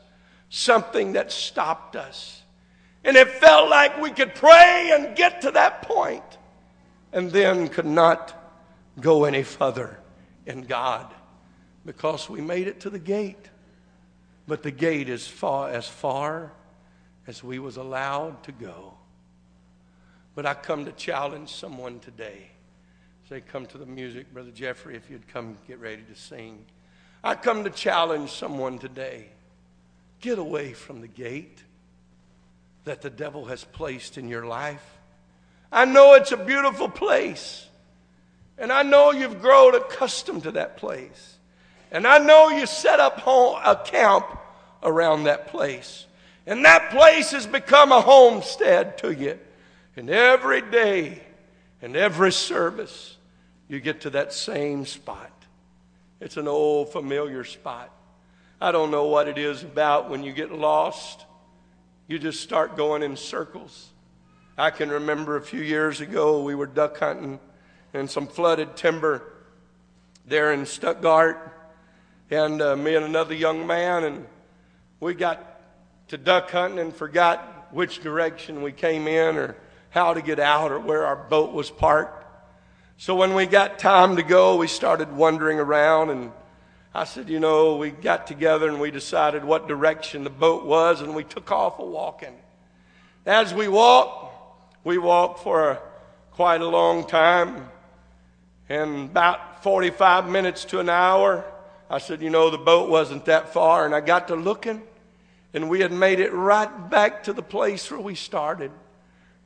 something 0.49 1.13
that 1.13 1.31
stopped 1.31 1.95
us. 1.95 2.41
And 3.05 3.15
it 3.15 3.29
felt 3.29 3.69
like 3.69 4.01
we 4.01 4.11
could 4.11 4.35
pray 4.35 4.91
and 4.93 5.15
get 5.15 5.39
to 5.43 5.51
that 5.51 5.83
point 5.83 6.21
and 7.13 7.31
then 7.31 7.69
could 7.69 7.85
not 7.85 8.40
go 8.99 9.23
any 9.23 9.43
further 9.43 9.99
in 10.45 10.63
God 10.63 11.13
because 11.85 12.29
we 12.29 12.41
made 12.41 12.67
it 12.67 12.81
to 12.81 12.89
the 12.89 12.99
gate. 12.99 13.49
But 14.47 14.63
the 14.63 14.71
gate 14.71 15.09
is 15.09 15.27
far 15.27 15.69
as 15.69 15.87
far 15.87 16.51
as 17.27 17.43
we 17.43 17.59
was 17.59 17.77
allowed 17.77 18.43
to 18.43 18.51
go. 18.51 18.93
But 20.35 20.45
I 20.45 20.53
come 20.53 20.85
to 20.85 20.91
challenge 20.91 21.49
someone 21.49 21.99
today. 21.99 22.49
Say, 23.29 23.41
come 23.41 23.65
to 23.67 23.77
the 23.77 23.85
music, 23.85 24.33
Brother 24.33 24.51
Jeffrey, 24.51 24.95
if 24.95 25.09
you'd 25.09 25.27
come 25.27 25.57
get 25.67 25.79
ready 25.79 26.01
to 26.01 26.15
sing. 26.15 26.65
I 27.23 27.35
come 27.35 27.63
to 27.63 27.69
challenge 27.69 28.31
someone 28.31 28.79
today. 28.79 29.29
Get 30.19 30.37
away 30.37 30.73
from 30.73 31.01
the 31.01 31.07
gate 31.07 31.63
that 32.83 33.01
the 33.01 33.09
devil 33.09 33.45
has 33.45 33.63
placed 33.63 34.17
in 34.17 34.27
your 34.27 34.45
life. 34.45 34.85
I 35.71 35.85
know 35.85 36.15
it's 36.15 36.31
a 36.31 36.37
beautiful 36.37 36.89
place. 36.89 37.67
And 38.61 38.71
I 38.71 38.83
know 38.83 39.11
you've 39.11 39.41
grown 39.41 39.73
accustomed 39.73 40.43
to 40.43 40.51
that 40.51 40.77
place. 40.77 41.39
And 41.91 42.05
I 42.05 42.19
know 42.19 42.49
you 42.49 42.67
set 42.67 42.99
up 42.99 43.19
home, 43.19 43.59
a 43.65 43.75
camp 43.75 44.27
around 44.83 45.23
that 45.23 45.47
place. 45.47 46.05
And 46.45 46.63
that 46.63 46.91
place 46.91 47.31
has 47.31 47.47
become 47.47 47.91
a 47.91 47.99
homestead 47.99 48.99
to 48.99 49.11
you. 49.11 49.39
And 49.97 50.11
every 50.11 50.61
day 50.61 51.23
and 51.81 51.95
every 51.95 52.31
service, 52.31 53.17
you 53.67 53.79
get 53.79 54.01
to 54.01 54.11
that 54.11 54.31
same 54.31 54.85
spot. 54.85 55.31
It's 56.19 56.37
an 56.37 56.47
old 56.47 56.91
familiar 56.91 57.43
spot. 57.43 57.91
I 58.61 58.71
don't 58.71 58.91
know 58.91 59.07
what 59.07 59.27
it 59.27 59.39
is 59.39 59.63
about 59.63 60.07
when 60.07 60.21
you 60.23 60.33
get 60.33 60.51
lost. 60.51 61.25
You 62.07 62.19
just 62.19 62.41
start 62.41 62.77
going 62.77 63.01
in 63.01 63.17
circles. 63.17 63.89
I 64.55 64.69
can 64.69 64.89
remember 64.89 65.35
a 65.35 65.41
few 65.41 65.61
years 65.61 65.99
ago 65.99 66.43
we 66.43 66.53
were 66.53 66.67
duck 66.67 66.99
hunting 66.99 67.39
in 67.93 68.07
some 68.07 68.27
flooded 68.27 68.75
timber 68.75 69.23
there 70.25 70.53
in 70.53 70.65
Stuttgart, 70.65 71.57
and 72.29 72.61
uh, 72.61 72.75
me 72.75 72.95
and 72.95 73.05
another 73.05 73.33
young 73.33 73.67
man, 73.67 74.03
and 74.03 74.25
we 74.99 75.13
got 75.13 75.61
to 76.07 76.17
duck 76.17 76.51
hunting 76.51 76.79
and 76.79 76.95
forgot 76.95 77.67
which 77.71 78.01
direction 78.01 78.61
we 78.61 78.71
came 78.71 79.07
in 79.07 79.37
or 79.37 79.55
how 79.89 80.13
to 80.13 80.21
get 80.21 80.39
out 80.39 80.71
or 80.71 80.79
where 80.79 81.05
our 81.05 81.15
boat 81.15 81.53
was 81.53 81.69
parked. 81.69 82.25
So 82.97 83.15
when 83.15 83.33
we 83.33 83.45
got 83.45 83.79
time 83.79 84.15
to 84.17 84.23
go, 84.23 84.57
we 84.57 84.67
started 84.67 85.11
wandering 85.11 85.59
around 85.59 86.11
and 86.11 86.31
I 86.93 87.05
said, 87.05 87.29
you 87.29 87.39
know, 87.39 87.77
we 87.77 87.89
got 87.89 88.27
together 88.27 88.67
and 88.67 88.79
we 88.79 88.91
decided 88.91 89.43
what 89.43 89.67
direction 89.67 90.23
the 90.23 90.29
boat 90.29 90.65
was 90.65 91.01
and 91.01 91.15
we 91.15 91.23
took 91.23 91.51
off 91.51 91.79
a 91.79 91.85
walking. 91.85 92.35
As 93.25 93.53
we 93.53 93.67
walked, 93.67 94.35
we 94.83 94.97
walked 94.97 95.39
for 95.39 95.71
a, 95.71 95.79
quite 96.31 96.61
a 96.61 96.67
long 96.67 97.07
time 97.07 97.69
and 98.71 99.09
about 99.09 99.63
45 99.63 100.29
minutes 100.29 100.65
to 100.65 100.79
an 100.79 100.89
hour, 100.89 101.43
I 101.89 101.97
said, 101.97 102.21
you 102.21 102.29
know, 102.29 102.49
the 102.49 102.57
boat 102.57 102.89
wasn't 102.89 103.25
that 103.25 103.53
far 103.53 103.85
and 103.85 103.93
I 103.93 103.99
got 103.99 104.29
to 104.29 104.35
looking 104.35 104.81
and 105.53 105.69
we 105.69 105.81
had 105.81 105.91
made 105.91 106.19
it 106.19 106.31
right 106.31 106.89
back 106.89 107.23
to 107.23 107.33
the 107.33 107.41
place 107.41 107.91
where 107.91 107.99
we 107.99 108.15
started. 108.15 108.71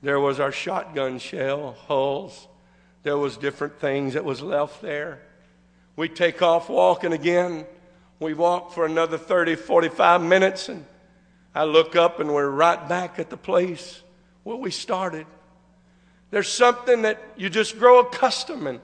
There 0.04 0.20
was 0.20 0.40
our 0.40 0.52
shotgun 0.52 1.18
shell 1.18 1.76
hulls 1.88 2.48
there 3.06 3.18
was 3.20 3.38
different 3.38 3.80
things 3.80 4.16
that 4.16 4.26
was 4.26 4.42
left 4.42 4.82
there. 4.82 5.20
We 5.96 6.10
take 6.10 6.42
off 6.42 6.70
walking 6.70 7.14
again. 7.14 7.68
We 8.20 8.34
walk 8.34 8.74
for 8.74 8.84
another 8.84 9.20
30, 9.20 9.54
45 9.54 10.24
minutes, 10.24 10.70
and 10.70 10.84
I 11.54 11.66
look 11.66 11.96
up 11.96 12.20
and 12.20 12.34
we're 12.34 12.50
right 12.50 12.90
back 12.90 13.20
at 13.20 13.30
the 13.30 13.38
place 13.38 14.02
where 14.42 14.58
we 14.58 14.72
started. 14.72 15.28
There's 16.32 16.48
something 16.48 17.04
that 17.04 17.22
you 17.38 17.52
just 17.52 17.78
grow 17.78 18.00
accustomed 18.00 18.80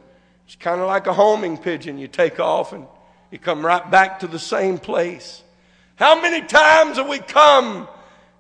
it's 0.52 0.58
kind 0.58 0.82
of 0.82 0.88
like 0.88 1.08
a 1.08 1.14
homing 1.14 1.58
pigeon. 1.58 1.98
You 1.98 2.10
take 2.10 2.38
off 2.38 2.74
and 2.74 2.86
you 3.32 3.40
come 3.40 3.66
right 3.66 3.90
back 3.90 4.20
to 4.20 4.28
the 4.28 4.38
same 4.38 4.80
place. 4.80 5.44
How 5.96 6.22
many 6.22 6.46
times 6.46 6.98
have 6.98 7.08
we 7.08 7.20
come? 7.20 7.88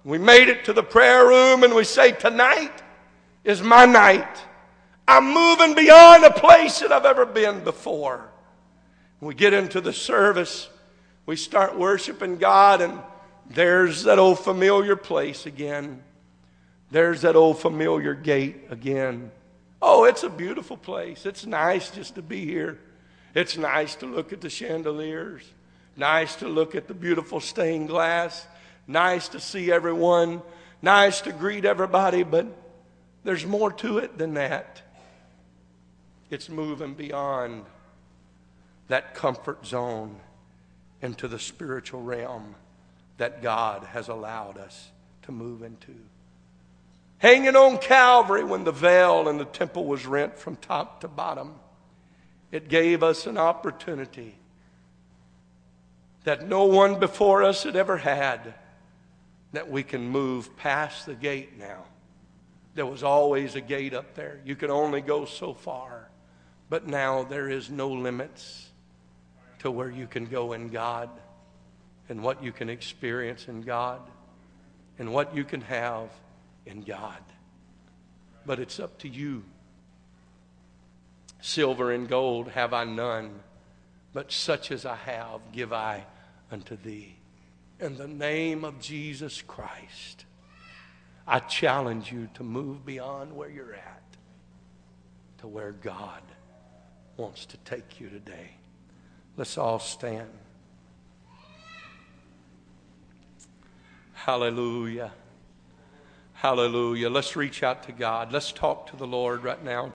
We 0.03 0.18
made 0.18 0.49
it 0.49 0.66
to 0.66 0.74
the 0.74 0.84
prayer 0.84 1.26
room 1.26 1.64
and 1.64 1.74
we 1.74 1.86
say, 1.86 2.12
Tonight 2.12 2.84
is 3.45 3.62
my 3.62 3.86
night. 3.86 4.28
I'm 5.07 5.34
moving 5.34 5.74
beyond 5.74 6.26
a 6.26 6.34
place 6.34 6.80
that 6.80 6.91
I've 6.91 7.05
ever 7.05 7.26
been 7.26 7.64
before. 7.64 8.30
We 9.22 9.34
get 9.34 9.53
into 9.53 9.80
the 9.80 9.93
service, 9.93 10.68
we 11.26 11.38
start 11.38 11.80
worshiping 11.80 12.36
God, 12.36 12.82
and 12.82 12.99
there's 13.49 14.03
that 14.03 14.20
old 14.20 14.39
familiar 14.39 14.97
place 14.97 15.45
again. 15.45 16.03
There's 16.89 17.22
that 17.22 17.38
old 17.38 17.59
familiar 17.59 18.16
gate 18.16 18.66
again. 18.70 19.32
Oh, 19.82 20.04
it's 20.04 20.24
a 20.24 20.30
beautiful 20.30 20.78
place. 20.78 21.26
It's 21.26 21.46
nice 21.46 21.90
just 21.90 22.16
to 22.16 22.22
be 22.22 22.46
here. 22.46 22.80
It's 23.34 23.58
nice 23.58 23.96
to 23.96 24.06
look 24.06 24.34
at 24.34 24.42
the 24.42 24.50
chandeliers, 24.50 25.44
nice 25.96 26.36
to 26.38 26.48
look 26.48 26.76
at 26.76 26.88
the 26.88 26.94
beautiful 26.94 27.40
stained 27.40 27.88
glass, 27.88 28.46
nice 28.88 29.30
to 29.30 29.40
see 29.40 29.72
everyone, 29.72 30.42
nice 30.82 31.22
to 31.22 31.32
greet 31.32 31.64
everybody, 31.64 32.24
but 32.24 32.46
there's 33.24 33.46
more 33.46 33.72
to 33.74 34.00
it 34.00 34.18
than 34.18 34.34
that. 34.34 34.82
It's 36.30 36.50
moving 36.50 36.94
beyond 36.94 37.66
that 38.88 39.14
comfort 39.14 39.66
zone 39.66 40.20
into 41.02 41.28
the 41.28 41.40
spiritual 41.40 42.02
realm 42.02 42.56
that 43.18 43.42
God 43.42 43.84
has 43.86 44.10
allowed 44.10 44.58
us 44.58 44.90
to 45.24 45.32
move 45.32 45.64
into. 45.64 45.96
Hanging 47.22 47.56
on 47.56 47.78
Calvary 47.78 48.44
when 48.44 48.64
the 48.64 48.72
veil 48.72 49.30
in 49.30 49.38
the 49.38 49.46
temple 49.46 49.86
was 49.86 50.08
rent 50.08 50.40
from 50.40 50.56
top 50.56 51.02
to 51.02 51.08
bottom, 51.08 51.54
it 52.52 52.68
gave 52.68 53.04
us 53.04 53.28
an 53.28 53.38
opportunity 53.38 54.34
that 56.24 56.48
no 56.48 56.66
one 56.66 57.00
before 57.00 57.44
us 57.44 57.62
had 57.62 57.76
ever 57.76 57.98
had 57.98 58.56
that 59.52 59.70
we 59.70 59.84
can 59.84 60.08
move 60.08 60.58
past 60.58 61.06
the 61.06 61.14
gate 61.14 61.60
now. 61.60 61.84
There 62.74 62.88
was 62.88 63.04
always 63.04 63.54
a 63.54 63.62
gate 63.62 63.94
up 63.94 64.16
there. 64.16 64.40
You 64.44 64.56
could 64.56 64.72
only 64.72 65.02
go 65.02 65.26
so 65.26 65.54
far. 65.54 66.10
But 66.72 66.88
now 66.88 67.24
there 67.24 67.48
is 67.48 67.70
no 67.70 67.90
limits 67.90 68.68
to 69.60 69.70
where 69.70 69.92
you 69.92 70.08
can 70.08 70.26
go 70.26 70.54
in 70.54 70.70
God 70.70 71.12
and 72.10 72.24
what 72.24 72.44
you 72.44 72.52
can 72.52 72.68
experience 72.68 73.48
in 73.48 73.62
God 73.62 74.02
and 74.98 75.14
what 75.14 75.36
you 75.36 75.44
can 75.44 75.62
have 75.62 76.10
in 76.66 76.82
God. 76.82 77.22
But 78.45 78.59
it's 78.59 78.80
up 78.80 78.97
to 78.99 79.07
you. 79.07 79.43
Silver 81.41 81.91
and 81.91 82.07
gold 82.07 82.49
have 82.49 82.74
I 82.74 82.84
none, 82.84 83.39
but 84.14 84.32
such 84.32 84.72
as 84.72 84.86
I 84.86 84.95
have 84.95 85.41
give 85.51 85.74
I 85.74 86.05
unto 86.51 86.76
thee. 86.76 87.16
In 87.80 87.97
the 87.97 88.07
name 88.07 88.64
of 88.64 88.80
Jesus 88.80 89.41
Christ, 89.41 90.26
I 91.28 91.39
challenge 91.39 92.12
you 92.12 92.30
to 92.36 92.43
move 92.43 92.86
beyond 92.86 93.36
where 93.36 93.49
you're 93.49 93.74
at 93.74 94.01
to 95.41 95.47
where 95.47 95.72
God 95.72 96.22
wants 97.18 97.45
to 97.47 97.57
take 97.57 97.99
you 97.99 98.09
today. 98.09 98.51
Let's 99.38 99.57
all 99.57 99.80
stand. 99.80 100.30
Hallelujah. 104.14 105.12
Hallelujah. 106.42 107.08
Let's 107.12 107.36
reach 107.36 107.62
out 107.62 107.84
to 107.84 107.92
God. 107.92 108.32
Let's 108.32 108.52
talk 108.52 108.88
to 108.88 108.96
the 108.96 109.06
Lord 109.06 109.44
right 109.44 109.64
now. 109.64 109.89